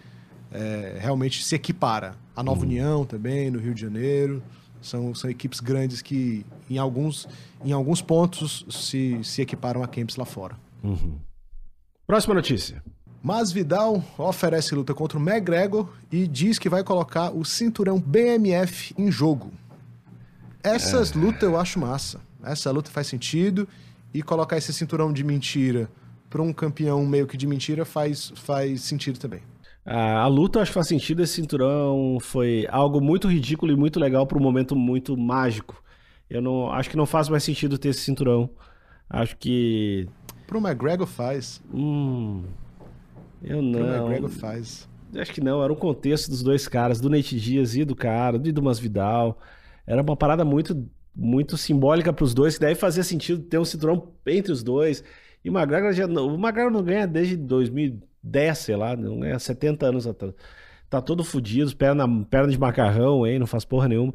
É, 0.52 0.98
realmente 1.00 1.44
se 1.44 1.54
equipara. 1.54 2.16
A 2.34 2.42
Nova 2.42 2.62
União 2.62 3.04
também, 3.04 3.50
no 3.50 3.60
Rio 3.60 3.72
de 3.72 3.80
Janeiro. 3.80 4.42
São, 4.82 5.14
são 5.14 5.30
equipes 5.30 5.60
grandes 5.60 6.02
que, 6.02 6.44
em 6.68 6.78
alguns, 6.78 7.28
em 7.64 7.70
alguns 7.70 8.02
pontos, 8.02 8.66
se, 8.68 9.20
se 9.22 9.42
equiparam 9.42 9.82
a 9.82 9.86
camps 9.86 10.16
lá 10.16 10.24
fora. 10.24 10.56
Próxima 12.06 12.34
notícia. 12.34 12.82
Mas 13.22 13.52
Vidal 13.52 14.02
oferece 14.16 14.74
luta 14.74 14.94
contra 14.94 15.18
o 15.18 15.22
McGregor 15.22 15.88
e 16.10 16.26
diz 16.26 16.58
que 16.58 16.68
vai 16.68 16.82
colocar 16.82 17.30
o 17.30 17.44
cinturão 17.44 18.00
BMF 18.00 18.94
em 18.96 19.12
jogo. 19.12 19.52
Essas 20.62 21.12
lutas 21.12 21.42
eu 21.42 21.56
acho 21.58 21.78
massa. 21.78 22.20
Essa 22.42 22.70
luta 22.70 22.90
faz 22.90 23.06
sentido 23.06 23.68
e 24.12 24.22
colocar 24.22 24.56
esse 24.56 24.72
cinturão 24.72 25.12
de 25.12 25.24
mentira 25.24 25.90
para 26.28 26.42
um 26.42 26.52
campeão 26.52 27.04
meio 27.04 27.26
que 27.26 27.36
de 27.36 27.46
mentira 27.46 27.84
faz, 27.84 28.32
faz 28.36 28.82
sentido 28.82 29.18
também. 29.18 29.40
A, 29.84 30.20
a 30.20 30.26
luta, 30.26 30.60
acho 30.60 30.70
que 30.70 30.74
faz 30.74 30.86
sentido. 30.86 31.22
Esse 31.22 31.34
cinturão 31.34 32.18
foi 32.20 32.66
algo 32.70 33.00
muito 33.00 33.28
ridículo 33.28 33.72
e 33.72 33.76
muito 33.76 33.98
legal 33.98 34.26
para 34.26 34.38
um 34.38 34.42
momento 34.42 34.76
muito 34.76 35.16
mágico. 35.16 35.82
Eu 36.28 36.40
não 36.40 36.70
acho 36.70 36.88
que 36.88 36.96
não 36.96 37.06
faz 37.06 37.28
mais 37.28 37.42
sentido 37.42 37.78
ter 37.78 37.88
esse 37.88 38.00
cinturão. 38.00 38.48
Acho 39.08 39.36
que. 39.36 40.08
Pro 40.46 40.58
McGregor 40.58 41.06
faz. 41.06 41.60
Hum. 41.74 42.44
Eu 43.42 43.58
Pro 43.58 43.62
não. 43.62 43.96
McGregor 43.96 44.30
faz. 44.30 44.88
Acho 45.16 45.32
que 45.32 45.40
não, 45.40 45.62
era 45.62 45.72
um 45.72 45.76
contexto 45.76 46.30
dos 46.30 46.40
dois 46.40 46.68
caras, 46.68 47.00
do 47.00 47.10
Nate 47.10 47.38
Diaz 47.40 47.74
e 47.74 47.84
do 47.84 47.96
cara, 47.96 48.38
do 48.38 48.52
do 48.52 48.62
Masvidal. 48.62 49.40
Era 49.84 50.02
uma 50.02 50.16
parada 50.16 50.44
muito 50.44 50.88
muito 51.14 51.56
simbólica 51.56 52.12
para 52.12 52.24
os 52.24 52.32
dois, 52.34 52.54
que 52.54 52.60
daí 52.60 52.74
fazia 52.74 53.02
sentido 53.02 53.42
ter 53.42 53.58
um 53.58 53.64
cinturão 53.64 54.08
entre 54.26 54.52
os 54.52 54.62
dois. 54.62 55.02
E 55.44 55.50
o 55.50 55.52
McGregor 55.56 55.92
já 55.92 56.06
não, 56.06 56.26
o 56.28 56.34
McGregor 56.34 56.70
não 56.70 56.82
ganha 56.82 57.06
desde 57.06 57.36
2010, 57.36 58.58
sei 58.58 58.76
lá, 58.76 58.96
não 58.96 59.20
ganha 59.20 59.38
70 59.38 59.86
anos 59.86 60.06
atrás. 60.06 60.34
Tá 60.88 61.00
todo 61.00 61.22
fudido, 61.22 61.74
perna, 61.76 62.06
perna 62.24 62.48
de 62.50 62.58
macarrão, 62.58 63.26
hein, 63.26 63.38
não 63.38 63.46
faz 63.46 63.64
porra 63.64 63.88
nenhuma. 63.88 64.12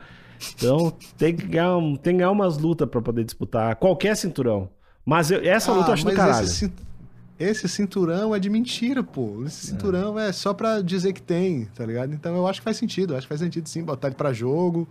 Então 0.56 0.92
tem 1.18 1.36
que 1.36 1.46
ganhar, 1.48 1.78
um- 1.78 1.96
tem 1.96 2.14
que 2.14 2.20
ganhar 2.20 2.32
umas 2.32 2.58
lutas 2.58 2.88
para 2.90 3.02
poder 3.02 3.24
disputar 3.24 3.76
qualquer 3.78 4.16
cinturão. 4.18 4.70
Mas 5.06 5.32
eu- 5.32 5.42
essa 5.44 5.72
luta 5.72 5.90
eu 5.90 5.94
acho 5.94 6.04
do 6.06 6.12
Ah, 6.12 6.16
caralho. 6.16 6.46
Esse, 6.46 6.72
esse 7.40 7.70
cinturão 7.70 8.36
é 8.36 8.40
de 8.40 8.50
mentira, 8.50 9.04
pô. 9.04 9.44
Esse 9.46 9.68
cinturão 9.68 10.18
é. 10.20 10.32
só 10.32 10.54
pra 10.54 10.82
dizer 10.82 11.14
que 11.14 11.22
tem, 11.22 11.66
tá 11.76 11.86
ligado? 11.86 12.14
Então 12.14 12.36
eu 12.36 12.46
acho 12.48 12.60
que 12.60 12.64
faz 12.66 12.78
sentido. 12.78 13.16
Acho 13.16 13.22
que 13.26 13.30
faz 13.30 13.40
sentido 13.42 13.68
sim 13.70 13.84
botar 13.84 14.08
ele 14.10 14.16
pra 14.16 14.34
jogo. 14.34 14.88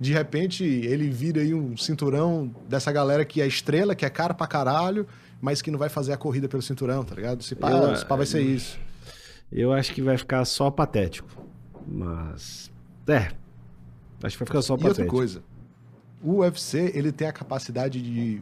De 0.00 0.12
repente 0.14 0.64
ele 0.64 1.10
vira 1.10 1.42
aí 1.42 1.52
um 1.52 1.76
cinturão 1.76 2.50
dessa 2.66 2.90
galera 2.90 3.22
que 3.24 3.40
é 3.42 3.46
estrela, 3.46 3.94
que 3.94 4.06
é 4.06 4.08
cara 4.10 4.32
pra 4.32 4.46
caralho, 4.46 5.06
mas 5.42 5.60
que 5.60 5.70
não 5.70 5.78
vai 5.78 5.90
fazer 5.90 6.12
a 6.14 6.16
corrida 6.16 6.48
pelo 6.48 6.62
cinturão, 6.62 7.04
tá 7.04 7.14
ligado? 7.14 7.42
Se 7.42 7.54
pá, 7.54 7.70
Eu- 7.70 7.96
se 7.96 8.06
pá 8.06 8.16
vai 8.16 8.24
ser 8.26 8.40
isso. 8.40 8.78
Eu 9.52 9.72
acho 9.72 9.92
que 9.92 10.00
vai 10.00 10.16
ficar 10.16 10.44
só 10.46 10.70
patético. 10.70 11.28
Mas. 11.86 12.70
É. 13.06 13.30
Acho 14.22 14.36
que 14.36 14.38
vai 14.44 14.46
ficar 14.46 14.62
só 14.62 14.72
E 14.74 14.76
outra 14.76 14.88
patético. 14.90 15.14
coisa. 15.16 15.42
O 16.22 16.36
UFC 16.38 16.92
ele 16.94 17.10
tem 17.12 17.26
a 17.26 17.32
capacidade 17.32 18.00
de 18.00 18.40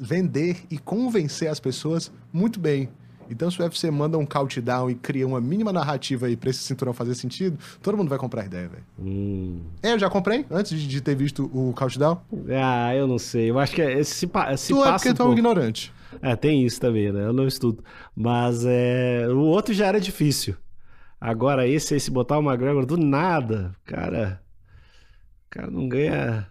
vender 0.00 0.58
e 0.70 0.78
convencer 0.78 1.48
as 1.48 1.58
pessoas 1.58 2.12
muito 2.32 2.60
bem. 2.60 2.88
Então, 3.32 3.50
se 3.50 3.58
o 3.60 3.62
UFC 3.64 3.90
manda 3.90 4.16
um 4.18 4.26
countdown 4.26 4.90
e 4.90 4.94
cria 4.94 5.26
uma 5.26 5.40
mínima 5.40 5.72
narrativa 5.72 6.26
aí 6.26 6.36
pra 6.36 6.50
esse 6.50 6.60
cinturão 6.60 6.92
fazer 6.92 7.14
sentido, 7.14 7.58
todo 7.82 7.96
mundo 7.96 8.08
vai 8.08 8.18
comprar 8.18 8.42
a 8.42 8.46
ideia, 8.46 8.68
velho. 8.68 8.84
Hum. 8.98 9.60
É, 9.82 9.92
eu 9.92 9.98
já 9.98 10.08
comprei 10.10 10.44
antes 10.50 10.78
de, 10.78 10.86
de 10.86 11.00
ter 11.00 11.14
visto 11.16 11.50
o 11.52 11.72
countdown. 11.74 12.20
Ah, 12.62 12.94
eu 12.94 13.06
não 13.06 13.18
sei. 13.18 13.50
Eu 13.50 13.58
acho 13.58 13.74
que 13.74 13.82
é- 13.82 13.98
esse 13.98 14.14
se, 14.14 14.26
pa- 14.26 14.56
se 14.56 14.72
tu 14.72 14.80
é 14.80 14.84
passa 14.84 14.96
porque 14.98 15.10
um 15.10 15.14
tu 15.14 15.22
é 15.22 15.26
um 15.26 15.32
ignorante. 15.32 15.92
É, 16.20 16.36
tem 16.36 16.64
isso 16.66 16.78
também, 16.80 17.10
né? 17.10 17.24
Eu 17.24 17.32
não 17.32 17.46
estudo. 17.46 17.82
Mas 18.14 18.64
é, 18.66 19.26
o 19.28 19.38
outro 19.40 19.72
já 19.72 19.86
era 19.86 20.00
difícil. 20.00 20.54
Agora 21.20 21.66
esse 21.66 21.94
aí, 21.94 22.00
se 22.00 22.10
botar 22.10 22.38
o 22.38 22.42
McGregor 22.42 22.84
do 22.84 22.96
nada, 22.96 23.74
cara. 23.84 24.42
O 25.46 25.50
cara 25.50 25.70
não 25.70 25.88
ganha. 25.88 26.46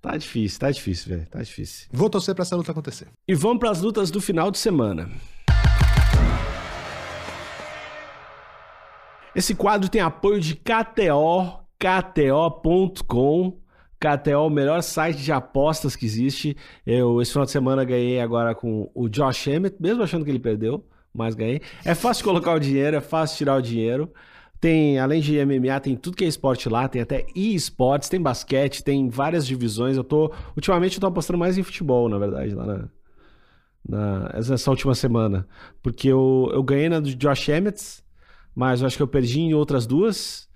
Tá 0.00 0.16
difícil, 0.16 0.60
tá 0.60 0.70
difícil, 0.70 1.08
velho. 1.16 1.26
Tá 1.28 1.42
difícil. 1.42 1.88
Vou 1.92 2.08
torcer 2.08 2.34
pra 2.34 2.42
essa 2.42 2.54
luta 2.54 2.70
acontecer. 2.70 3.08
E 3.26 3.34
vamos 3.34 3.58
pras 3.58 3.80
lutas 3.80 4.10
do 4.10 4.20
final 4.20 4.50
de 4.52 4.58
semana. 4.58 5.10
Esse 9.36 9.54
quadro 9.54 9.90
tem 9.90 10.00
apoio 10.00 10.40
de 10.40 10.56
KTO, 10.56 11.60
KTO.com. 11.78 13.60
KTO, 14.00 14.46
o 14.46 14.50
melhor 14.50 14.82
site 14.82 15.18
de 15.22 15.30
apostas 15.30 15.94
que 15.94 16.06
existe. 16.06 16.56
Eu, 16.86 17.20
esse 17.20 17.32
final 17.32 17.44
de 17.44 17.50
semana, 17.50 17.84
ganhei 17.84 18.18
agora 18.18 18.54
com 18.54 18.90
o 18.94 19.10
Josh 19.10 19.48
Emmett, 19.48 19.76
mesmo 19.78 20.02
achando 20.02 20.24
que 20.24 20.30
ele 20.30 20.38
perdeu, 20.38 20.82
mas 21.12 21.34
ganhei. 21.34 21.60
É 21.84 21.94
fácil 21.94 22.24
colocar 22.24 22.54
o 22.54 22.58
dinheiro, 22.58 22.96
é 22.96 23.00
fácil 23.02 23.36
tirar 23.36 23.56
o 23.56 23.60
dinheiro. 23.60 24.10
Tem, 24.58 24.98
além 24.98 25.20
de 25.20 25.36
MMA, 25.44 25.80
tem 25.80 25.96
tudo 25.96 26.16
que 26.16 26.24
é 26.24 26.28
esporte 26.28 26.66
lá, 26.70 26.88
tem 26.88 27.02
até 27.02 27.26
e-sports, 27.34 28.08
tem 28.08 28.20
basquete, 28.20 28.82
tem 28.82 29.06
várias 29.10 29.46
divisões. 29.46 29.98
Eu 29.98 30.04
tô, 30.04 30.32
ultimamente 30.56 30.96
eu 30.96 31.00
tô 31.02 31.08
apostando 31.08 31.38
mais 31.38 31.58
em 31.58 31.62
futebol, 31.62 32.08
na 32.08 32.16
verdade, 32.16 32.54
lá 32.54 32.64
na, 32.64 32.88
na 33.86 34.30
essa 34.32 34.70
última 34.70 34.94
semana, 34.94 35.46
porque 35.82 36.08
eu, 36.08 36.50
eu 36.54 36.62
ganhei 36.62 36.88
na 36.88 37.00
do 37.00 37.14
Josh 37.14 37.50
Emmett, 37.50 38.05
mas 38.56 38.80
eu 38.80 38.86
acho 38.86 38.96
que 38.96 39.02
eu 39.02 39.06
perdi 39.06 39.40
em 39.40 39.54
outras 39.54 39.86
duas. 39.86 40.48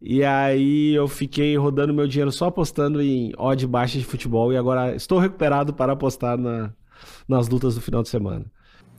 E 0.00 0.24
aí 0.24 0.94
eu 0.94 1.06
fiquei 1.06 1.56
rodando 1.56 1.92
meu 1.92 2.08
dinheiro 2.08 2.32
só 2.32 2.46
apostando 2.46 3.00
em 3.00 3.32
odd 3.36 3.66
baixa 3.66 3.98
de 3.98 4.04
futebol 4.04 4.52
e 4.52 4.56
agora 4.56 4.96
estou 4.96 5.18
recuperado 5.18 5.72
para 5.72 5.92
apostar 5.92 6.38
na, 6.38 6.72
nas 7.28 7.48
lutas 7.48 7.74
do 7.74 7.80
final 7.82 8.02
de 8.02 8.08
semana. 8.08 8.46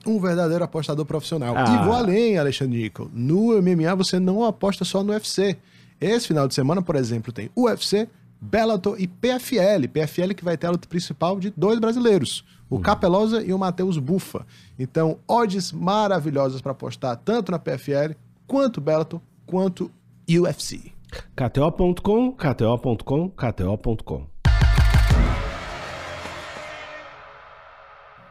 Um 0.05 0.19
verdadeiro 0.19 0.63
apostador 0.63 1.05
profissional. 1.05 1.55
Ah. 1.57 1.63
E 1.63 1.85
vou 1.85 1.93
além, 1.93 2.37
Alexandre 2.37 2.77
Nico. 2.77 3.09
No 3.11 3.59
MMA 3.61 3.95
você 3.95 4.19
não 4.19 4.45
aposta 4.45 4.85
só 4.85 5.03
no 5.03 5.11
UFC. 5.11 5.57
Esse 5.99 6.27
final 6.27 6.47
de 6.47 6.53
semana, 6.53 6.81
por 6.81 6.95
exemplo, 6.95 7.33
tem 7.33 7.49
UFC, 7.55 8.07
Bellator 8.39 8.95
e 8.99 9.07
PFL. 9.07 9.87
PFL 9.91 10.33
que 10.35 10.43
vai 10.43 10.57
ter 10.57 10.67
a 10.67 10.71
luta 10.71 10.87
principal 10.87 11.39
de 11.39 11.53
dois 11.55 11.79
brasileiros, 11.79 12.43
o 12.69 12.79
Capelosa 12.79 13.41
e 13.41 13.53
o 13.53 13.57
Matheus 13.57 13.97
Bufa. 13.97 14.45
Então, 14.77 15.17
odds 15.27 15.71
maravilhosas 15.71 16.61
para 16.61 16.73
apostar 16.73 17.15
tanto 17.17 17.51
na 17.51 17.59
PFL, 17.59 18.15
quanto 18.47 18.81
Bellator, 18.81 19.21
quanto 19.45 19.91
UFC. 20.29 20.91
KTO.com, 21.35 22.31
KTO.com, 22.33 23.29
KTO.com. 23.29 24.27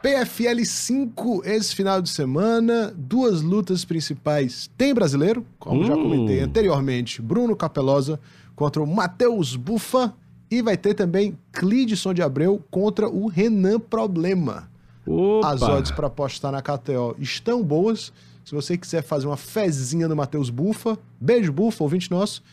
PFL 0.01 0.65
5 0.65 1.43
esse 1.45 1.73
final 1.73 2.01
de 2.01 2.09
semana, 2.09 2.93
duas 2.97 3.41
lutas 3.41 3.85
principais. 3.85 4.69
Tem 4.77 4.93
brasileiro, 4.93 5.45
como 5.57 5.85
já 5.85 5.95
Hum. 5.95 6.03
comentei 6.03 6.41
anteriormente, 6.41 7.21
Bruno 7.21 7.55
Capelosa 7.55 8.19
contra 8.53 8.83
o 8.83 8.87
Matheus 8.87 9.55
Bufa. 9.55 10.13
E 10.51 10.61
vai 10.61 10.77
ter 10.77 10.93
também 10.93 11.35
Clidson 11.51 12.13
de 12.13 12.21
Abreu 12.21 12.61
contra 12.69 13.09
o 13.09 13.27
Renan 13.27 13.79
Problema. 13.79 14.69
Opa! 15.07 15.49
As 15.51 15.61
odds 15.63 15.91
para 15.91 16.07
apostar 16.07 16.51
na 16.51 16.61
KTO 16.61 17.15
estão 17.17 17.63
boas. 17.63 18.11
Se 18.43 18.53
você 18.53 18.77
quiser 18.77 19.01
fazer 19.03 19.27
uma 19.27 19.37
fezinha 19.37 20.07
no 20.07 20.15
Matheus 20.15 20.49
Bufa, 20.49 20.97
beijo 21.19 21.51
Bufa, 21.51 21.83
ouvinte 21.83 22.11
nosso, 22.11 22.43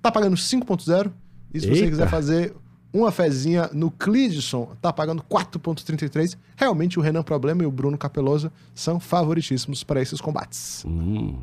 tá 0.00 0.10
pagando 0.10 0.36
5.0. 0.36 1.10
E 1.52 1.60
se 1.60 1.66
você 1.66 1.72
Eita. 1.72 1.90
quiser 1.90 2.08
fazer 2.08 2.54
uma 2.92 3.10
fezinha 3.10 3.70
no 3.72 3.90
Clidson, 3.90 4.72
tá 4.80 4.92
pagando 4.92 5.22
4.33. 5.22 6.36
Realmente 6.56 6.98
o 6.98 7.02
Renan 7.02 7.22
Problema 7.22 7.62
e 7.62 7.66
o 7.66 7.70
Bruno 7.70 7.96
Capelosa 7.96 8.52
são 8.74 9.00
favoritíssimos 9.00 9.82
para 9.82 10.00
esses 10.00 10.20
combates. 10.20 10.84
Hum. 10.86 11.38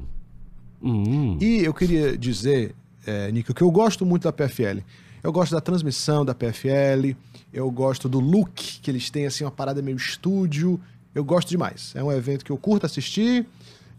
Hum. 0.81 1.37
E 1.41 1.63
eu 1.63 1.73
queria 1.73 2.17
dizer, 2.17 2.75
é, 3.05 3.31
Nico, 3.31 3.53
que 3.53 3.63
eu 3.63 3.71
gosto 3.71 4.05
muito 4.05 4.23
da 4.23 4.31
PFL. 4.31 4.79
Eu 5.21 5.31
gosto 5.33 5.51
da 5.51 5.59
transmissão 5.59 6.23
da 6.23 6.33
PFL, 6.33 7.13
eu 7.51 7.69
gosto 7.69 8.07
do 8.07 8.19
look 8.21 8.79
que 8.81 8.89
eles 8.89 9.09
têm, 9.09 9.25
assim, 9.25 9.43
uma 9.43 9.51
parada 9.51 9.81
meio 9.81 9.97
estúdio. 9.97 10.79
Eu 11.13 11.25
gosto 11.25 11.49
demais. 11.49 11.91
É 11.95 12.03
um 12.03 12.11
evento 12.11 12.45
que 12.45 12.51
eu 12.51 12.57
curto 12.57 12.85
assistir. 12.85 13.45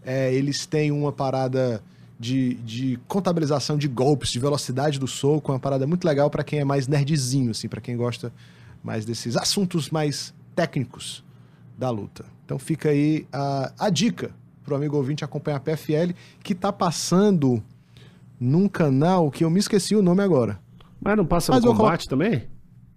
É, 0.05 0.33
eles 0.33 0.67
têm 0.67 0.91
uma 0.91 1.13
parada 1.13 1.83
de, 2.19 2.55
de 2.55 2.99
contabilização 3.09 3.79
de 3.79 3.89
golpes, 3.89 4.31
de 4.31 4.39
velocidade 4.39 4.99
do 4.99 5.07
soco, 5.07 5.53
uma 5.53 5.59
parada 5.59 5.87
muito 5.87 6.05
legal 6.05 6.29
para 6.29 6.45
quem 6.45 6.59
é 6.61 6.65
mais 6.65 6.87
nerdzinho, 6.87 7.51
assim, 7.51 7.69
para 7.69 7.81
quem 7.81 7.97
gosta 7.97 8.33
mais 8.83 9.05
desses 9.05 9.37
assuntos 9.37 9.91
mais 9.91 10.35
técnicos 10.55 11.25
da 11.79 11.91
luta. 11.91 12.25
Então 12.45 12.59
fica 12.59 12.91
aí 12.91 13.27
a, 13.33 13.73
a 13.79 13.91
dica 13.91 14.31
pro 14.63 14.77
amigo 14.77 14.97
ouvinte 14.97 15.25
acompanhar 15.25 15.57
a 15.57 15.61
PFL, 15.61 16.13
que 16.43 16.55
tá 16.55 16.73
passando 16.73 17.63
num 18.39 18.69
canal 18.69 19.31
que 19.31 19.45
eu 19.45 19.51
me 19.51 19.59
esqueci 19.59 19.97
o 19.97 20.03
nome 20.03 20.23
agora. 20.23 20.61
Mas 21.01 21.17
não 21.17 21.25
passa 21.25 21.53
Mas 21.53 21.65
no 21.65 21.75
combate 21.75 22.09
também? 22.09 22.50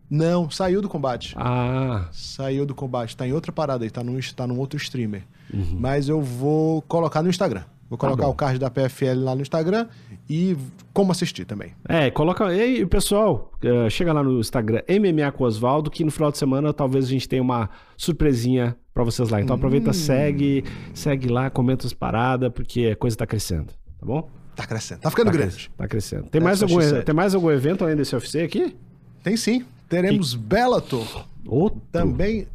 Não, 0.09 0.49
saiu 0.49 0.81
do 0.81 0.89
combate. 0.89 1.33
Ah, 1.37 2.07
Saiu 2.11 2.65
do 2.65 2.75
combate, 2.75 3.17
tá 3.17 3.27
em 3.27 3.33
outra 3.33 3.51
parada 3.51 3.83
aí, 3.83 3.89
tá 3.89 4.03
num, 4.03 4.19
tá 4.35 4.45
num 4.45 4.59
outro 4.59 4.77
streamer. 4.77 5.23
Uhum. 5.53 5.77
Mas 5.79 6.07
eu 6.09 6.21
vou 6.21 6.81
colocar 6.83 7.23
no 7.23 7.29
Instagram. 7.29 7.63
Vou 7.89 7.97
colocar 7.97 8.23
Tá 8.23 8.29
o 8.29 8.33
card 8.33 8.57
da 8.59 8.71
PFL 8.71 9.19
lá 9.23 9.35
no 9.35 9.41
Instagram 9.41 9.87
e 10.27 10.57
como 10.93 11.11
assistir 11.11 11.45
também. 11.45 11.73
É, 11.87 12.09
coloca. 12.09 12.51
Ei, 12.51 12.83
pessoal, 12.87 13.51
eh, 13.61 13.87
chega 13.89 14.11
lá 14.11 14.23
no 14.23 14.39
Instagram 14.39 14.81
MMA 14.89 15.31
com 15.31 15.43
Osvaldo, 15.43 15.91
que 15.91 16.03
no 16.03 16.09
final 16.09 16.31
de 16.31 16.39
semana 16.39 16.73
talvez 16.73 17.05
a 17.05 17.09
gente 17.09 17.29
tenha 17.29 17.41
uma 17.41 17.69
surpresinha 17.95 18.75
pra 18.93 19.03
vocês 19.03 19.29
lá. 19.29 19.39
Então 19.41 19.55
aproveita, 19.55 19.91
Hum. 19.91 19.93
segue, 19.93 20.63
segue 20.93 21.27
lá, 21.27 21.49
comenta 21.51 21.85
as 21.85 21.93
paradas, 21.93 22.51
porque 22.53 22.87
a 22.87 22.95
coisa 22.95 23.15
tá 23.15 23.27
crescendo, 23.27 23.67
tá 23.99 24.05
bom? 24.05 24.27
Tá 24.55 24.65
crescendo, 24.65 24.99
tá 25.01 25.09
ficando 25.09 25.25
tá 25.27 25.31
grande. 25.31 25.51
crescendo, 25.53 25.75
Tá 25.77 25.87
crescendo. 25.87 26.29
Tem 26.29 26.41
É, 26.41 26.43
mais, 26.43 26.61
algum, 26.63 26.77
X7. 26.79 27.03
tem 27.03 27.15
mais 27.15 27.35
algum 27.35 27.51
evento 27.51 27.83
além 27.83 27.95
desse 27.95 28.15
UFC 28.15 28.41
aqui? 28.41 28.75
Tem 29.23 29.35
sim. 29.37 29.65
Teremos 29.89 30.33
Bellator 30.33 31.25
Outro. 31.45 31.81
Também, 31.91 32.47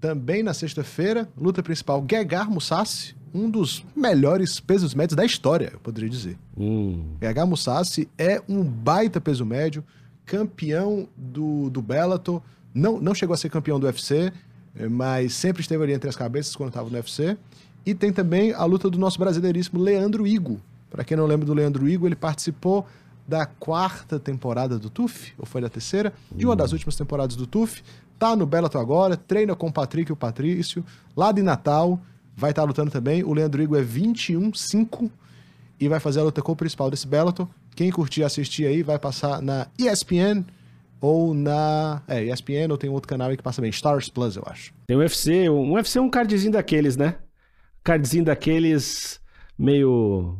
também 0.00 0.42
na 0.42 0.52
sexta-feira, 0.52 1.28
luta 1.36 1.62
principal, 1.62 2.04
Gegard 2.08 2.50
Mousasi, 2.50 3.14
um 3.32 3.48
dos 3.48 3.84
melhores 3.96 4.60
pesos 4.60 4.94
médios 4.94 5.16
da 5.16 5.24
história, 5.24 5.70
eu 5.72 5.80
poderia 5.80 6.10
dizer. 6.10 6.36
Hum. 6.56 7.04
Gegard 7.20 7.48
Mousasi 7.48 8.08
é 8.18 8.42
um 8.48 8.62
baita 8.62 9.20
peso 9.20 9.46
médio, 9.46 9.84
campeão 10.26 11.08
do, 11.16 11.70
do 11.70 11.80
Bellator, 11.80 12.42
não, 12.74 13.00
não 13.00 13.14
chegou 13.14 13.34
a 13.34 13.36
ser 13.36 13.50
campeão 13.50 13.78
do 13.78 13.86
UFC, 13.86 14.32
mas 14.90 15.34
sempre 15.34 15.62
esteve 15.62 15.82
ali 15.84 15.92
entre 15.92 16.08
as 16.08 16.16
cabeças 16.16 16.56
quando 16.56 16.70
estava 16.70 16.88
no 16.88 16.96
UFC. 16.96 17.36
E 17.84 17.94
tem 17.94 18.12
também 18.12 18.52
a 18.52 18.64
luta 18.64 18.88
do 18.88 18.98
nosso 18.98 19.18
brasileiríssimo 19.18 19.80
Leandro 19.80 20.26
Igo. 20.26 20.60
Para 20.88 21.04
quem 21.04 21.16
não 21.16 21.26
lembra 21.26 21.44
do 21.44 21.52
Leandro 21.52 21.88
Igo, 21.88 22.06
ele 22.06 22.14
participou 22.14 22.86
da 23.26 23.46
quarta 23.46 24.18
temporada 24.18 24.78
do 24.78 24.90
TUF, 24.90 25.32
ou 25.38 25.46
foi 25.46 25.60
da 25.60 25.68
terceira, 25.68 26.12
de 26.34 26.44
uma 26.44 26.56
das 26.56 26.72
últimas 26.72 26.96
temporadas 26.96 27.36
do 27.36 27.46
TUF. 27.46 27.82
Tá 28.18 28.36
no 28.36 28.46
Bellator 28.46 28.80
agora, 28.80 29.16
treina 29.16 29.54
com 29.54 29.68
o 29.68 29.72
Patrick 29.72 30.10
e 30.10 30.12
o 30.12 30.16
Patrício, 30.16 30.84
lá 31.16 31.32
de 31.32 31.42
Natal, 31.42 32.00
vai 32.36 32.50
estar 32.50 32.64
lutando 32.64 32.90
também. 32.90 33.22
O 33.24 33.32
Leandro 33.32 33.62
Igo 33.62 33.76
é 33.76 33.82
21-5 33.82 35.10
e 35.80 35.88
vai 35.88 35.98
fazer 35.98 36.20
a 36.20 36.24
luta 36.24 36.40
com 36.40 36.52
o 36.52 36.56
principal 36.56 36.90
desse 36.90 37.06
Bellator. 37.06 37.48
Quem 37.74 37.90
curtir 37.90 38.22
assistir 38.22 38.66
aí 38.66 38.82
vai 38.82 38.98
passar 38.98 39.42
na 39.42 39.66
ESPN 39.78 40.44
ou 41.00 41.34
na. 41.34 42.02
É, 42.06 42.24
ESPN 42.24 42.70
ou 42.70 42.78
tem 42.78 42.88
outro 42.88 43.08
canal 43.08 43.28
aí 43.28 43.36
que 43.36 43.42
passa 43.42 43.60
bem, 43.60 43.70
Stars 43.70 44.08
Plus, 44.08 44.36
eu 44.36 44.44
acho. 44.46 44.72
Tem 44.86 44.96
um 44.96 45.00
UFC, 45.00 45.50
um 45.50 45.72
UFC 45.72 45.98
é 45.98 46.02
um 46.02 46.08
cardzinho 46.08 46.52
daqueles, 46.52 46.96
né? 46.96 47.16
Cardzinho 47.82 48.24
daqueles 48.24 49.20
meio. 49.58 50.38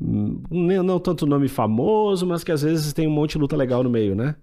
Não, 0.00 0.82
não 0.82 0.98
tanto 0.98 1.26
nome 1.26 1.48
famoso, 1.48 2.26
mas 2.26 2.42
que 2.42 2.50
às 2.52 2.62
vezes 2.62 2.92
tem 2.92 3.06
um 3.06 3.12
monte 3.12 3.32
de 3.32 3.38
luta 3.38 3.56
legal 3.56 3.82
no 3.82 3.90
meio, 3.90 4.14
né? 4.14 4.34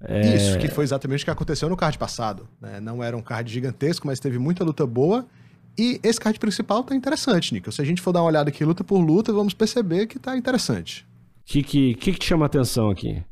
É. 0.00 0.34
Isso, 0.34 0.58
que 0.58 0.68
foi 0.68 0.82
exatamente 0.84 1.22
o 1.22 1.24
que 1.24 1.30
aconteceu 1.30 1.68
no 1.68 1.76
card 1.76 1.96
passado. 1.98 2.48
né? 2.60 2.80
Não 2.80 3.02
era 3.04 3.16
um 3.16 3.22
card 3.22 3.52
gigantesco, 3.52 4.06
mas 4.06 4.18
teve 4.18 4.38
muita 4.38 4.64
luta 4.64 4.86
boa. 4.86 5.26
E 5.78 6.00
esse 6.02 6.20
card 6.20 6.38
principal 6.38 6.82
tá 6.82 6.94
interessante, 6.94 7.54
Nico. 7.54 7.70
Se 7.70 7.80
a 7.80 7.84
gente 7.84 8.02
for 8.02 8.12
dar 8.12 8.20
uma 8.20 8.26
olhada 8.28 8.50
aqui 8.50 8.64
luta 8.64 8.82
por 8.82 8.98
luta, 8.98 9.32
vamos 9.32 9.54
perceber 9.54 10.06
que 10.06 10.18
tá 10.18 10.36
interessante. 10.36 11.06
O 11.42 11.44
que, 11.44 11.62
que, 11.62 11.94
que, 11.94 12.12
que 12.12 12.18
te 12.18 12.26
chama 12.26 12.44
a 12.44 12.46
atenção 12.46 12.90
aqui? 12.90 13.22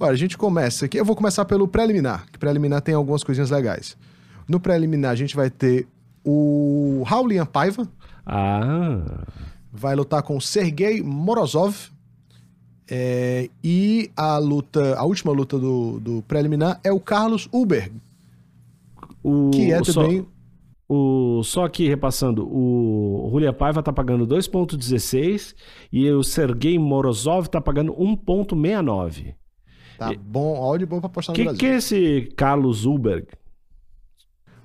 Olha, 0.00 0.12
a 0.12 0.16
gente 0.16 0.36
começa 0.36 0.86
aqui. 0.86 0.98
Eu 0.98 1.04
vou 1.04 1.14
começar 1.14 1.44
pelo 1.44 1.68
preliminar, 1.68 2.26
que 2.30 2.38
preliminar 2.38 2.80
tem 2.82 2.94
algumas 2.94 3.22
coisinhas 3.22 3.50
legais. 3.50 3.96
No 4.48 4.58
preliminar, 4.58 5.12
a 5.12 5.14
gente 5.14 5.36
vai 5.36 5.48
ter 5.48 5.86
o 6.24 7.02
Raulian 7.06 7.46
Paiva, 7.46 7.86
Ah. 8.26 9.24
Vai 9.74 9.96
lutar 9.96 10.22
com 10.22 10.36
o 10.36 10.40
Sergei 10.40 11.02
Morozov. 11.02 11.74
É, 12.88 13.48
e 13.62 14.10
a 14.16 14.36
luta, 14.38 14.94
a 14.96 15.04
última 15.04 15.32
luta 15.32 15.58
do, 15.58 15.98
do 16.00 16.22
preliminar 16.28 16.78
é 16.84 16.92
o 16.92 17.00
Carlos 17.00 17.48
Uber, 17.50 17.90
O, 19.22 19.50
que 19.50 19.72
é 19.72 19.82
só, 19.82 20.02
também. 20.02 20.26
o, 20.86 21.42
só 21.42 21.64
aqui 21.64 21.88
repassando, 21.88 22.46
o 22.46 23.26
Julia 23.32 23.54
Paiva 23.54 23.82
tá 23.82 23.90
pagando 23.90 24.26
2,16 24.26 25.54
e 25.90 26.10
o 26.10 26.22
Sergei 26.22 26.78
Morozov 26.78 27.48
tá 27.48 27.58
pagando 27.58 27.92
1,69. 27.94 29.34
Tá 29.96 30.12
bom, 30.12 30.56
áudio 30.56 30.86
bom 30.86 31.00
pra 31.00 31.08
postar 31.08 31.32
no 31.32 31.36
Que 31.36 31.44
Brasil. 31.44 31.58
que 31.60 31.66
é 31.66 31.76
esse 31.76 32.32
Carlos 32.36 32.84
Uberg? 32.84 33.26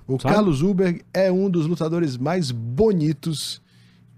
O 0.06 0.18
Sabe? 0.20 0.34
Carlos 0.34 0.60
Uber 0.60 1.02
é 1.14 1.32
um 1.32 1.48
dos 1.48 1.66
lutadores 1.66 2.18
mais 2.18 2.50
bonitos 2.50 3.62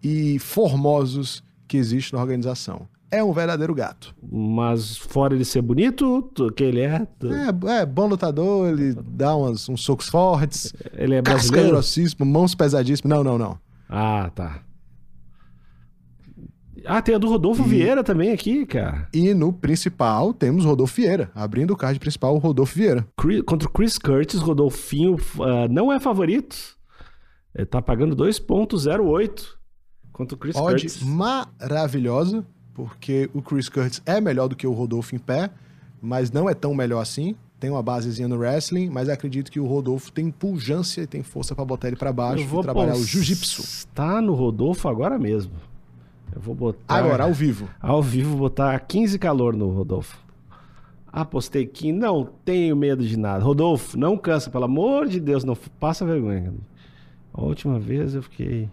e 0.02 0.38
formosos 0.38 1.42
que 1.68 1.76
existe 1.76 2.12
na 2.12 2.20
organização. 2.20 2.88
É 3.10 3.22
um 3.22 3.32
verdadeiro 3.32 3.74
gato. 3.74 4.14
Mas 4.22 4.96
fora 4.96 5.34
ele 5.34 5.44
ser 5.44 5.60
bonito, 5.60 6.30
que 6.56 6.64
ele 6.64 6.80
é, 6.80 7.06
É, 7.66 7.80
é 7.80 7.86
bom 7.86 8.06
lutador, 8.06 8.70
ele 8.70 8.94
dá 8.94 9.36
umas, 9.36 9.68
uns 9.68 9.82
socos 9.84 10.08
fortes, 10.08 10.72
ele 10.94 11.16
é 11.16 11.22
casca 11.22 11.58
mãos 12.24 12.54
pesadíssimas. 12.54 13.18
Não, 13.18 13.22
não, 13.22 13.36
não. 13.36 13.58
Ah, 13.88 14.30
tá. 14.34 14.62
Ah, 16.84 17.00
tem 17.00 17.14
a 17.14 17.18
do 17.18 17.28
Rodolfo 17.28 17.62
Vieira 17.62 18.02
também 18.02 18.32
aqui, 18.32 18.66
cara. 18.66 19.06
E 19.12 19.34
no 19.34 19.52
principal 19.52 20.32
temos 20.32 20.64
Rodolfo 20.64 20.96
Vieira. 20.96 21.30
Abrindo 21.34 21.72
o 21.72 21.76
card 21.76 22.00
principal, 22.00 22.34
o 22.34 22.38
Rodolfo 22.38 22.74
Vieira. 22.74 23.06
Chris- 23.16 23.42
contra 23.42 23.68
o 23.68 23.70
Chris 23.72 23.98
Curtis, 23.98 24.40
Rodolfinho 24.40 25.16
ah, 25.40 25.68
não 25.68 25.92
é 25.92 26.00
favorito. 26.00 26.56
Ele 27.54 27.66
tá 27.66 27.80
pagando 27.82 28.16
2.08 28.16 29.44
contra 30.12 30.34
o 30.34 30.38
Chris 30.38 30.54
Odd 30.56 30.72
Curtis. 30.82 31.02
maravilhosa, 31.02 32.44
porque 32.74 33.30
o 33.34 33.42
Chris 33.42 33.68
Curtis 33.68 34.02
é 34.04 34.20
melhor 34.20 34.48
do 34.48 34.56
que 34.56 34.66
o 34.66 34.72
Rodolfo 34.72 35.14
em 35.14 35.18
pé, 35.18 35.50
mas 36.00 36.30
não 36.30 36.48
é 36.48 36.54
tão 36.54 36.74
melhor 36.74 37.00
assim. 37.00 37.34
Tem 37.58 37.70
uma 37.70 37.82
basezinha 37.82 38.26
no 38.26 38.36
wrestling, 38.38 38.90
mas 38.90 39.08
acredito 39.08 39.50
que 39.52 39.60
o 39.60 39.66
Rodolfo 39.66 40.10
tem 40.10 40.30
pujança 40.32 41.00
e 41.02 41.06
tem 41.06 41.22
força 41.22 41.54
pra 41.54 41.64
botar 41.64 41.86
ele 41.86 41.96
pra 41.96 42.12
baixo 42.12 42.42
e 42.44 42.62
trabalhar 42.62 42.94
o 42.96 43.04
jiu-jitsu. 43.04 43.86
Tá 43.94 44.20
no 44.20 44.34
Rodolfo 44.34 44.88
agora 44.88 45.16
mesmo. 45.16 45.52
Eu 46.34 46.40
vou 46.40 46.54
botar 46.56 46.96
Agora, 46.96 47.24
ao 47.24 47.32
vivo. 47.32 47.68
ao 47.80 48.02
vivo 48.02 48.36
botar 48.36 48.80
15 48.80 49.16
calor 49.18 49.54
no 49.54 49.68
Rodolfo. 49.68 50.18
Apostei 51.12 51.66
que 51.66 51.92
não 51.92 52.24
tenho 52.44 52.74
medo 52.74 53.06
de 53.06 53.18
nada. 53.18 53.44
Rodolfo, 53.44 53.98
não 53.98 54.16
cansa, 54.16 54.50
pelo 54.50 54.64
amor 54.64 55.06
de 55.06 55.20
Deus, 55.20 55.44
não 55.44 55.54
passa 55.78 56.06
vergonha. 56.06 56.54
A 57.34 57.42
última 57.42 57.78
vez 57.78 58.14
eu 58.14 58.22
fiquei. 58.22 58.68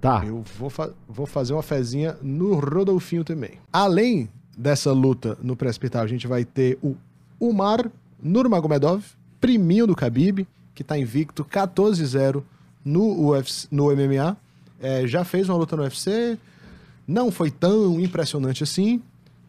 Tá. 0.00 0.22
Eu 0.24 0.42
vou, 0.58 0.70
fa- 0.70 0.90
vou 1.08 1.26
fazer 1.26 1.52
uma 1.52 1.62
fezinha 1.62 2.16
no 2.22 2.54
Rodolfinho 2.54 3.24
também. 3.24 3.52
Além 3.72 4.28
dessa 4.56 4.92
luta 4.92 5.36
no 5.42 5.56
pré-hospital, 5.56 6.02
a 6.02 6.06
gente 6.06 6.26
vai 6.26 6.44
ter 6.44 6.78
o 6.82 6.94
Umar 7.40 7.90
Nurmagomedov, 8.22 9.04
priminho 9.40 9.86
do 9.86 9.94
Khabib, 9.94 10.46
que 10.74 10.84
tá 10.84 10.96
invicto 10.98 11.44
14-0 11.44 12.42
no, 12.84 13.28
UFC, 13.30 13.66
no 13.70 13.86
MMA. 13.94 14.36
É, 14.80 15.06
já 15.06 15.24
fez 15.24 15.48
uma 15.48 15.58
luta 15.58 15.76
no 15.76 15.82
UFC, 15.82 16.38
não 17.06 17.30
foi 17.32 17.50
tão 17.50 17.98
impressionante 18.00 18.62
assim, 18.62 19.02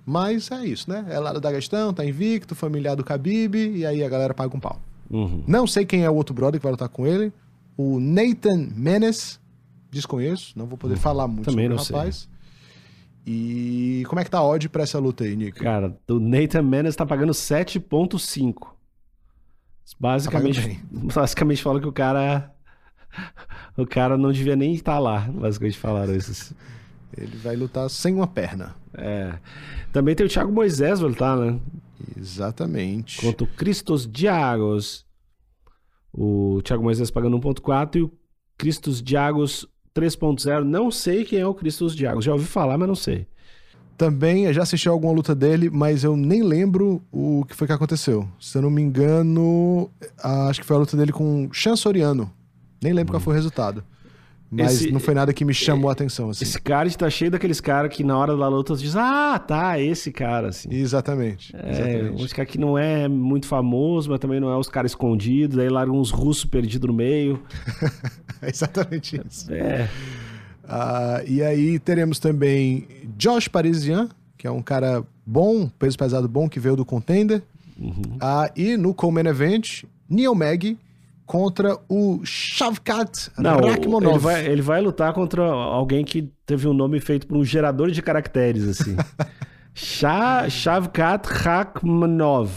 mas 0.05 0.49
é 0.49 0.65
isso, 0.65 0.89
né? 0.89 1.05
É 1.09 1.19
lá 1.19 1.31
da 1.33 1.39
Daguestão, 1.39 1.93
tá 1.93 2.03
invicto, 2.03 2.55
familiar 2.55 2.95
do 2.95 3.03
Khabib, 3.03 3.55
e 3.55 3.85
aí 3.85 4.03
a 4.03 4.09
galera 4.09 4.33
paga 4.33 4.55
um 4.55 4.59
pau. 4.59 4.81
Uhum. 5.09 5.43
Não 5.47 5.67
sei 5.67 5.85
quem 5.85 6.03
é 6.03 6.09
o 6.09 6.15
outro 6.15 6.33
brother 6.33 6.59
que 6.59 6.63
vai 6.63 6.71
lutar 6.71 6.89
com 6.89 7.05
ele. 7.05 7.31
O 7.77 7.99
Nathan 7.99 8.67
Menes. 8.75 9.39
Desconheço, 9.91 10.57
não 10.57 10.65
vou 10.67 10.77
poder 10.77 10.97
falar 10.97 11.27
muito 11.27 11.45
também 11.49 11.65
sobre 11.65 11.73
o 11.73 11.77
não 11.77 11.83
sei. 11.83 11.95
rapaz. 11.95 12.29
E 13.25 14.03
como 14.07 14.19
é 14.19 14.23
que 14.23 14.31
tá 14.31 14.39
a 14.39 14.43
odd 14.43 14.69
pra 14.69 14.83
essa 14.83 14.97
luta 14.99 15.23
aí, 15.23 15.35
Nick? 15.35 15.59
Cara, 15.59 15.95
o 16.07 16.19
Nathan 16.19 16.61
Menes 16.61 16.95
tá 16.95 17.05
pagando 17.05 17.31
7.5. 17.33 18.69
Basicamente, 19.99 20.75
Tá 20.75 20.81
basicamente 21.21 21.61
fala 21.63 21.79
que 21.79 21.87
o 21.87 21.91
cara. 21.91 22.53
O 23.75 23.85
cara 23.87 24.17
não 24.17 24.31
devia 24.31 24.55
nem 24.55 24.73
estar 24.73 24.99
lá. 24.99 25.21
Basicamente 25.21 25.77
falaram 25.77 26.15
isso. 26.15 26.55
Ele 27.17 27.35
vai 27.37 27.55
lutar 27.55 27.89
sem 27.89 28.13
uma 28.13 28.27
perna. 28.27 28.75
É. 28.93 29.37
Também 29.91 30.13
tem 30.15 30.25
o 30.25 30.29
Thiago 30.29 30.51
Moisés, 30.51 30.99
vai 30.99 31.09
lutar, 31.09 31.37
né? 31.37 31.59
Exatamente. 32.15 33.19
Contra 33.19 33.43
o 33.43 33.47
Cristos 33.47 34.07
Diagos. 34.07 35.05
O 36.13 36.61
Thiago 36.63 36.83
Moisés 36.83 37.09
pagando 37.09 37.39
1.4 37.39 37.95
e 37.95 38.01
o 38.03 38.11
Cristos 38.57 39.01
Diagos 39.01 39.67
3.0. 39.95 40.63
Não 40.63 40.91
sei 40.91 41.23
quem 41.25 41.39
é 41.39 41.45
o 41.45 41.53
Cristos 41.53 41.95
Diagos. 41.95 42.25
Já 42.25 42.33
ouvi 42.33 42.45
falar, 42.45 42.77
mas 42.77 42.87
não 42.87 42.95
sei. 42.95 43.27
Também, 43.97 44.51
já 44.53 44.63
assisti 44.63 44.87
alguma 44.87 45.11
luta 45.11 45.35
dele, 45.35 45.69
mas 45.69 46.05
eu 46.05 46.15
nem 46.15 46.41
lembro 46.41 47.01
o 47.11 47.43
que 47.45 47.53
foi 47.55 47.67
que 47.67 47.73
aconteceu. 47.73 48.27
Se 48.39 48.57
eu 48.57 48.61
não 48.61 48.69
me 48.69 48.81
engano, 48.81 49.89
acho 50.23 50.61
que 50.61 50.65
foi 50.65 50.77
a 50.77 50.79
luta 50.79 50.95
dele 50.95 51.11
com 51.11 51.47
o 51.47 51.53
Chan 51.53 51.75
Soriano. 51.75 52.31
Nem 52.81 52.93
lembro 52.93 53.11
qual 53.11 53.21
foi 53.21 53.33
o 53.33 53.35
resultado. 53.35 53.83
Mas 54.51 54.81
Esse- 54.81 54.91
não 54.91 54.99
foi 54.99 55.13
nada 55.13 55.31
que 55.31 55.45
me 55.45 55.53
chamou 55.53 55.89
a 55.89 55.93
atenção, 55.93 56.31
assim. 56.31 56.43
Esse 56.43 56.59
card 56.59 56.97
tá 56.97 57.07
cheio 57.09 57.29
daqueles 57.29 57.61
caras 57.61 57.95
que 57.95 58.03
na 58.03 58.17
hora 58.17 58.35
da 58.35 58.47
luta 58.47 58.75
diz: 58.75 58.95
Ah, 58.95 59.37
tá, 59.37 59.79
esse 59.79 60.11
cara, 60.11 60.47
assim. 60.49 60.69
Exatamente. 60.73 61.55
É, 61.55 61.69
exatamente. 61.69 62.23
uns 62.23 62.33
caras 62.33 62.51
que 62.51 62.57
não 62.57 62.75
é 62.77 63.07
muito 63.07 63.45
famoso, 63.45 64.09
mas 64.09 64.19
também 64.19 64.39
não 64.39 64.49
é 64.51 64.57
os 64.57 64.67
caras 64.67 64.91
escondidos. 64.91 65.59
Aí 65.59 65.69
largam 65.69 65.95
uns 65.95 66.09
russos 66.09 66.45
perdidos 66.45 66.87
no 66.87 66.93
meio. 66.93 67.41
É 68.41 68.49
exatamente 68.49 69.19
isso. 69.29 69.51
É. 69.53 69.89
Ah, 70.65 71.21
e 71.27 71.43
aí 71.43 71.77
teremos 71.77 72.19
também 72.19 72.87
Josh 73.17 73.49
Parisian, 73.49 74.07
que 74.37 74.47
é 74.47 74.51
um 74.51 74.61
cara 74.61 75.03
bom, 75.25 75.67
peso 75.77 75.97
pesado 75.97 76.25
bom, 76.25 76.47
que 76.47 76.57
veio 76.57 76.77
do 76.77 76.85
Contender. 76.85 77.41
Uhum. 77.77 78.17
Ah, 78.21 78.49
e 78.55 78.77
no 78.77 78.93
Coleman 78.93 79.29
Event, 79.29 79.83
Neil 80.09 80.33
Mag 80.33 80.77
contra 81.29 81.77
o 81.87 82.21
Shavkat 82.25 83.29
Não, 83.37 83.59
ele 83.59 84.17
vai, 84.17 84.47
ele 84.47 84.61
vai 84.63 84.81
lutar 84.81 85.13
contra 85.13 85.43
alguém 85.43 86.03
que 86.03 86.23
teve 86.43 86.67
um 86.67 86.73
nome 86.73 86.99
feito 86.99 87.27
por 87.27 87.37
um 87.37 87.45
gerador 87.45 87.91
de 87.91 88.01
caracteres, 88.01 88.63
assim. 88.67 88.97
Sha- 89.75 90.49
Shavkat 90.49 91.27
Rakhmonov. 91.31 92.49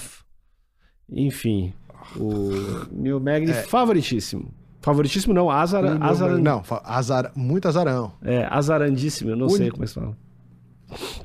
Enfim, 1.11 1.75
o 2.17 2.51
Neil 2.91 3.21
Magny 3.21 3.53
favoritíssimo. 3.53 4.51
Favoritíssimo 4.81 5.35
não, 5.35 5.51
Azar, 5.51 5.83
Neil 5.83 6.03
Azar, 6.03 6.39
Não, 6.39 6.63
azar, 6.83 7.31
muito 7.37 7.69
azarão. 7.69 8.13
é, 8.23 8.47
azarandíssimo, 8.51 9.29
eu 9.31 9.37
não 9.37 9.47
O 9.49 9.51
sei 9.51 9.71
como 9.71 9.85
é 9.85 9.87
que 9.87 9.93
fala. 9.93 10.17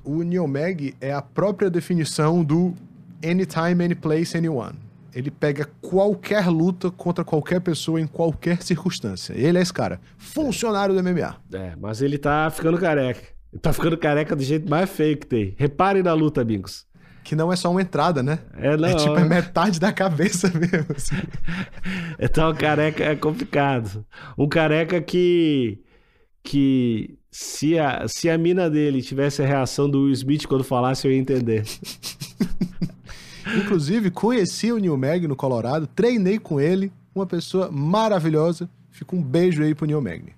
O 0.04 0.22
Neil 0.22 0.46
Mag 0.48 0.94
é 1.00 1.14
a 1.14 1.22
própria 1.22 1.70
definição 1.70 2.44
do 2.44 2.74
Anytime, 3.26 3.86
Anyplace, 3.86 4.38
Anyone. 4.38 4.76
Ele 5.18 5.32
pega 5.32 5.68
qualquer 5.82 6.48
luta 6.48 6.92
contra 6.92 7.26
qualquer 7.26 7.60
pessoa 7.60 8.00
em 8.00 8.06
qualquer 8.06 8.62
circunstância. 8.62 9.34
Ele 9.34 9.58
é 9.58 9.62
esse 9.64 9.74
cara. 9.74 10.00
Funcionário 10.16 10.94
do 10.94 11.02
MMA. 11.02 11.36
É, 11.52 11.76
mas 11.76 12.04
ele 12.04 12.20
tá 12.20 12.48
ficando 12.52 12.78
careca. 12.78 13.22
Ele 13.52 13.60
tá 13.60 13.74
ficando 13.74 13.98
careca 13.98 14.36
do 14.36 14.44
jeito 14.44 14.70
mais 14.70 14.88
feio 14.88 15.18
que 15.18 15.26
tem. 15.26 15.56
Reparem 15.58 16.04
na 16.04 16.14
luta, 16.14 16.40
amigos. 16.40 16.86
Que 17.24 17.36
não 17.36 17.52
é 17.52 17.56
só 17.56 17.72
uma 17.72 17.82
entrada, 17.82 18.22
né? 18.22 18.38
É, 18.54 18.78
não, 18.78 18.90
é 18.90 18.94
tipo, 18.94 19.18
é 19.18 19.24
metade 19.24 19.80
da 19.80 19.92
cabeça 19.92 20.52
mesmo. 20.54 20.86
assim. 20.96 21.16
Então, 22.20 22.54
careca 22.54 23.04
é 23.04 23.16
complicado. 23.16 24.06
Um 24.38 24.48
careca 24.48 25.02
que. 25.02 25.80
que 26.44 27.18
se 27.32 27.80
a, 27.80 28.08
se 28.08 28.30
a 28.30 28.38
mina 28.38 28.70
dele 28.70 29.02
tivesse 29.02 29.42
a 29.42 29.48
reação 29.48 29.90
do 29.90 30.04
Will 30.04 30.14
Smith 30.14 30.46
quando 30.46 30.64
falasse, 30.64 31.08
eu 31.08 31.12
ia 31.12 31.18
entender. 31.18 31.64
Inclusive, 33.56 34.12
conheci 34.12 34.72
o 34.72 34.78
Neil 34.78 34.98
Mag 34.98 35.28
no 35.28 35.36
Colorado, 35.36 35.88
treinei 35.88 36.40
com 36.40 36.60
ele, 36.60 36.92
uma 37.14 37.26
pessoa 37.26 37.72
maravilhosa. 37.72 38.70
Fica 38.90 39.16
um 39.16 39.22
beijo 39.22 39.64
aí 39.64 39.76
pro 39.76 39.86
Neil 39.86 40.02
Magny. 40.02 40.34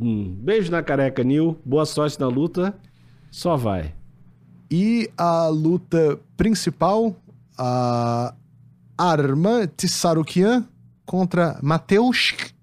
Hum, 0.00 0.34
beijo 0.38 0.70
na 0.70 0.82
careca, 0.82 1.22
Nil. 1.22 1.58
Boa 1.64 1.84
sorte 1.84 2.18
na 2.18 2.28
luta. 2.28 2.74
Só 3.30 3.56
vai. 3.56 3.94
E 4.70 5.10
a 5.16 5.48
luta 5.48 6.18
principal, 6.36 7.14
a 7.58 8.34
Arman 8.96 9.68
Tissarukian 9.76 10.66
contra 11.04 11.58
Mateusz 11.62 12.54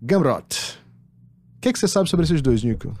Gamrot. 0.00 0.78
O 1.56 1.60
que, 1.60 1.72
que 1.72 1.78
você 1.78 1.88
sabe 1.88 2.08
sobre 2.08 2.24
esses 2.24 2.40
dois, 2.40 2.62
Nico? 2.62 2.92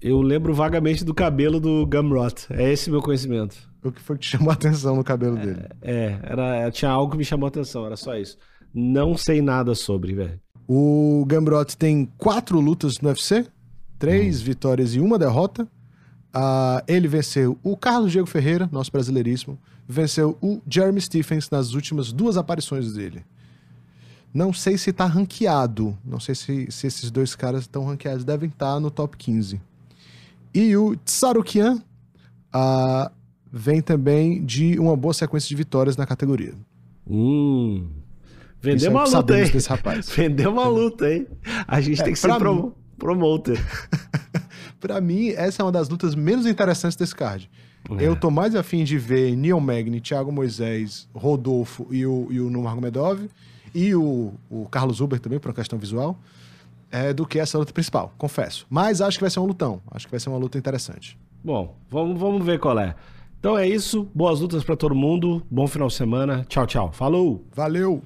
Eu 0.00 0.20
lembro 0.20 0.54
vagamente 0.54 1.04
do 1.04 1.12
cabelo 1.12 1.58
do 1.58 1.86
Gumrot. 1.86 2.46
É 2.50 2.72
esse 2.72 2.90
meu 2.90 3.02
conhecimento. 3.02 3.56
O 3.88 3.92
que 3.92 4.00
foi 4.00 4.16
que 4.16 4.22
te 4.22 4.30
chamou 4.30 4.50
a 4.50 4.54
atenção 4.54 4.96
no 4.96 5.04
cabelo 5.04 5.36
dele? 5.36 5.66
É, 5.82 6.18
era, 6.22 6.70
tinha 6.70 6.90
algo 6.90 7.12
que 7.12 7.18
me 7.18 7.24
chamou 7.24 7.46
a 7.46 7.48
atenção, 7.48 7.86
era 7.86 7.96
só 7.96 8.16
isso. 8.16 8.36
Não 8.74 9.16
sei 9.16 9.40
nada 9.40 9.74
sobre, 9.74 10.14
velho. 10.14 10.40
O 10.68 11.24
Gamrot 11.26 11.76
tem 11.76 12.06
quatro 12.18 12.60
lutas 12.60 12.94
no 13.00 13.08
UFC, 13.08 13.46
três 13.98 14.40
vitórias 14.40 14.94
e 14.94 15.00
uma 15.00 15.18
derrota. 15.18 15.68
Ah, 16.34 16.82
ele 16.86 17.08
venceu 17.08 17.58
o 17.62 17.76
Carlos 17.76 18.12
Diego 18.12 18.26
Ferreira, 18.26 18.68
nosso 18.70 18.92
brasileiríssimo, 18.92 19.58
venceu 19.88 20.36
o 20.42 20.60
Jeremy 20.68 21.00
Stephens 21.00 21.48
nas 21.48 21.72
últimas 21.72 22.12
duas 22.12 22.36
aparições 22.36 22.92
dele. 22.92 23.24
Não 24.34 24.52
sei 24.52 24.76
se 24.76 24.92
tá 24.92 25.06
ranqueado, 25.06 25.96
não 26.04 26.20
sei 26.20 26.34
se, 26.34 26.70
se 26.70 26.86
esses 26.86 27.10
dois 27.10 27.34
caras 27.34 27.62
estão 27.62 27.86
ranqueados, 27.86 28.24
devem 28.24 28.50
estar 28.50 28.78
no 28.80 28.90
top 28.90 29.16
15. 29.16 29.60
E 30.52 30.76
o 30.76 30.96
Tsarukian, 30.96 31.80
ah, 32.52 33.10
vem 33.58 33.80
também 33.80 34.44
de 34.44 34.78
uma 34.78 34.94
boa 34.96 35.14
sequência 35.14 35.48
de 35.48 35.54
vitórias 35.54 35.96
na 35.96 36.04
categoria. 36.06 36.52
Hum. 37.08 37.86
Vendeu 38.60 38.90
uma 38.90 39.04
luta, 39.04 39.38
hein? 39.38 39.50
desse 39.50 39.68
rapaz. 39.68 40.08
Vendeu 40.14 40.50
uma 40.52 40.66
luta, 40.68 41.10
hein? 41.12 41.26
A 41.66 41.80
gente 41.80 42.00
É, 42.00 42.04
tem 42.04 42.12
que 42.12 42.18
ser 42.18 42.34
pro, 42.36 42.54
mim- 42.54 42.72
promoter. 42.98 43.58
Pra 44.80 45.00
mim, 45.00 45.28
essa 45.30 45.62
é 45.62 45.64
uma 45.64 45.72
das 45.72 45.88
lutas 45.88 46.14
menos 46.14 46.46
interessantes 46.46 46.96
desse 46.96 47.14
card. 47.14 47.50
É. 47.98 48.04
Eu 48.06 48.14
tô 48.14 48.30
mais 48.30 48.54
afim 48.54 48.84
de 48.84 48.98
ver 48.98 49.34
Neil 49.36 49.58
Magny, 49.58 50.00
Thiago 50.00 50.30
Moisés, 50.30 51.08
Rodolfo 51.14 51.86
e 51.90 52.04
o, 52.04 52.26
e 52.30 52.40
o 52.40 52.50
Nurmagomedov 52.50 53.26
e 53.74 53.94
o, 53.94 54.34
o 54.50 54.66
Carlos 54.66 55.00
Uber 55.00 55.18
também, 55.18 55.38
por 55.38 55.48
uma 55.48 55.54
questão 55.54 55.78
visual, 55.78 56.18
é, 56.90 57.12
do 57.12 57.24
que 57.26 57.38
essa 57.38 57.56
luta 57.58 57.72
principal, 57.72 58.12
confesso. 58.18 58.66
Mas 58.68 59.00
acho 59.00 59.16
que 59.18 59.22
vai 59.24 59.30
ser 59.30 59.40
um 59.40 59.46
lutão. 59.46 59.80
Acho 59.90 60.06
que 60.06 60.10
vai 60.10 60.20
ser 60.20 60.28
uma 60.28 60.38
luta 60.38 60.58
interessante. 60.58 61.18
Bom, 61.44 61.76
vamos, 61.90 62.18
vamos 62.20 62.44
ver 62.44 62.58
qual 62.58 62.78
é. 62.78 62.94
Então 63.38 63.56
é 63.56 63.68
isso. 63.68 64.08
Boas 64.14 64.40
lutas 64.40 64.64
pra 64.64 64.76
todo 64.76 64.94
mundo. 64.94 65.42
Bom 65.50 65.66
final 65.66 65.88
de 65.88 65.94
semana. 65.94 66.44
Tchau, 66.48 66.66
tchau. 66.66 66.92
Falou! 66.92 67.44
Valeu! 67.54 68.02